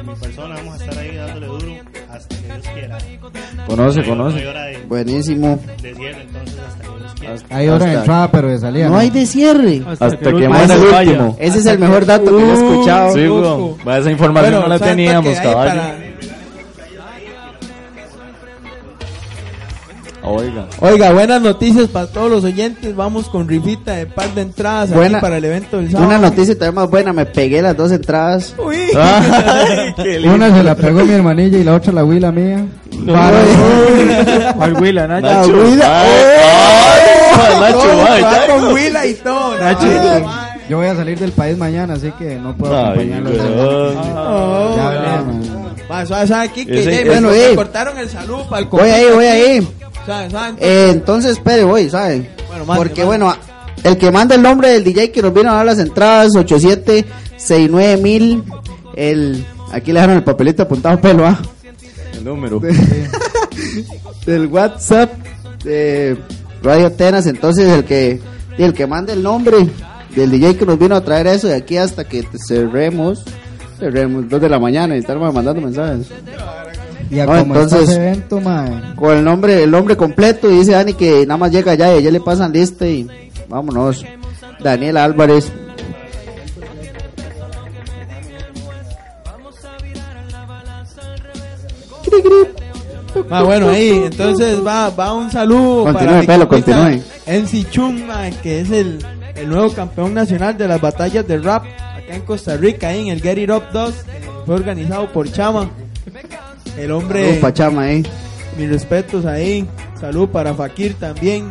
En 0.00 0.06
mi 0.06 0.14
persona 0.14 0.54
vamos 0.56 0.80
a 0.80 0.84
estar 0.84 0.98
ahí 0.98 1.16
dándole 1.16 1.46
duro 1.46 1.72
hasta 2.10 2.36
que 2.36 2.42
Dios 2.46 2.66
quiera. 2.74 2.98
Conoce, 3.66 4.00
No 4.00 4.06
conoce. 4.08 4.44
no 4.44 4.52
de- 4.52 4.78
Buenísimo. 4.88 5.60
de 5.82 5.94
cierre, 5.94 6.22
entonces 6.22 6.58
hasta 6.68 6.82
que 6.82 6.98
Dios 6.98 7.12
quiera. 7.18 7.36
Hay 7.50 7.68
hora 7.68 7.78
de 7.84 7.90
Hasta- 7.90 8.00
entrada, 8.00 8.30
pero 8.32 8.48
de 8.48 8.58
salida. 8.58 8.88
No 8.88 8.98
hay 8.98 9.10
de 9.10 9.26
cierre. 9.26 9.82
Hasta 9.88 10.16
que 10.18 10.28
el 10.28 10.48
muera 10.48 10.64
Ese- 10.64 10.74
el 10.74 11.08
último. 11.08 11.36
Ese 11.38 11.58
es 11.58 11.66
el 11.66 11.78
mejor 11.78 12.06
dato 12.06 12.36
que 12.36 12.42
he 12.42 12.52
escuchado. 12.52 13.12
Sí. 13.14 13.26
Va, 13.86 13.98
Esa 13.98 14.10
información 14.10 14.50
Bueno, 14.52 14.62
no 14.62 14.68
la 14.68 14.78
¿saben 14.78 14.96
teníamos, 14.96 15.34
caballo. 15.38 15.54
para- 15.80 15.98
Oiga. 20.22 20.66
Oiga, 20.80 21.12
buenas 21.12 21.40
noticias 21.40 21.88
para 21.88 22.06
todos 22.06 22.30
los 22.30 22.44
oyentes. 22.44 22.94
Vamos 22.94 23.28
con 23.28 23.48
rifita 23.48 23.94
de 23.94 24.06
par 24.06 24.28
de 24.34 24.42
entradas 24.42 24.92
aquí 24.92 25.14
para 25.20 25.38
el 25.38 25.44
evento 25.46 25.78
del 25.78 25.90
sábado. 25.90 26.08
Una 26.08 26.18
noticia 26.18 26.54
también 26.54 26.74
más 26.74 26.90
buena, 26.90 27.12
me 27.12 27.24
pegué 27.26 27.62
las 27.62 27.76
dos 27.76 27.90
entradas. 27.90 28.54
Uy. 28.58 28.76
Ay, 28.96 29.94
qué 29.96 30.18
lindo. 30.18 30.34
Una 30.34 30.54
se 30.54 30.62
la 30.62 30.74
pegó 30.74 31.04
mi 31.04 31.12
hermanilla 31.14 31.58
y 31.58 31.64
la 31.64 31.74
otra 31.74 31.92
la 31.92 32.04
huila 32.04 32.30
mía. 32.32 32.64
Al 34.60 34.74
Willa, 34.80 35.06
Nacho. 35.06 35.26
Nacho. 35.26 35.52
Huila. 35.54 36.02
Ay, 36.02 37.60
Nacho, 38.22 38.52
con 38.52 38.72
Huila 38.74 39.06
y 39.06 39.14
todo. 39.14 39.58
Nacho. 39.58 39.86
Ay, 39.86 40.24
Yo 40.68 40.76
voy 40.78 40.86
a 40.86 40.94
salir 40.96 41.18
del 41.18 41.32
país 41.32 41.56
mañana, 41.56 41.94
así 41.94 42.10
que 42.18 42.36
no 42.36 42.54
puedo 42.56 42.76
acompañarlos. 42.78 43.32
oh, 43.56 44.74
Ya 44.76 44.82
ya. 44.82 45.00
veremos. 45.00 45.46
Va, 45.90 46.06
suave, 46.06 46.26
suave, 46.26 46.44
aquí 46.44 46.66
que 46.66 46.80
Ese- 46.80 47.04
ya, 47.04 47.20
eh. 50.06 50.28
suave, 50.30 50.54
Eh, 50.60 50.88
entonces, 50.90 51.32
espere, 51.32 51.64
voy, 51.64 51.88
¿saben? 51.90 52.28
Bueno, 52.48 52.64
mande, 52.64 52.82
Porque, 52.84 53.04
mande. 53.04 53.24
bueno, 53.24 53.36
el 53.84 53.96
que 53.98 54.10
manda 54.10 54.34
el 54.34 54.42
nombre 54.42 54.68
del 54.70 54.84
DJ 54.84 55.10
que 55.12 55.22
nos 55.22 55.32
vino 55.32 55.50
a 55.50 55.54
dar 55.54 55.66
las 55.66 55.78
entradas, 55.78 56.34
8769 56.36 57.96
mil. 58.02 58.44
El, 58.94 59.44
aquí 59.72 59.92
le 59.92 60.00
dejaron 60.00 60.16
el 60.16 60.24
papelito 60.24 60.62
apuntado 60.62 61.00
pelo, 61.00 61.26
¿ah? 61.26 61.38
El 62.14 62.24
número. 62.24 62.60
Del 64.26 64.46
WhatsApp 64.48 65.12
de 65.64 66.18
Radio 66.62 66.86
Atenas. 66.88 67.26
Entonces, 67.26 67.68
el 67.72 67.84
que, 67.84 68.20
el 68.58 68.72
que 68.74 68.86
manda 68.86 69.12
el 69.12 69.22
nombre 69.22 69.68
del 70.14 70.30
DJ 70.30 70.56
que 70.56 70.66
nos 70.66 70.78
vino 70.78 70.94
a 70.96 71.00
traer 71.02 71.26
eso 71.28 71.46
de 71.48 71.54
aquí 71.54 71.76
hasta 71.76 72.04
que 72.04 72.26
cerremos. 72.46 73.24
Cerremos, 73.78 74.28
dos 74.28 74.40
de 74.42 74.48
la 74.50 74.58
mañana 74.58 74.94
y 74.94 74.98
estarme 74.98 75.30
mandando 75.32 75.62
mensajes. 75.62 76.08
Y 77.10 77.18
a 77.18 77.26
No, 77.26 77.32
como 77.40 77.54
está 77.54 77.76
entonces- 77.76 77.88
ese 77.90 78.06
evento, 78.08 78.40
mae. 78.40 78.94
con 78.94 79.16
el 79.16 79.24
nombre 79.24 79.62
el 79.64 79.70
nombre 79.70 79.96
completo 79.96 80.48
y 80.50 80.58
dice 80.58 80.72
Dani 80.72 80.94
que 80.94 81.26
nada 81.26 81.38
más 81.38 81.50
llega 81.50 81.72
allá 81.72 81.92
y 81.94 81.98
allá 81.98 82.10
le 82.10 82.20
pasan 82.20 82.52
lista 82.52 82.86
y 82.86 83.08
vámonos 83.48 84.04
Daniel 84.62 84.96
Álvarez 84.96 85.50
Ah, 93.28 93.42
bueno, 93.42 93.68
ahí, 93.70 93.90
entonces 94.04 94.64
va, 94.64 94.88
va 94.90 95.12
un 95.14 95.30
saludo 95.30 95.84
Continúe, 95.84 96.06
para 96.06 96.22
pelo, 96.22 96.48
continúe. 96.48 97.02
NC 97.26 97.68
Chung, 97.70 98.04
ma, 98.06 98.30
que 98.42 98.60
es 98.60 98.70
el, 98.70 99.04
el 99.34 99.48
nuevo 99.48 99.72
campeón 99.72 100.14
nacional 100.14 100.56
de 100.56 100.68
las 100.68 100.80
batallas 100.80 101.26
de 101.26 101.38
rap 101.38 101.64
acá 101.64 102.14
en 102.14 102.22
Costa 102.22 102.56
Rica, 102.56 102.88
ahí 102.88 103.00
en 103.02 103.08
el 103.08 103.20
Get 103.20 103.38
It 103.38 103.50
Up 103.50 103.64
2, 103.72 103.92
que 103.94 104.28
fue 104.46 104.54
organizado 104.54 105.08
por 105.12 105.30
Chama. 105.30 105.68
El 106.76 106.90
hombre, 106.92 107.20
Saludos, 107.20 107.38
Pachama 107.40 107.92
eh. 107.92 108.02
mis 108.58 108.68
respetos 108.68 109.24
ahí. 109.26 109.66
Salud 110.00 110.28
para 110.28 110.54
Fakir 110.54 110.94
también, 110.94 111.50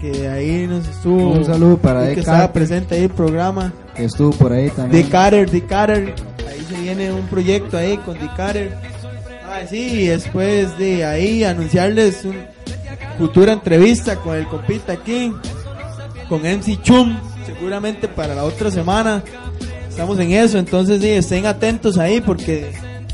que 0.00 0.28
ahí 0.28 0.66
nos 0.66 0.88
estuvo. 0.88 1.32
Un 1.32 1.44
saludo 1.44 1.76
para 1.76 2.06
que 2.06 2.12
Ed 2.12 2.18
estaba 2.18 2.52
presente 2.52 2.94
ahí 2.94 3.02
el 3.02 3.10
programa. 3.10 3.72
Que 3.94 4.04
estuvo 4.04 4.30
por 4.32 4.52
ahí 4.52 4.70
también. 4.70 5.04
The 5.04 5.10
Carter, 5.10 5.50
The 5.50 5.64
Carter. 5.64 6.14
Ahí 6.48 6.66
se 6.68 6.80
viene 6.80 7.12
un 7.12 7.26
proyecto 7.26 7.76
ahí 7.76 7.98
con 7.98 8.18
The 8.18 8.30
Carter. 8.36 8.76
Ah, 9.46 9.60
sí, 9.68 10.00
y 10.00 10.06
después 10.06 10.78
de 10.78 11.04
ahí 11.04 11.44
anunciarles 11.44 12.24
una 12.24 12.48
futura 13.18 13.52
entrevista 13.52 14.16
con 14.16 14.36
el 14.36 14.46
compita 14.46 14.94
aquí, 14.94 15.32
con 16.28 16.40
MC 16.40 16.80
Chum, 16.80 17.18
seguramente 17.44 18.08
para 18.08 18.34
la 18.34 18.44
otra 18.44 18.70
semana. 18.70 19.22
Estamos 19.88 20.18
en 20.18 20.32
eso, 20.32 20.58
entonces 20.58 21.02
sí, 21.02 21.10
estén 21.10 21.44
atentos 21.44 21.98
ahí 21.98 22.22
porque 22.22 22.72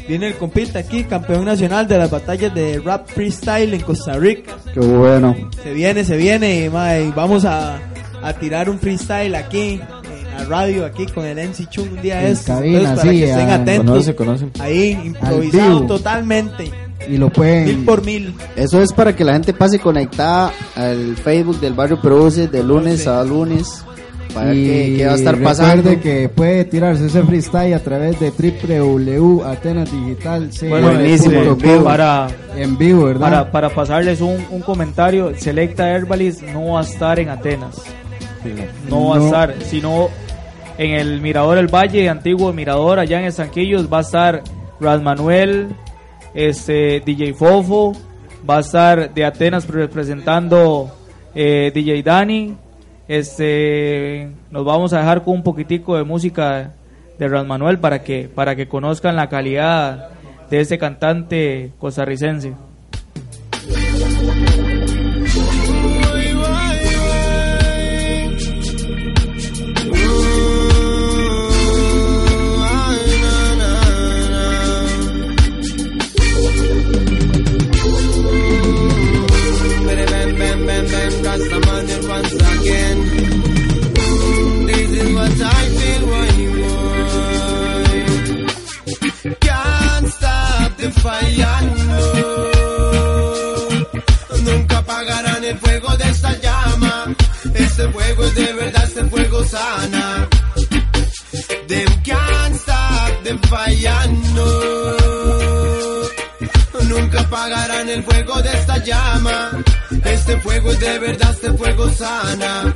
viene 0.09 0.29
el 0.29 0.35
compita 0.35 0.79
aquí, 0.79 1.05
campeón 1.05 1.45
nacional 1.45 1.87
de 1.87 1.99
las 1.99 2.11
batallas 2.11 2.55
de 2.55 2.81
rap 2.81 3.07
freestyle 3.09 3.75
en 3.75 3.81
Costa 3.83 4.15
Rica. 4.15 4.57
qué 4.73 4.81
bueno 4.81 5.37
Se 5.63 5.73
viene, 5.73 6.05
se 6.05 6.17
viene, 6.17 6.65
y, 6.65 6.71
ma, 6.71 6.97
y 6.99 7.11
vamos 7.13 7.45
a, 7.45 7.79
a 8.23 8.33
tirar 8.33 8.71
un 8.71 8.79
freestyle 8.79 9.35
aquí 9.35 9.81
en 9.81 10.39
la 10.39 10.45
radio, 10.45 10.87
aquí 10.87 11.07
con 11.07 11.25
el 11.27 11.37
MC 11.37 11.69
Chung 11.69 11.89
un 11.93 12.01
día 12.03 12.27
Entonces, 12.27 12.47
para 12.47 13.03
sí, 13.03 13.09
que 13.11 13.31
estén 13.31 13.51
ah, 13.51 13.55
atentos. 13.55 13.87
Conoce, 13.87 14.15
conoce. 14.15 14.47
Ahí, 14.59 14.99
improvisado 15.05 15.87
totalmente. 15.87 16.71
Y 17.09 17.17
lo 17.17 17.27
Mil 17.27 17.33
pueden. 17.33 17.85
por 17.85 18.05
mil. 18.05 18.35
eso 18.57 18.83
es 18.83 18.93
para 18.93 19.15
que 19.15 19.25
la 19.25 19.33
gente 19.33 19.55
pase 19.55 19.79
conectada 19.79 20.53
al 20.75 21.17
Facebook 21.17 21.59
del 21.61 21.73
barrio 21.73 22.01
Produce 22.03 22.49
de 22.49 22.63
lunes 22.63 23.07
a 23.07 23.23
lunes 23.25 23.85
para 24.39 24.55
y 24.55 24.65
que, 24.67 24.97
que 24.97 25.07
va 25.07 25.13
a 25.13 25.17
estar 25.17 25.35
recuerde 25.35 25.59
pasando 25.61 26.01
que 26.01 26.29
puede 26.29 26.65
tirarse 26.65 27.07
ese 27.07 27.23
freestyle 27.23 27.75
a 27.75 27.79
través 27.81 28.19
de 28.21 28.31
www.atenasdigital 28.31 30.51
Bueno, 30.69 30.89
Buenísimo, 30.93 31.41
en 31.41 31.59
vivo. 31.59 31.85
para, 31.85 32.29
en 32.57 32.79
vivo, 32.79 33.05
¿verdad? 33.05 33.21
para, 33.21 33.51
para 33.51 33.69
pasarles 33.71 34.21
un, 34.21 34.45
un 34.51 34.61
comentario, 34.63 35.33
Selecta 35.37 35.89
Herbalist 35.89 36.43
no 36.43 36.73
va 36.73 36.81
a 36.81 36.83
estar 36.83 37.19
en 37.19 37.29
Atenas. 37.29 37.83
No 38.89 39.09
va 39.09 39.17
a 39.17 39.25
estar, 39.25 39.55
sino 39.65 40.09
en 40.79 40.93
el 40.93 41.21
Mirador 41.21 41.59
El 41.59 41.67
Valle, 41.69 42.09
antiguo 42.09 42.53
Mirador, 42.53 42.99
allá 43.01 43.19
en 43.21 43.27
Estanquillos, 43.27 43.93
va 43.93 43.99
a 43.99 44.03
estar 44.03 44.43
Ras 44.81 45.03
Manuel, 45.03 45.69
este, 46.35 47.01
DJ 47.05 47.35
Fofo, 47.35 47.93
va 48.49 48.59
a 48.59 48.61
estar 48.61 49.13
de 49.13 49.25
Atenas 49.25 49.67
representando 49.67 50.91
eh, 51.35 51.73
DJ 51.75 52.03
Dani. 52.03 52.57
Este, 53.09 54.31
nos 54.51 54.67
vamos 54.67 54.93
a 54.93 54.99
dejar 54.99 55.25
con 55.25 55.35
un 55.35 55.43
poquitico 55.43 55.97
de 55.97 56.05
música 56.05 56.75
de 57.19 57.29
Ras 57.29 57.47
Manuel 57.47 57.79
para 57.79 58.03
que, 58.03 58.29
para 58.29 58.55
que 58.55 58.69
conozcan 58.69 59.17
la 59.17 59.31
calidad 59.31 60.11
de 60.51 60.61
este 60.61 60.79
cantante 60.79 61.73
costarricense. 61.79 62.55
Sana. 99.49 100.29
Them 101.69 101.91
can't 102.05 102.55
stop 102.57 103.13
the 103.25 103.35
fire, 103.49 104.09
no. 104.37 104.49
Nunca 106.89 107.21
apagarán 107.21 107.89
el 107.89 108.03
fuego 108.03 108.43
de 108.43 108.53
esta 108.53 108.77
llama. 108.85 109.51
Este 110.05 110.41
fuego 110.41 110.71
es 110.71 110.81
de 110.81 110.99
verdad, 110.99 111.31
este 111.31 111.53
fuego 111.53 111.91
sana. 111.91 112.75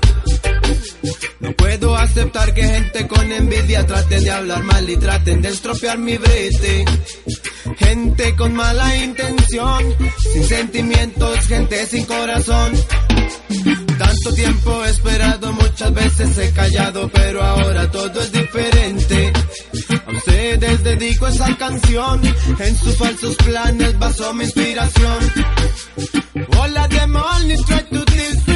No 1.41 1.53
puedo 1.53 1.97
aceptar 1.97 2.55
que 2.55 2.63
gente 2.63 3.09
con 3.09 3.33
envidia 3.33 3.87
traten 3.87 4.23
de 4.23 4.31
hablar 4.31 4.63
mal 4.63 4.89
y 4.89 4.97
traten 4.97 5.43
de 5.43 5.49
estropear 5.49 5.99
mi 5.99 6.17
brete. 6.17 6.85
Gente 7.79 8.37
con 8.37 8.55
mala 8.55 8.97
intención, 8.97 9.95
sin 10.33 10.45
sentimientos, 10.45 11.39
gente 11.47 11.87
sin 11.87 12.05
corazón. 12.05 12.73
Tanto 13.99 14.35
tiempo 14.35 14.85
he 14.85 14.91
esperado, 14.91 15.53
muchas 15.53 15.95
veces 15.95 16.39
he 16.39 16.51
callado, 16.53 17.09
pero 17.13 17.43
ahora 17.43 17.91
todo 17.91 18.21
es 18.21 18.33
diferente. 18.33 19.33
A 20.07 20.11
ustedes 20.11 20.85
dedico 20.85 21.27
esa 21.29 21.57
canción, 21.57 22.21
en 22.59 22.77
sus 22.77 22.97
falsos 22.97 23.37
planes 23.37 23.99
basó 23.99 24.35
mi 24.35 24.45
inspiración. 24.45 25.33
All 26.59 26.77
only 27.17 27.57
try 27.65 27.83
to. 27.91 28.52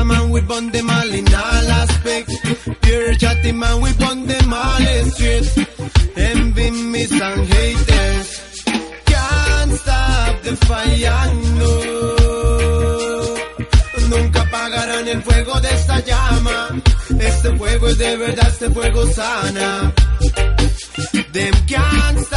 Rastaman, 0.00 0.30
we 0.30 0.40
burn 0.40 0.70
them 0.70 0.88
all 0.90 1.14
in 1.14 1.26
all 1.28 1.70
aspects. 1.82 2.34
Pure 2.80 3.14
chatty 3.14 3.52
man, 3.52 3.82
we 3.82 3.92
burn 3.94 4.26
them 4.26 4.52
all 4.52 5.10
straight. 5.10 5.68
Envy, 6.16 6.70
miss 6.70 7.12
and 7.12 7.46
haters. 7.46 8.54
Can't 9.04 9.72
stop 9.72 10.42
the 10.42 10.56
fire, 10.66 11.34
no. 11.58 11.72
Nunca 14.08 14.40
apagarán 14.40 15.08
el 15.08 15.22
fuego 15.22 15.60
de 15.60 15.68
esta 15.68 16.00
llama. 16.00 16.82
Este 17.18 17.56
fuego 17.56 17.88
es 17.88 17.98
de 17.98 18.16
verdad, 18.16 18.48
este 18.48 18.70
fuego 18.70 19.06
sana. 19.12 19.92
Them 21.32 21.54
can't 21.66 22.28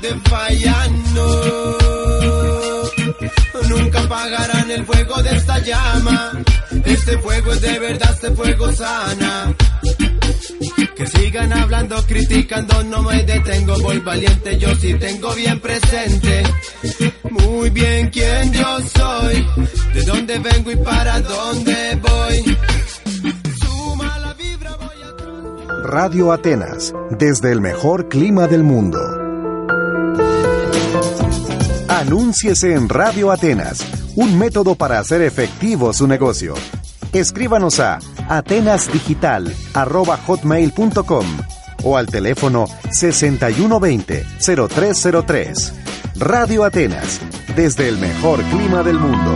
te 0.00 0.14
fallan, 0.28 1.14
no. 1.14 1.76
Nunca 3.68 4.00
apagarán 4.00 4.55
fuego 4.86 5.22
de 5.22 5.36
esta 5.36 5.58
llama. 5.58 6.32
Este 6.84 7.18
fuego 7.18 7.52
es 7.52 7.60
de 7.60 7.78
verdad, 7.78 8.10
este 8.14 8.30
fuego 8.30 8.72
sana. 8.72 9.54
Que 10.96 11.06
sigan 11.06 11.52
hablando, 11.52 12.02
criticando, 12.06 12.82
no 12.84 13.02
me 13.02 13.22
detengo, 13.24 13.78
voy 13.80 13.98
valiente, 13.98 14.58
yo 14.58 14.74
sí 14.76 14.94
tengo 14.94 15.34
bien 15.34 15.60
presente. 15.60 16.42
Muy 17.30 17.70
bien 17.70 18.08
quién 18.10 18.52
yo 18.52 18.78
soy, 18.80 19.46
de 19.92 20.02
dónde 20.04 20.38
vengo 20.38 20.70
y 20.70 20.76
para 20.76 21.20
dónde 21.20 21.98
voy. 22.00 22.56
Radio 25.84 26.32
Atenas, 26.32 26.92
desde 27.10 27.52
el 27.52 27.60
mejor 27.60 28.08
clima 28.08 28.48
del 28.48 28.64
mundo. 28.64 28.98
Anúnciese 31.88 32.74
en 32.74 32.88
Radio 32.88 33.30
Atenas, 33.30 33.84
un 34.16 34.36
método 34.38 34.74
para 34.74 34.98
hacer 34.98 35.22
efectivo 35.22 35.92
su 35.92 36.08
negocio. 36.08 36.54
Escríbanos 37.12 37.78
a 37.80 37.98
atenasdigital.hotmail.com 38.28 41.26
o 41.84 41.96
al 41.96 42.06
teléfono 42.06 42.66
6120-0303. 42.88 45.72
Radio 46.18 46.64
Atenas, 46.64 47.20
desde 47.54 47.88
el 47.88 47.98
mejor 47.98 48.42
clima 48.44 48.82
del 48.82 48.98
mundo. 48.98 49.34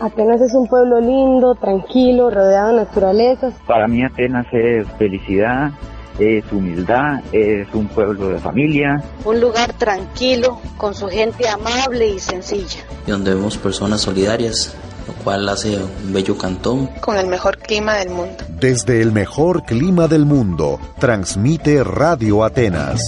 Atenas 0.00 0.40
es 0.40 0.54
un 0.54 0.68
pueblo 0.68 1.00
lindo, 1.00 1.56
tranquilo, 1.56 2.30
rodeado 2.30 2.68
de 2.68 2.76
naturaleza. 2.76 3.50
Para 3.66 3.88
mí 3.88 4.04
Atenas 4.04 4.46
es 4.52 4.86
felicidad, 4.98 5.72
es 6.18 6.44
humildad, 6.52 7.20
es 7.32 7.66
un 7.74 7.88
pueblo 7.88 8.28
de 8.28 8.38
familia. 8.38 9.02
Un 9.24 9.40
lugar 9.40 9.72
tranquilo, 9.74 10.60
con 10.76 10.94
su 10.94 11.08
gente 11.08 11.48
amable 11.48 12.08
y 12.08 12.18
sencilla. 12.18 12.80
y 13.06 13.10
donde 13.10 13.34
vemos 13.34 13.58
personas 13.58 14.00
solidarias, 14.00 14.74
lo 15.06 15.12
cual 15.24 15.48
hace 15.48 15.76
un 15.76 16.12
bello 16.12 16.36
cantón. 16.38 16.86
Con 17.00 17.16
el 17.16 17.26
mejor 17.26 17.58
clima 17.58 17.94
del 17.96 18.10
mundo. 18.10 18.36
Desde 18.48 19.02
el 19.02 19.12
mejor 19.12 19.64
clima 19.64 20.08
del 20.08 20.24
mundo, 20.24 20.78
transmite 20.98 21.82
Radio 21.84 22.44
Atenas. 22.44 23.00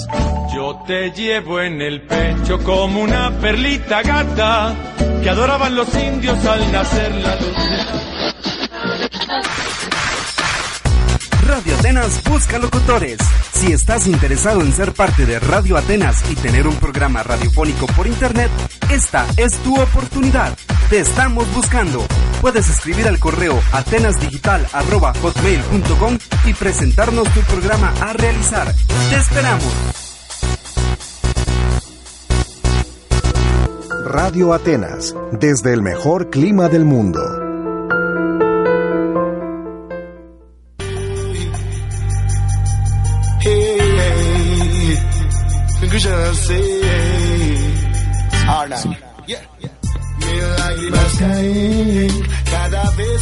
Yo 0.55 0.83
te 0.87 1.11
llevo 1.13 1.61
en 1.61 1.81
el 1.81 2.03
pecho 2.07 2.59
como 2.65 3.03
una 3.03 3.31
perlita 3.41 4.03
gata 4.03 4.75
que 5.23 5.31
adoraban 5.31 5.75
los 5.75 5.89
indios 5.95 6.45
al 6.47 6.73
nacer 6.73 7.15
la 7.17 7.37
luz. 7.37 8.46
Atenas 11.87 12.21
busca 12.29 12.59
locutores. 12.59 13.17
Si 13.53 13.71
estás 13.71 14.09
interesado 14.09 14.61
en 14.61 14.73
ser 14.73 14.93
parte 14.93 15.25
de 15.25 15.39
Radio 15.39 15.77
Atenas 15.77 16.21
y 16.29 16.35
tener 16.35 16.67
un 16.67 16.75
programa 16.75 17.23
radiofónico 17.23 17.87
por 17.87 18.09
internet, 18.09 18.51
esta 18.91 19.25
es 19.37 19.53
tu 19.59 19.81
oportunidad. 19.81 20.59
Te 20.91 20.99
estamos 20.99 21.47
buscando. 21.55 22.05
Puedes 22.41 22.69
escribir 22.69 23.07
al 23.07 23.21
correo 23.21 23.63
atenasdigital.hotmail.com 23.71 26.19
y 26.47 26.55
presentarnos 26.55 27.33
tu 27.33 27.39
programa 27.43 27.95
a 28.01 28.13
realizar. 28.15 28.75
Te 29.09 29.15
esperamos. 29.15 29.73
Radio 34.07 34.53
Atenas, 34.53 35.15
desde 35.31 35.73
el 35.73 35.83
mejor 35.83 36.31
clima 36.31 36.69
del 36.69 36.85
mundo. 36.85 37.46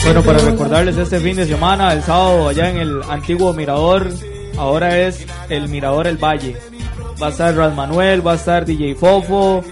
Bueno, 0.05 0.23
para 0.23 0.39
recordarles 0.39 0.97
este 0.97 1.21
fin 1.21 1.37
de 1.37 1.47
semana, 1.47 1.93
el 1.93 2.03
sábado 2.03 2.49
allá 2.49 2.71
en 2.71 2.79
el 2.79 3.03
antiguo 3.09 3.53
Mirador, 3.53 4.11
ahora 4.59 4.99
es 4.99 5.25
el 5.49 5.69
Mirador 5.69 6.09
El 6.09 6.17
Valle. 6.17 6.57
Va 7.23 7.29
a 7.29 7.31
estar 7.31 7.55
Ras 7.55 7.75
Manuel, 7.77 8.27
va 8.27 8.33
a 8.33 8.37
estar 8.37 8.65
DJ 8.65 8.97
Fofo, 8.97 9.63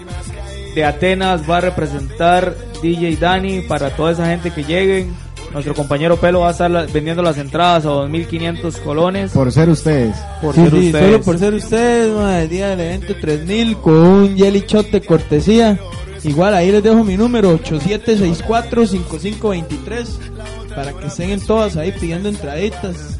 de 0.73 0.85
Atenas 0.85 1.49
va 1.49 1.57
a 1.57 1.61
representar 1.61 2.55
DJ 2.81 3.17
Dani 3.17 3.61
para 3.61 3.89
toda 3.89 4.13
esa 4.13 4.27
gente 4.27 4.51
que 4.51 4.63
lleguen. 4.63 5.13
Nuestro 5.53 5.73
compañero 5.75 6.17
Pelo 6.17 6.39
va 6.41 6.47
a 6.49 6.51
estar 6.51 6.69
la- 6.71 6.85
vendiendo 6.87 7.21
las 7.21 7.37
entradas 7.37 7.85
a 7.85 7.89
2.500 7.89 8.77
colones. 8.79 9.31
Por 9.31 9.51
ser 9.51 9.69
ustedes. 9.69 10.15
Por 10.41 10.55
Sí, 10.55 10.61
ser 10.61 10.71
sí, 10.71 10.77
ustedes. 10.87 11.05
solo 11.05 11.21
por 11.21 11.37
ser 11.39 11.53
ustedes, 11.53 12.15
ma, 12.15 12.41
el 12.41 12.49
día 12.49 12.69
del 12.69 12.79
evento 12.81 13.13
3000 13.21 13.77
con 13.77 13.93
un 13.93 14.35
jelly 14.35 14.63
shot 14.67 14.89
de 14.89 15.01
cortesía. 15.01 15.77
Igual 16.23 16.55
ahí 16.55 16.71
les 16.71 16.81
dejo 16.81 17.03
mi 17.03 17.17
número 17.17 17.59
8764-5523 17.59 20.07
para 20.75 20.93
que 20.93 21.07
estén 21.07 21.29
en 21.31 21.41
todas 21.41 21.75
ahí 21.77 21.91
pidiendo 21.91 22.29
entraditas. 22.29 23.19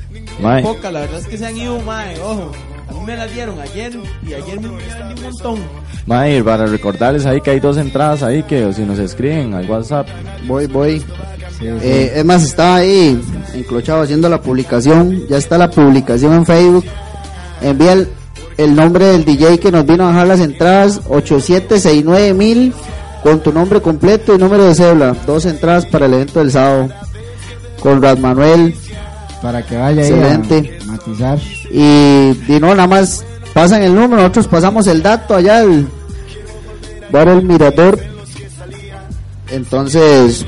Poca, 0.64 0.92
la 0.92 1.02
verdad 1.02 1.20
es 1.20 1.28
que 1.28 1.38
se 1.38 1.46
han 1.46 1.58
ido, 1.58 1.80
mae, 1.82 2.20
ojo. 2.20 2.52
A 2.90 2.94
mí 2.94 3.00
me 3.06 3.16
las 3.16 3.34
dieron 3.34 3.60
ayer 3.60 3.94
y 4.28 4.34
ayer 4.34 4.60
me 4.60 4.70
dieron 4.84 5.14
un 5.18 5.24
montón. 5.24 5.60
Mae, 6.06 6.44
para 6.44 6.66
recordarles 6.66 7.26
ahí 7.26 7.40
que 7.42 7.52
hay 7.52 7.60
dos 7.60 7.78
entradas 7.78 8.24
ahí 8.24 8.44
que 8.44 8.74
si 8.74 8.82
nos 8.82 9.00
escriben 9.00 9.54
al 9.54 9.70
WhatsApp. 9.70 10.08
Voy, 10.48 10.66
voy. 10.68 11.02
Eh, 11.62 12.14
es 12.16 12.26
más, 12.26 12.44
estaba 12.44 12.78
ahí 12.78 13.22
enclochado 13.54 14.02
haciendo 14.02 14.30
la 14.30 14.42
publicación. 14.42 15.28
Ya 15.30 15.38
está 15.38 15.58
la 15.58 15.70
publicación 15.70 16.34
en 16.34 16.46
Facebook. 16.46 16.86
Envía 17.62 17.94
el, 17.94 18.10
el 18.58 18.76
nombre 18.76 19.06
del 19.06 19.26
DJ 19.26 19.60
que 19.60 19.72
nos 19.72 19.86
vino 19.86 20.04
a 20.04 20.08
bajar 20.08 20.28
las 20.28 20.40
entradas: 20.40 21.02
8769 21.08 22.34
mil 22.34 22.74
con 23.22 23.42
tu 23.42 23.54
nombre 23.54 23.82
completo 23.82 24.36
y 24.36 24.38
número 24.38 24.66
de 24.66 24.76
cédula. 24.76 25.16
Dos 25.26 25.46
entradas 25.46 25.86
para 25.86 26.06
el 26.06 26.14
evento 26.14 26.40
del 26.40 26.52
sábado. 26.52 26.90
Con 27.80 28.02
Rad 28.02 28.18
Manuel. 28.18 28.76
Para 29.42 29.66
que 29.66 29.78
vaya 29.78 30.02
ahí 30.02 30.10
Excelente. 30.10 30.80
a 30.82 30.92
matizar. 30.92 31.40
Y, 31.72 32.38
y 32.48 32.60
no, 32.60 32.74
nada 32.76 32.88
más 32.88 33.26
pasan 33.54 33.84
el 33.84 33.94
número, 33.94 34.22
nosotros 34.22 34.48
pasamos 34.48 34.88
el 34.88 35.04
dato 35.04 35.36
allá 35.36 35.60
al 35.60 35.88
bar 37.12 37.28
El 37.28 37.44
Mirador. 37.44 38.00
Entonces, 39.50 40.46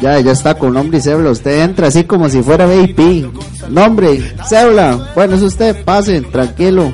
ya, 0.00 0.20
ya 0.20 0.32
está 0.32 0.54
con 0.54 0.74
nombre 0.74 0.98
y 0.98 1.00
cédula. 1.00 1.30
Usted 1.30 1.62
entra 1.62 1.88
así 1.88 2.04
como 2.04 2.28
si 2.28 2.42
fuera 2.42 2.66
VIP. 2.66 3.26
Nombre, 3.68 4.20
cédula. 4.48 5.12
Bueno, 5.14 5.36
es 5.36 5.42
usted, 5.42 5.84
pase, 5.84 6.20
tranquilo. 6.20 6.92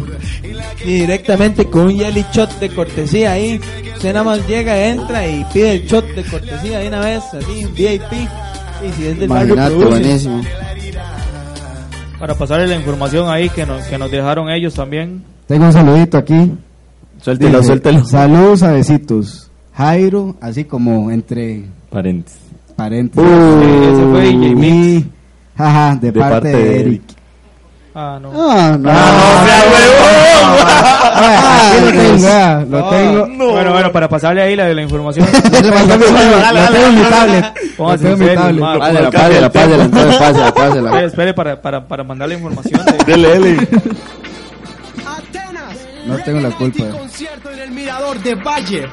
Y 0.84 1.00
directamente 1.00 1.66
con 1.66 1.86
un 1.86 1.96
jelly 1.96 2.24
shot 2.32 2.58
de 2.58 2.68
cortesía 2.70 3.32
ahí. 3.32 3.60
Usted 3.94 4.12
nada 4.12 4.24
más 4.24 4.46
llega, 4.48 4.88
entra 4.88 5.26
y 5.26 5.44
pide 5.52 5.74
el 5.74 5.86
shot 5.86 6.06
de 6.14 6.24
cortesía 6.24 6.80
de 6.80 6.88
una 6.88 7.00
vez, 7.00 7.22
así, 7.32 7.64
VIP. 7.76 8.12
Y 8.84 8.92
si 8.96 9.06
es 9.06 9.18
del 9.18 9.28
barrio 9.28 9.54
Imagínate, 9.54 9.84
buenísimo. 9.84 10.42
Para 12.18 12.34
pasarle 12.34 12.66
la 12.68 12.76
información 12.76 13.28
ahí 13.28 13.48
que 13.48 13.66
nos, 13.66 13.84
que 13.84 13.98
nos 13.98 14.10
dejaron 14.10 14.48
ellos 14.50 14.74
también. 14.74 15.24
Tengo 15.46 15.66
un 15.66 15.72
saludito 15.72 16.18
aquí. 16.18 16.52
Suéltelo, 17.20 17.58
Dice, 17.58 17.66
suéltelo. 17.66 18.04
Saludos 18.04 18.62
a 18.62 18.72
besitos. 18.72 19.50
Jairo, 19.74 20.36
así 20.40 20.64
como 20.64 21.10
entre 21.10 21.64
Parentes. 21.90 22.36
Paréntesis. 22.82 23.30
Sí, 23.30 23.66
ese 23.92 24.04
fue 24.10 24.20
DJ 24.22 24.54
Mix. 24.54 25.06
Jaja, 25.56 25.96
de, 26.00 26.12
parte, 26.12 26.48
de 26.48 26.80
Eric. 26.80 27.02
Ah, 27.94 28.18
no. 28.20 28.32
Ah, 28.34 28.76
no. 28.78 28.90
Ah, 31.14 31.70
aquí 31.70 31.84
lo 31.84 31.92
tengo, 31.92 32.70
lo 32.70 32.88
tengo. 32.88 33.52
Bueno, 33.52 33.72
bueno, 33.72 33.92
para 33.92 34.08
pasarle 34.08 34.42
ahí 34.42 34.56
la, 34.56 34.68
la 34.72 34.82
información. 34.82 35.26
Lo 35.32 35.40
tengo 35.50 36.86
en 36.86 36.94
mi 36.94 37.02
tablet. 37.02 37.44
Pásela, 37.76 39.10
pásela, 39.10 39.50
pásela, 39.52 39.84
entonces 39.84 40.16
pásela, 40.16 40.54
pásela. 40.54 41.02
espere 41.04 41.34
para, 41.34 41.60
para, 41.60 41.86
para 41.86 42.02
mandar 42.04 42.28
la 42.28 42.34
información. 42.34 42.80
de- 42.84 43.04
Dele, 43.04 43.28
dele. 43.28 43.68
No 46.06 46.16
tengo 46.24 46.40
la 46.40 46.50
culpa. 46.50 46.84
concierto 46.98 47.50
en 47.50 47.58
el 47.60 47.70
Mirador 47.70 48.18
de 48.20 48.34
Valle. 48.34 48.88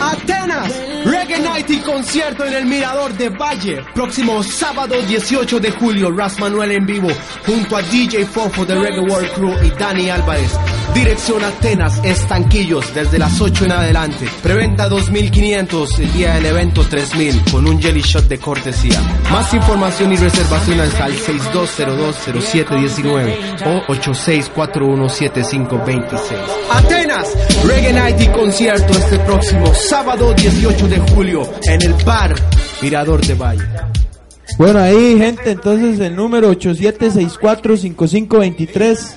Atenas, 0.00 0.72
Reggae 1.04 1.40
Night 1.40 1.70
y 1.70 1.78
concierto 1.78 2.44
en 2.44 2.54
el 2.54 2.66
Mirador 2.66 3.12
de 3.14 3.28
Valle. 3.28 3.84
Próximo 3.94 4.42
sábado 4.42 5.00
18 5.02 5.60
de 5.60 5.70
julio, 5.72 6.10
Ras 6.10 6.38
Manuel 6.38 6.72
en 6.72 6.86
vivo, 6.86 7.08
junto 7.44 7.76
a 7.76 7.82
DJ 7.82 8.26
Fofo 8.26 8.64
de 8.64 8.74
Reggae 8.74 9.00
World 9.00 9.32
Crew 9.32 9.54
y 9.64 9.70
Dani 9.70 10.10
Álvarez. 10.10 10.52
Dirección 10.94 11.44
Atenas, 11.44 12.00
Estanquillos, 12.04 12.94
desde 12.94 13.18
las 13.18 13.38
8 13.40 13.64
en 13.66 13.72
adelante. 13.72 14.26
Preventa 14.42 14.88
2500, 14.88 15.98
el 16.00 16.12
día 16.12 16.34
del 16.34 16.46
evento 16.46 16.82
3000, 16.84 17.42
con 17.50 17.66
un 17.68 17.80
jelly 17.80 18.00
shot 18.00 18.26
de 18.28 18.38
cortesía. 18.38 19.00
Más 19.30 19.52
información 19.54 20.12
y 20.12 20.16
reservaciones 20.16 20.92
al 21.00 21.12
62020719 21.14 23.36
o 23.66 23.82
86417526. 23.92 26.20
Atenas, 26.70 27.28
Reggae 27.64 27.92
Night 27.92 28.20
y 28.20 28.26
concierto 28.28 28.92
este 28.92 29.18
próximo 29.20 29.72
sábado 29.74 30.34
18 30.34 30.88
de 30.88 30.98
julio 30.98 31.48
en 31.64 31.80
el 31.82 31.94
bar 32.04 32.34
Mirador 32.82 33.24
de 33.24 33.34
Valle. 33.34 33.64
Bueno, 34.56 34.78
ahí, 34.80 35.18
gente, 35.18 35.50
entonces 35.52 36.00
el 36.00 36.16
número 36.16 36.50
87645523. 36.52 39.16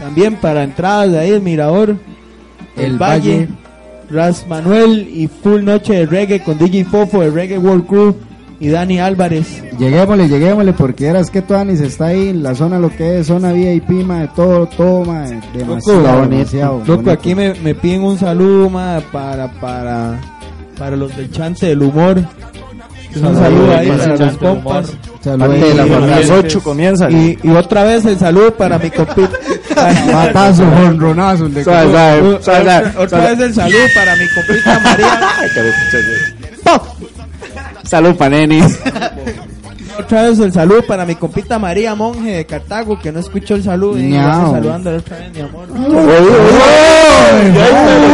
También 0.00 0.36
para 0.36 0.64
entradas 0.64 1.12
de 1.12 1.18
ahí, 1.18 1.30
el 1.30 1.42
Mirador. 1.42 1.96
El, 2.76 2.84
El 2.84 2.98
Valle. 2.98 3.46
Valle. 3.46 3.48
Ras 4.10 4.46
Manuel 4.48 5.08
y 5.08 5.28
Full 5.28 5.62
Noche 5.62 5.94
de 5.94 6.06
Reggae 6.06 6.42
con 6.42 6.58
DJ 6.58 6.84
Fofo 6.84 7.20
de 7.20 7.30
Reggae 7.30 7.58
World 7.58 7.86
Crew 7.86 8.16
y 8.58 8.68
Dani 8.68 8.98
Álvarez. 8.98 9.62
Lleguémosle, 9.78 10.28
lleguémosle, 10.28 10.72
porque 10.72 11.06
eras 11.06 11.30
que 11.30 11.42
Tuanis 11.42 11.80
está 11.80 12.06
ahí 12.06 12.28
en 12.28 12.42
la 12.42 12.54
zona, 12.54 12.78
lo 12.78 12.90
que 12.90 13.20
es 13.20 13.28
zona 13.28 13.52
VIP, 13.52 13.90
ma, 14.04 14.22
de 14.22 14.28
todo, 14.28 14.66
todo, 14.66 15.04
ma, 15.04 15.26
demasiado, 15.54 16.02
Loco, 16.02 16.28
demasiado. 16.28 16.78
Loco, 16.80 16.92
bonito. 16.92 17.10
aquí 17.12 17.34
me, 17.34 17.54
me 17.54 17.74
piden 17.74 18.02
un 18.02 18.18
saludo 18.18 18.68
ma, 18.68 19.00
para, 19.12 19.48
para, 19.60 20.20
para 20.76 20.96
los 20.96 21.16
del 21.16 21.30
chante 21.30 21.66
del 21.66 21.82
humor. 21.82 22.18
Un 22.18 23.20
Saludo 23.20 23.40
saludo 23.40 23.76
ahí 23.76 23.88
para 23.88 24.16
los 24.16 24.36
compas. 24.36 24.96
Saludo 25.22 25.48
Parte 25.48 25.64
de 25.64 25.74
la 25.74 25.86
Y-. 25.86 25.92
A 25.92 26.00
las 26.00 26.30
8 26.30 26.62
comienzan. 26.62 27.12
Y, 27.16 27.38
y 27.42 27.50
otra 27.50 27.84
vez 27.84 28.04
el 28.06 28.18
saludo 28.18 28.54
para 28.54 28.78
mi 28.78 28.90
compita. 28.90 29.30
Matazo, 30.12 30.64
jonronazo, 30.76 31.44
Otra 31.44 31.82
suave. 31.84 32.20
vez 33.34 33.40
el 33.40 33.54
saludo 33.54 33.84
para 33.94 34.16
mi 34.16 34.28
compita 34.28 34.80
María. 34.82 35.20
Salud, 37.84 38.14
paneni. 38.14 38.62
Otra 39.98 40.22
vez 40.22 40.38
el 40.38 40.52
saludo 40.52 40.82
para 40.86 41.04
mi 41.04 41.14
compita 41.16 41.58
María 41.58 41.94
Monje 41.94 42.30
de 42.36 42.46
Cartago, 42.46 42.98
que 42.98 43.12
no 43.12 43.20
escuchó 43.20 43.56
el 43.56 43.62
saludo. 43.62 43.98
Y 43.98 44.14
estoy 44.14 44.52
saludando 44.52 44.96
otra 44.96 45.18
vez, 45.18 45.32
mi 45.34 45.40
amor. 45.40 45.66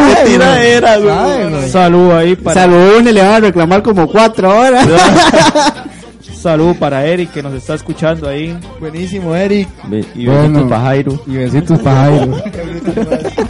¡Qué 0.09 0.31
tiradera, 0.31 0.97
güey! 0.99 1.69
Salud 1.71 2.13
ahí 2.13 2.35
para 2.37 2.63
Salud, 2.63 3.03
le 3.03 3.21
van 3.21 3.31
a 3.35 3.41
reclamar 3.41 3.83
como 3.83 4.09
cuatro 4.09 4.51
horas. 4.59 4.89
salud 6.37 6.77
para 6.77 7.05
Eric 7.07 7.33
que 7.33 7.43
nos 7.43 7.53
está 7.55 7.75
escuchando 7.75 8.29
ahí. 8.29 8.57
Buenísimo, 8.81 9.35
Eric. 9.35 9.69
Y 10.15 10.27
Bueno. 10.27 10.43
besitos 10.61 10.71
pa' 10.71 10.81
Jairo. 10.81 11.23
Y 11.27 11.37
besitos 11.37 11.79
para 11.81 11.97
Jairo. 11.97 12.37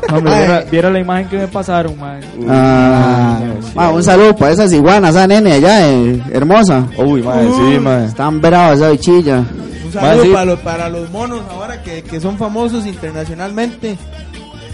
No, 0.09 0.19
hombre, 0.19 0.37
viera, 0.39 0.61
viera 0.71 0.91
la 0.91 1.01
imagen 1.01 1.29
que 1.29 1.37
me 1.37 1.49
pasaron, 1.49 1.99
man. 1.99 2.21
Ah, 2.49 3.91
un 3.93 4.03
saludo 4.03 4.35
para 4.37 4.53
esas 4.53 4.73
iguanas, 4.73 5.11
esa 5.17 5.27
nene 5.27 5.53
allá, 5.55 5.89
eh, 5.91 6.23
hermosa. 6.33 6.87
Uy, 6.97 7.23
madre, 7.23 7.49
sí, 7.53 7.79
madre. 7.81 8.07
Están 8.07 8.41
bravas 8.41 8.79
esa 8.79 8.91
bichilla. 8.91 9.45
Un 9.85 9.93
saludo 9.93 10.23
sí. 10.25 10.31
para, 10.31 10.45
los, 10.45 10.59
para 10.61 10.89
los 10.89 11.11
monos 11.11 11.41
ahora 11.51 11.83
que, 11.83 12.03
que 12.03 12.21
son 12.21 12.39
famosos 12.39 12.87
internacionalmente. 12.87 13.99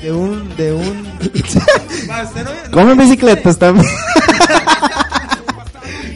De 0.02 0.12
un. 0.12 0.54
De 0.56 0.72
un 0.72 1.02
no- 1.04 2.70
Comen 2.72 2.98
bicicletas 2.98 3.56
también. 3.58 3.86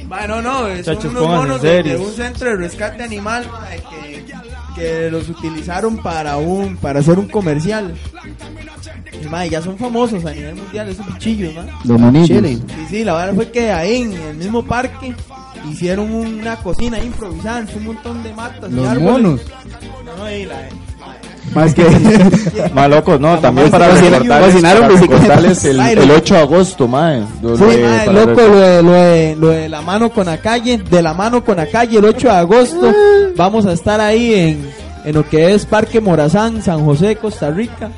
Ma, 0.08 0.26
no, 0.26 0.68
Muchachos, 0.68 1.04
unos 1.06 1.26
monos 1.26 1.62
de, 1.62 1.82
de 1.82 1.96
un 1.96 2.12
centro 2.12 2.50
de 2.50 2.56
rescate 2.56 3.02
animal 3.02 3.46
ma, 3.50 3.66
que, 3.90 4.24
que 4.74 5.10
los 5.10 5.28
utilizaron 5.28 5.96
para 5.98 6.36
un 6.36 6.76
para 6.76 7.00
hacer 7.00 7.18
un 7.18 7.26
comercial. 7.28 7.94
Y 9.22 9.28
ma, 9.28 9.44
ya 9.46 9.60
son 9.62 9.76
famosos 9.78 10.24
a 10.24 10.30
nivel 10.32 10.54
mundial, 10.54 10.88
esos 10.88 11.06
bichillos, 11.06 11.54
ma. 11.54 11.66
Los 11.84 11.98
monillos. 12.00 12.28
Sí, 12.28 12.62
sí, 12.88 13.04
la 13.04 13.14
verdad 13.14 13.34
fue 13.34 13.50
que 13.50 13.70
ahí 13.72 14.02
en 14.02 14.12
el 14.12 14.36
mismo 14.36 14.64
parque 14.64 15.14
hicieron 15.68 16.12
una 16.14 16.56
cocina 16.56 16.98
improvisada, 17.02 17.66
un 17.74 17.84
montón 17.86 18.22
de 18.22 18.32
matas 18.32 18.70
y 18.70 18.74
Los 18.74 18.86
árboles. 18.86 19.10
monos. 19.12 19.40
No, 20.04 20.16
no, 20.18 20.30
y 20.30 20.44
la- 20.44 20.68
Más 21.54 21.74
que. 21.74 21.84
Más 22.74 22.90
locos, 22.90 23.20
no, 23.20 23.38
también 23.38 23.70
para 23.70 23.88
recordarles, 23.88 25.64
el, 25.64 25.80
el 25.80 26.08
no. 26.08 26.14
8 26.14 26.34
de 26.34 26.40
agosto, 26.40 26.84
Sí, 26.84 26.90
mae, 26.90 28.06
para 28.06 28.12
loco, 28.12 28.40
lo 28.42 28.56
de, 28.58 28.82
lo, 28.82 28.92
de, 28.92 29.36
lo 29.38 29.48
de 29.48 29.68
la 29.68 29.80
mano 29.82 30.10
con 30.10 30.26
la 30.26 30.38
calle, 30.38 30.78
de 30.78 31.02
la 31.02 31.14
mano 31.14 31.44
con 31.44 31.56
la 31.56 31.66
calle, 31.66 31.98
el 31.98 32.04
8 32.04 32.28
de 32.28 32.34
agosto, 32.34 32.94
vamos 33.36 33.66
a 33.66 33.72
estar 33.72 34.00
ahí 34.00 34.34
en, 34.34 34.70
en 35.04 35.14
lo 35.14 35.28
que 35.28 35.54
es 35.54 35.64
Parque 35.66 36.00
Morazán, 36.00 36.62
San 36.62 36.84
José, 36.84 37.16
Costa 37.16 37.50
Rica. 37.50 37.90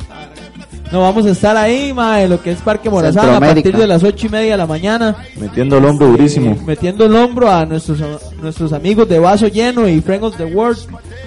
No, 0.90 1.02
vamos 1.02 1.26
a 1.26 1.30
estar 1.30 1.56
ahí, 1.56 1.92
ma, 1.92 2.22
en 2.22 2.30
lo 2.30 2.42
que 2.42 2.52
es 2.52 2.60
Parque 2.60 2.88
Morazán, 2.88 3.34
a 3.34 3.40
partir 3.40 3.76
de 3.76 3.86
las 3.86 4.02
ocho 4.02 4.26
y 4.26 4.30
media 4.30 4.52
de 4.52 4.56
la 4.56 4.66
mañana, 4.66 5.16
Metiendo 5.36 5.78
el 5.78 5.84
hombro 5.84 6.06
durísimo. 6.08 6.56
metiendo 6.66 7.04
el 7.04 7.14
hombro 7.14 7.50
a 7.50 7.66
nuestros, 7.66 8.00
nuestros 8.40 8.72
amigos 8.72 9.08
de 9.08 9.18
Vaso 9.18 9.48
Lleno 9.48 9.86
y 9.86 10.00
Friends 10.00 10.24
of 10.24 10.36
the 10.36 10.46
World, 10.46 10.78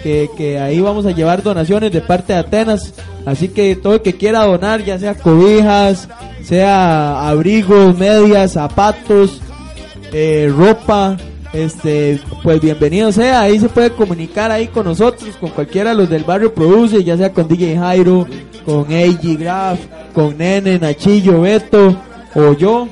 que, 0.02 0.30
que 0.36 0.60
ahí 0.60 0.80
vamos 0.80 1.06
a 1.06 1.12
llevar 1.12 1.44
donaciones 1.44 1.92
de 1.92 2.02
parte 2.02 2.34
de 2.34 2.40
Atenas. 2.40 2.94
Así 3.26 3.50
que 3.50 3.76
todo 3.76 3.96
el 3.96 4.02
que 4.02 4.14
quiera 4.14 4.46
donar, 4.46 4.84
ya 4.84 4.98
sea 4.98 5.14
cobijas, 5.14 6.10
sea 6.44 7.28
abrigos, 7.30 7.98
medias, 7.98 8.54
zapatos, 8.54 9.42
eh, 10.12 10.52
ropa, 10.56 11.18
este, 11.54 12.20
pues 12.44 12.62
bienvenido 12.62 13.12
sea, 13.12 13.42
ahí 13.42 13.60
se 13.60 13.70
puede 13.70 13.92
comunicar 13.92 14.52
ahí 14.52 14.68
con 14.68 14.86
nosotros, 14.86 15.36
con 15.40 15.50
cualquiera 15.50 15.92
de 15.92 15.98
los 15.98 16.10
del 16.10 16.24
barrio 16.24 16.54
Produce, 16.54 17.04
ya 17.04 17.18
sea 17.18 17.34
con 17.34 17.48
DJ 17.48 17.78
Jairo, 17.78 18.26
con 18.66 18.86
AG 18.94 19.38
Graf, 19.38 19.80
con 20.14 20.38
Nene, 20.38 20.78
Nachillo, 20.80 21.42
Beto 21.42 21.98
o 22.36 22.54
yo, 22.54 22.88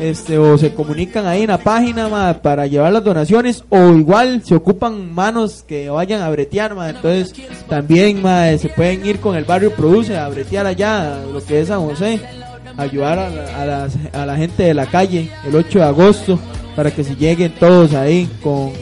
este, 0.00 0.38
o 0.38 0.56
se 0.58 0.72
comunican 0.74 1.26
ahí 1.26 1.42
en 1.42 1.48
la 1.48 1.58
página 1.58 2.08
ma, 2.08 2.34
para 2.42 2.66
llevar 2.66 2.92
las 2.92 3.04
donaciones, 3.04 3.64
o 3.68 3.90
igual 3.90 4.42
se 4.44 4.54
ocupan 4.54 5.12
manos 5.14 5.64
que 5.66 5.88
vayan 5.90 6.22
a 6.22 6.30
bretear, 6.30 6.74
ma, 6.74 6.90
entonces 6.90 7.34
también 7.68 8.20
ma, 8.22 8.46
se 8.58 8.68
pueden 8.70 9.04
ir 9.06 9.20
con 9.20 9.36
el 9.36 9.44
barrio 9.44 9.70
Produce 9.72 10.16
a 10.16 10.28
bretear 10.28 10.66
allá, 10.66 11.18
lo 11.32 11.44
que 11.44 11.60
es 11.60 11.68
San 11.68 11.80
José 11.86 12.20
ayudar 12.78 13.18
a 13.18 13.28
la, 13.28 13.62
a, 13.62 13.66
las- 13.66 13.96
a 14.14 14.24
la 14.26 14.36
gente 14.36 14.62
de 14.62 14.72
la 14.74 14.86
calle 14.86 15.30
el 15.46 15.54
8 15.54 15.78
de 15.78 15.84
agosto 15.84 16.38
para 16.74 16.90
que 16.90 17.04
se 17.04 17.14
lleguen 17.16 17.52
todos 17.60 17.92
ahí 17.92 18.28
con 18.42 18.72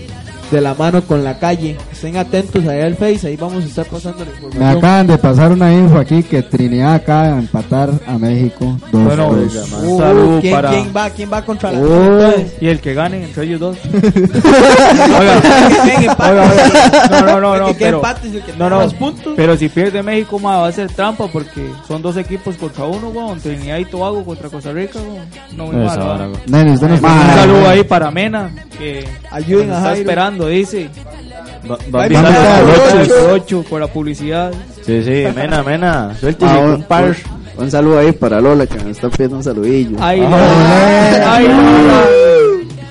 de 0.52 0.60
la 0.60 0.74
mano 0.74 1.02
con 1.02 1.22
la 1.24 1.38
calle. 1.38 1.76
Estén 2.00 2.16
atentos 2.16 2.66
allá 2.66 2.86
al 2.86 2.96
Face, 2.96 3.28
ahí 3.28 3.36
vamos 3.36 3.62
a 3.62 3.66
estar 3.66 3.84
pasando 3.84 4.20
la 4.20 4.30
Me 4.30 4.36
información. 4.38 4.78
acaban 4.78 5.06
de 5.06 5.18
pasar 5.18 5.52
una 5.52 5.70
info 5.70 5.98
aquí 5.98 6.22
que 6.22 6.42
Trinidad 6.42 6.94
acaba 6.94 7.24
de 7.24 7.40
empatar 7.40 7.90
a 8.06 8.16
México. 8.16 8.74
Dos 8.90 9.04
Bueno, 9.04 9.34
dos. 9.34 9.52
saludo 9.52 10.38
Uh, 10.38 10.40
¿quién, 10.40 10.54
para... 10.54 10.70
quién 10.70 10.92
va? 10.96 11.10
¿Quién 11.10 11.30
va 11.30 11.44
contra 11.44 11.72
la 11.72 11.78
entonces? 11.78 12.52
Y 12.58 12.68
el 12.68 12.80
que 12.80 12.94
gane 12.94 13.22
entre 13.22 13.44
ellos 13.44 13.60
dos. 13.60 13.76
Empate. 13.84 14.00
Oiga, 15.20 16.50
oiga, 16.50 17.08
no, 17.10 17.20
no, 17.20 17.40
no, 17.40 17.58
no, 17.58 17.74
pero, 17.78 18.02
no, 18.56 18.70
no, 18.70 18.88
puntos. 18.92 19.34
pero 19.36 19.54
si 19.58 19.68
pierde 19.68 20.02
México, 20.02 20.38
ma, 20.38 20.56
va 20.56 20.68
a 20.68 20.72
ser 20.72 20.90
trampa 20.90 21.26
porque 21.26 21.70
son 21.86 22.00
dos 22.00 22.16
equipos 22.16 22.56
contra 22.56 22.86
uno, 22.86 23.10
weón, 23.10 23.38
Trinidad 23.40 23.76
y 23.76 23.84
Tobago 23.84 24.24
contra 24.24 24.48
Costa 24.48 24.72
Rica, 24.72 24.98
weón. 25.00 25.26
No 25.54 25.66
muy 25.66 25.76
mal, 25.76 26.30
usted 26.72 26.88
no 26.88 26.94
Un 26.94 27.00
saludo 27.02 27.68
ahí 27.68 27.84
para 27.84 28.10
Mena, 28.10 28.50
que 28.78 29.06
Ayuden 29.30 29.68
nos 29.68 29.76
a 29.76 29.80
está 29.88 29.98
esperando, 29.98 30.46
dice. 30.46 30.88
Va, 31.68 31.76
Va 31.76 31.78
va 31.92 32.00
a 32.00 32.02
a 32.02 32.06
invitar 32.06 32.24
invitar 32.30 32.46
a 32.46 32.56
al 32.58 32.66
los 32.66 32.78
ocho. 32.78 33.14
ocho. 33.14 33.30
8 33.32 33.64
por 33.68 33.80
la 33.80 33.86
publicidad. 33.88 34.52
Sí, 34.86 35.02
sí, 35.04 35.24
mena, 35.34 35.62
mena. 35.62 36.16
Suelte 36.18 36.44
Ah, 36.48 36.58
un 36.58 36.70
un, 36.74 36.82
par. 36.84 37.04
un- 37.04 37.62
un 37.64 37.70
saludo 37.70 37.98
ahí 37.98 38.12
para 38.12 38.40
Lola 38.40 38.66
que 38.66 38.82
me 38.82 38.90
está 38.92 39.08
pidiendo 39.10 39.36
un 39.36 39.44
saludillo. 39.44 39.96
Ay, 40.00 40.20
Ah, 40.24 40.30
Lola, 40.30 41.34
ay, 41.36 41.48
Lola. 41.48 42.04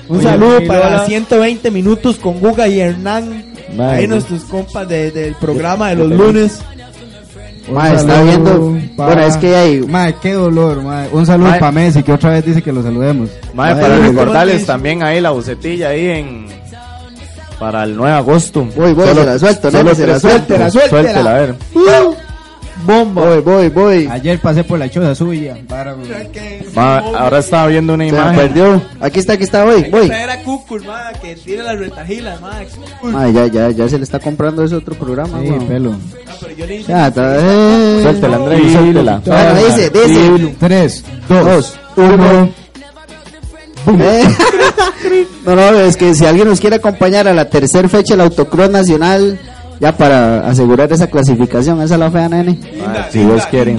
Un 0.08 0.16
Oye, 0.18 0.24
saludo 0.24 0.60
mi 0.60 0.66
para 0.66 0.90
Lola. 0.90 1.06
120 1.06 1.70
minutos 1.70 2.16
con 2.18 2.38
Guga 2.40 2.66
y 2.68 2.80
Hernán. 2.80 3.44
Madre, 3.76 3.98
ahí 3.98 4.06
nuestros 4.08 4.42
compas 4.42 4.88
de- 4.88 5.10
del 5.12 5.34
programa 5.34 5.90
de 5.90 5.96
los 5.96 6.10
lunes. 6.10 6.60
Un 7.68 7.74
Ma, 7.74 7.92
está 7.92 8.22
viendo. 8.22 8.76
pa- 8.96 9.06
Bueno, 9.06 9.22
es 9.22 9.36
que 9.36 9.54
hay. 9.54 9.80
Ma, 9.82 10.10
qué 10.20 10.32
dolor, 10.32 10.82
ma. 10.82 11.06
Un 11.12 11.24
saludo 11.24 11.50
para 11.50 11.70
Messi, 11.70 12.02
que 12.02 12.12
otra 12.12 12.30
vez 12.30 12.44
dice 12.44 12.62
que 12.62 12.72
lo 12.72 12.82
saludemos. 12.82 13.30
Madre, 13.54 13.80
para 13.82 13.96
¿cómo 13.96 14.08
recordarles 14.08 14.66
también 14.66 15.02
ahí 15.04 15.20
la 15.20 15.30
bucetilla 15.30 15.90
ahí 15.90 16.06
en... 16.08 16.46
Para 17.60 17.84
el 17.84 17.94
9 17.96 18.10
de 18.10 18.16
agosto. 18.18 18.66
Voy, 18.74 18.92
voy, 18.94 19.06
se 19.06 19.14
la 19.26 19.38
suelto, 19.38 19.70
solo 19.70 19.84
nene, 19.84 19.94
se 19.94 20.06
la 20.06 20.18
suelto. 20.18 20.54
puntos. 20.54 20.72
suéltela. 20.72 20.90
Suéltela, 20.90 21.30
a 21.30 21.34
ver. 21.34 21.54
Bomba. 22.86 23.22
Voy, 23.26 23.40
voy, 23.40 23.68
voy. 23.68 24.08
Ayer 24.10 24.38
pasé 24.40 24.64
por 24.64 24.78
la 24.78 24.88
choza 24.88 25.14
suya. 25.14 25.54
Para, 25.68 25.94
Ma, 26.74 26.98
ahora 26.98 27.40
estaba 27.40 27.66
viendo 27.66 27.92
una 27.92 28.06
Se 28.06 28.12
me 28.12 28.18
imagen. 28.18 28.36
perdió. 28.36 28.82
Aquí 29.00 29.20
está, 29.20 29.34
aquí 29.34 29.44
está, 29.44 29.64
voy, 29.64 29.74
Hay 29.74 29.82
que 29.84 29.90
voy. 29.90 30.06
traer 30.06 30.30
a 30.30 30.42
Cucur, 30.42 30.82
ma, 30.86 31.12
que 31.20 31.36
tire 31.36 31.62
las 31.62 31.78
retajilas, 31.78 32.40
ma. 32.40 32.52
Ma, 33.02 33.28
ya, 33.28 33.46
ya, 33.48 33.68
ya 33.70 33.86
se 33.86 33.98
le 33.98 34.04
está 34.04 34.18
comprando 34.18 34.64
ese 34.64 34.76
otro 34.76 34.94
programa, 34.94 35.40
Sí, 35.42 35.50
pelo. 35.68 35.92
Ah, 36.26 36.32
pero 36.40 36.56
yo 36.56 36.66
le 36.66 36.76
hice- 36.76 36.88
Ya, 36.88 37.08
está. 37.08 37.36
eh. 37.38 37.98
Suéltela, 38.02 38.36
André, 38.36 38.72
suéltela. 38.72 39.22
Bueno, 39.26 39.54
dice, 39.66 39.90
dice. 39.90 40.54
3, 40.58 41.04
2, 41.28 41.78
1. 41.96 42.48
Eh. 43.86 44.24
No, 45.44 45.54
no, 45.56 45.80
es 45.80 45.96
que 45.96 46.14
si 46.14 46.26
alguien 46.26 46.48
nos 46.48 46.60
quiere 46.60 46.76
acompañar 46.76 47.28
a 47.28 47.34
la 47.34 47.48
tercera 47.48 47.88
fecha 47.88 48.14
del 48.14 48.22
Autocross 48.22 48.70
Nacional, 48.70 49.38
ya 49.80 49.96
para 49.96 50.46
asegurar 50.48 50.92
esa 50.92 51.06
clasificación, 51.08 51.80
esa 51.82 51.94
es 51.94 52.00
la 52.00 52.10
fea, 52.10 52.28
nene. 52.28 52.58
Ma, 52.78 53.06
si 53.10 53.20
Dios 53.20 53.46
quiere. 53.46 53.76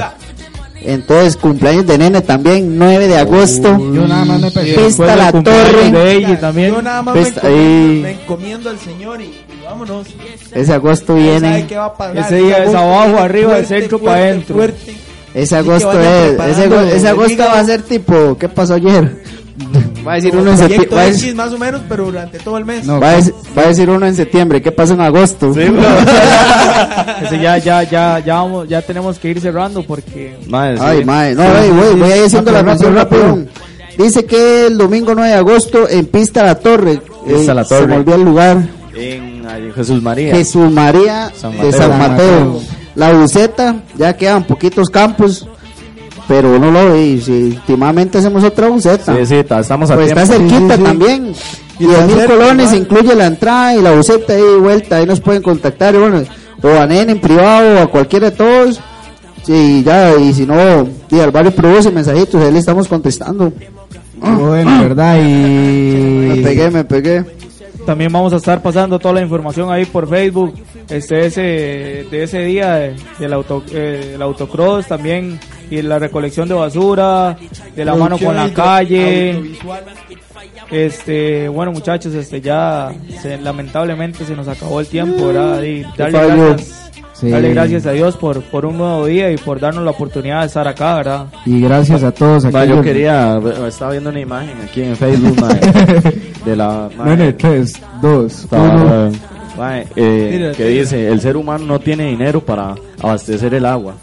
Entonces, 0.83 1.37
cumpleaños 1.37 1.85
de 1.85 1.97
nene 1.97 2.21
también, 2.21 2.77
9 2.77 3.07
de 3.07 3.17
agosto. 3.19 3.77
Yo 3.77 4.07
nada 4.07 4.25
más 4.25 4.41
me. 4.41 4.49
Pista 4.63 5.15
La 5.15 5.31
Torre. 5.31 5.91
de 5.91 6.13
ella 6.13 6.39
también. 6.39 6.73
Yo 6.73 6.81
nada 6.81 7.03
más 7.03 7.13
me 7.15 7.21
encomiendo, 7.21 7.47
ahí. 7.47 7.99
me 8.01 8.11
encomiendo 8.11 8.69
al 8.71 8.79
Señor 8.79 9.21
y, 9.21 9.25
y 9.25 9.45
vámonos. 9.63 10.07
Ese 10.51 10.73
agosto 10.73 11.13
¿Sabe 11.13 11.21
viene. 11.21 11.67
qué 11.67 11.77
va 11.77 11.85
a 11.85 11.93
pasar? 11.93 12.17
Ese 12.17 12.35
día 12.37 12.63
es 12.63 12.73
abajo, 12.73 13.19
arriba, 13.19 13.55
del 13.57 13.65
centro 13.67 13.99
fuerte, 13.99 14.05
pa' 14.05 14.23
adentro. 14.25 14.55
fuerte. 14.55 14.97
Ese 15.35 15.55
agosto 15.55 15.99
es. 15.99 16.39
Ese, 16.39 16.95
ese 16.95 17.07
agosto 17.07 17.43
va 17.43 17.59
a 17.59 17.63
ser 17.65 17.83
tipo, 17.83 18.35
¿qué 18.39 18.49
pasó 18.49 18.73
ayer? 18.73 19.21
Va 20.05 20.13
a 20.13 20.15
decir 20.15 20.35
uno 20.35 20.51
en 20.51 20.57
septiembre. 20.57 20.89
Va, 20.95 21.01
a 21.01 21.07
X 21.07 21.21
decir- 21.21 21.35
más 21.35 21.53
o 21.53 21.57
menos, 21.59 21.81
pero 21.87 22.05
durante 22.05 22.39
todo 22.39 22.57
el 22.57 22.65
mes. 22.65 22.89
va 22.89 22.95
a 23.11 23.15
decir- 23.17 23.33
va 23.57 23.61
a 23.63 23.67
decir 23.67 23.89
uno 23.89 24.05
en 24.07 24.15
septiembre. 24.15 24.61
¿Qué 24.61 24.71
pasa 24.71 24.93
en 24.93 25.01
agosto? 25.01 25.51
Ese 27.21 27.39
ya, 27.39 27.57
ya, 27.57 27.83
ya, 27.83 28.19
ya, 28.19 28.35
vamos, 28.35 28.67
ya 28.67 28.81
tenemos 28.81 29.19
que 29.19 29.29
ir 29.29 29.39
cerrando 29.41 29.83
porque. 29.83 30.35
Ay. 30.51 31.03
No, 31.05 31.43
Sí, 31.43 31.69
voy 31.99 32.11
a 32.11 32.17
ir 32.17 32.25
haciendo 32.25 32.51
la 32.51 32.61
rápido. 32.63 33.39
Dice 33.97 34.25
que 34.25 34.67
el 34.67 34.77
domingo 34.77 35.13
9 35.13 35.29
de 35.29 35.35
agosto 35.35 35.87
en 35.89 36.05
Pista 36.07 36.43
La 36.43 36.55
Torre. 36.55 37.01
Pista 37.27 37.51
eh, 37.51 37.55
La 37.55 37.63
Se 37.63 37.75
Torre. 37.75 37.95
olvidó 37.97 38.15
el 38.15 38.23
lugar. 38.23 38.57
En, 38.95 39.41
Jesús 39.75 40.01
María. 40.01 40.35
Jesús 40.35 40.71
María 40.71 41.31
San 41.35 41.51
de 41.51 41.57
Mateo. 41.57 41.71
San 41.71 41.89
San 41.89 41.99
Mateo. 41.99 42.39
Mateo. 42.45 42.61
La 42.95 43.13
buceta, 43.13 43.75
ya 43.97 44.15
quedan 44.17 44.43
poquitos 44.43 44.89
campos. 44.89 45.47
Pero 46.27 46.57
no 46.59 46.71
lo 46.71 46.93
vi. 46.93 47.19
Si 47.21 47.31
últimamente 47.31 48.17
hacemos 48.19 48.43
otra 48.43 48.67
buceta. 48.69 49.15
Sí, 49.17 49.25
sí, 49.25 49.43
ta- 49.43 49.59
estamos 49.59 49.89
a 49.91 49.95
Pues 49.95 50.07
tiempo. 50.07 50.21
está 50.21 50.33
cerquita 50.35 50.57
Sí, 50.59 50.65
sí, 50.67 50.77
sí. 50.77 50.83
también. 50.83 51.33
Y 51.79 51.83
Y 51.83 51.87
dos 51.87 52.05
mil 52.07 52.25
colones 52.25 52.73
incluye 52.73 53.15
la 53.15 53.25
entrada 53.27 53.75
y 53.75 53.81
la 53.81 53.91
buceta 53.91 54.33
ahí 54.33 54.41
de 54.41 54.57
vuelta. 54.57 54.97
Ahí 54.97 55.05
nos 55.05 55.19
pueden 55.19 55.41
contactar. 55.41 55.95
Y 55.95 55.97
bueno, 55.97 56.23
o 56.61 56.67
a 56.69 56.85
Nene 56.85 57.13
en 57.13 57.19
privado 57.19 57.79
o 57.79 57.83
a 57.83 57.87
cualquiera 57.87 58.29
de 58.29 58.35
todos. 58.37 58.79
Sí, 59.43 59.81
ya, 59.83 60.15
y 60.15 60.31
si 60.33 60.45
no, 60.45 60.87
y 61.09 61.19
al 61.19 61.31
barrio 61.31 61.51
produce 61.51 61.89
mensajitos, 61.89 62.39
ahí 62.43 62.51
le 62.51 62.59
estamos 62.59 62.87
contestando. 62.87 63.51
Bueno, 64.21 64.81
¿verdad? 64.83 65.17
Y... 65.19 65.23
Me 65.23 66.35
pegué, 66.43 66.69
me 66.69 66.83
pegué. 66.83 67.25
También 67.87 68.13
vamos 68.13 68.31
a 68.33 68.35
estar 68.35 68.61
pasando 68.61 68.99
toda 68.99 69.15
la 69.15 69.21
información 69.21 69.71
ahí 69.71 69.85
por 69.85 70.07
Facebook. 70.07 70.53
Este 70.87 71.25
ese 71.25 71.41
de 72.11 72.23
ese 72.23 72.39
día 72.43 72.75
de- 72.75 72.95
del 73.17 73.33
auto 73.33 73.63
eh, 73.71 74.09
del 74.11 74.21
autocross 74.21 74.85
también 74.87 75.39
y 75.71 75.81
la 75.81 75.97
recolección 75.97 76.47
de 76.47 76.53
basura, 76.53 77.35
de 77.75 77.85
la 77.85 77.95
mano 77.95 78.17
con 78.19 78.35
la 78.35 78.53
calle. 78.53 79.41
Este, 80.69 81.49
bueno 81.49 81.71
muchachos, 81.71 82.13
este 82.13 82.39
ya 82.41 82.91
se- 83.21 83.37
lamentablemente 83.39 84.23
se 84.25 84.35
nos 84.35 84.47
acabó 84.47 84.79
el 84.79 84.87
tiempo, 84.87 85.27
¿verdad? 85.27 85.61
Y 85.63 85.83
darle 85.97 86.19
gracias, 86.27 86.91
Sí. 87.13 87.29
darle 87.29 87.49
gracias 87.53 87.85
a 87.85 87.91
Dios 87.91 88.15
por 88.15 88.41
por 88.43 88.65
un 88.65 88.77
nuevo 88.77 89.05
día 89.05 89.29
y 89.31 89.37
por 89.37 89.59
darnos 89.59 89.83
la 89.83 89.91
oportunidad 89.91 90.41
de 90.41 90.47
estar 90.47 90.67
acá, 90.67 90.95
¿verdad? 90.95 91.25
Y 91.45 91.59
gracias 91.61 92.03
a 92.03 92.11
todos 92.11 92.43
yo 92.67 92.81
quería, 92.81 93.39
estaba 93.67 93.91
viendo 93.91 94.09
una 94.11 94.19
imagen 94.21 94.57
aquí 94.63 94.81
en 94.81 94.95
Facebook, 94.95 95.39
ma, 95.41 95.49
de 96.45 96.55
la... 96.55 96.89
ma, 96.97 97.05
Nene, 97.05 97.33
3, 97.33 97.81
2, 98.01 98.33
estaba, 98.43 98.63
1. 99.07 99.11
ma, 99.57 99.79
eh, 99.95 100.53
que 100.55 100.67
dice, 100.67 101.07
el 101.09 101.19
ser 101.19 101.35
humano 101.35 101.65
no 101.65 101.79
tiene 101.79 102.05
dinero 102.05 102.39
para 102.39 102.75
abastecer 103.01 103.53
el 103.53 103.65
agua 103.65 103.95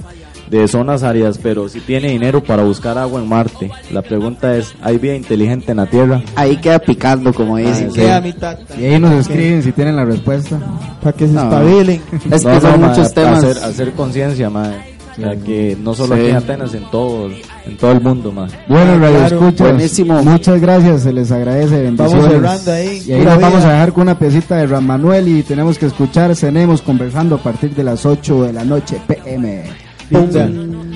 de 0.51 0.67
zonas 0.69 1.03
áridas, 1.03 1.39
pero 1.43 1.69
sí 1.69 1.81
tiene 1.81 2.09
dinero 2.09 2.43
para 2.43 2.63
buscar 2.63 2.97
agua 2.99 3.21
en 3.21 3.29
Marte. 3.29 3.71
La 3.93 4.03
pregunta 4.03 4.57
es, 4.57 4.75
¿hay 4.83 4.99
vida 4.99 5.15
inteligente 5.15 5.71
en 5.73 5.77
la 5.79 5.87
Tierra? 5.87 6.23
Ahí 6.37 6.57
queda 6.57 6.79
picando, 6.79 7.33
como 7.35 7.57
dicen. 7.59 7.91
sí. 7.93 8.01
Mi 8.23 8.33
tata. 8.33 8.75
Y 8.81 8.85
ahí 8.87 8.99
nos 9.01 9.13
escriben 9.13 9.63
si 9.63 9.73
tienen 9.73 9.97
la 9.97 10.05
respuesta. 10.05 10.59
Para 11.03 11.17
que 11.17 11.27
se 11.27 11.33
No. 11.33 11.43
espabilen. 11.45 12.01
Es 12.31 12.43
que 12.45 12.49
No, 12.53 12.61
son 12.61 12.81
no, 12.81 12.89
muchos 12.89 13.13
temas. 13.15 13.45
Hacer, 13.45 13.65
hacer 13.65 13.93
conciencia, 13.93 14.51
ma. 14.51 14.73
O 15.13 15.21
sea, 15.21 15.35
que 15.35 15.77
no 15.83 15.95
solo 15.95 16.15
Sí. 16.15 16.21
aquí 16.21 16.31
en 16.31 16.37
Atenas, 16.37 16.75
en 16.75 16.85
todo, 16.93 17.29
en 17.67 17.77
todo 17.77 17.91
el 17.91 18.01
mundo, 18.01 18.31
ma. 18.31 18.47
Bueno, 18.69 18.99
Radio 19.01 19.19
Claro, 19.19 19.37
Escuchas, 19.37 19.73
buenísimo. 19.73 20.23
muchas 20.23 20.61
gracias, 20.61 21.03
se 21.03 21.13
les 21.13 21.33
agradece, 21.33 21.83
bendiciones. 21.83 22.25
cerrando 22.31 22.73
ahí, 22.73 23.03
Y 23.05 23.13
ahí 23.13 23.25
nos 23.25 23.41
vamos 23.41 23.65
a 23.65 23.73
dejar 23.73 23.93
con 23.93 24.03
una 24.03 24.17
piecita 24.17 24.57
de 24.57 24.67
Ram 24.69 24.87
Manuel 24.87 25.27
y 25.27 25.43
tenemos 25.43 25.77
que 25.77 25.87
escuchar 25.87 26.37
Cenemos 26.37 26.83
conversando 26.83 27.35
a 27.35 27.39
partir 27.43 27.75
de 27.75 27.83
las 27.83 28.07
8 28.07 28.45
de 28.45 28.53
la 28.53 28.63
noche 28.65 29.01
PM. 29.09 29.65
Linda. 30.11 30.49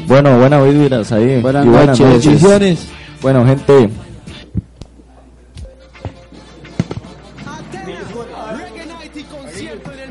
Bueno, 0.07 0.39
buenas 0.39 0.65
vibras 0.65 1.13
ahí. 1.13 1.41
Buenas 1.41 1.67
y 1.67 1.69
buenas 1.69 2.01
noches. 2.01 2.25
Bendiciones. 2.25 2.89
Bueno, 3.21 3.47
gente, 3.47 3.91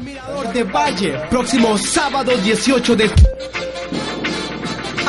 Mirador 0.03 0.53
de 0.53 0.63
Valle, 0.63 1.19
próximo 1.29 1.77
sábado 1.77 2.31
18 2.43 2.95
de 2.95 3.09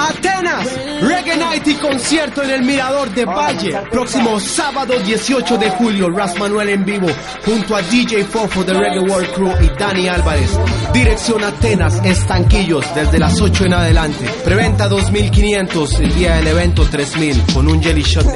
Atenas, 0.08 0.68
Reggae 1.00 1.36
Night 1.36 1.68
y 1.68 1.74
concierto 1.74 2.42
en 2.42 2.50
el 2.50 2.62
Mirador 2.62 3.10
de 3.14 3.24
Valle, 3.24 3.78
próximo 3.90 4.40
sábado 4.40 4.98
18 4.98 5.56
de 5.58 5.70
julio, 5.70 6.10
Ras 6.10 6.36
Manuel 6.38 6.70
en 6.70 6.84
vivo, 6.84 7.06
junto 7.44 7.76
a 7.76 7.82
DJ 7.82 8.24
Fofo 8.24 8.64
de 8.64 8.74
Reggae 8.74 9.00
World 9.00 9.32
Crew 9.32 9.52
y 9.60 9.68
Dani 9.78 10.08
Álvarez. 10.08 10.50
Dirección 10.92 11.44
Atenas, 11.44 12.00
Estanquillos, 12.04 12.84
desde 12.94 13.18
las 13.18 13.40
8 13.40 13.66
en 13.66 13.74
adelante. 13.74 14.24
Preventa 14.44 14.88
2500, 14.88 16.00
el 16.00 16.14
día 16.14 16.36
del 16.36 16.48
evento 16.48 16.84
3000, 16.84 17.42
con 17.54 17.68
un 17.68 17.82
jelly 17.82 18.02
shot 18.02 18.26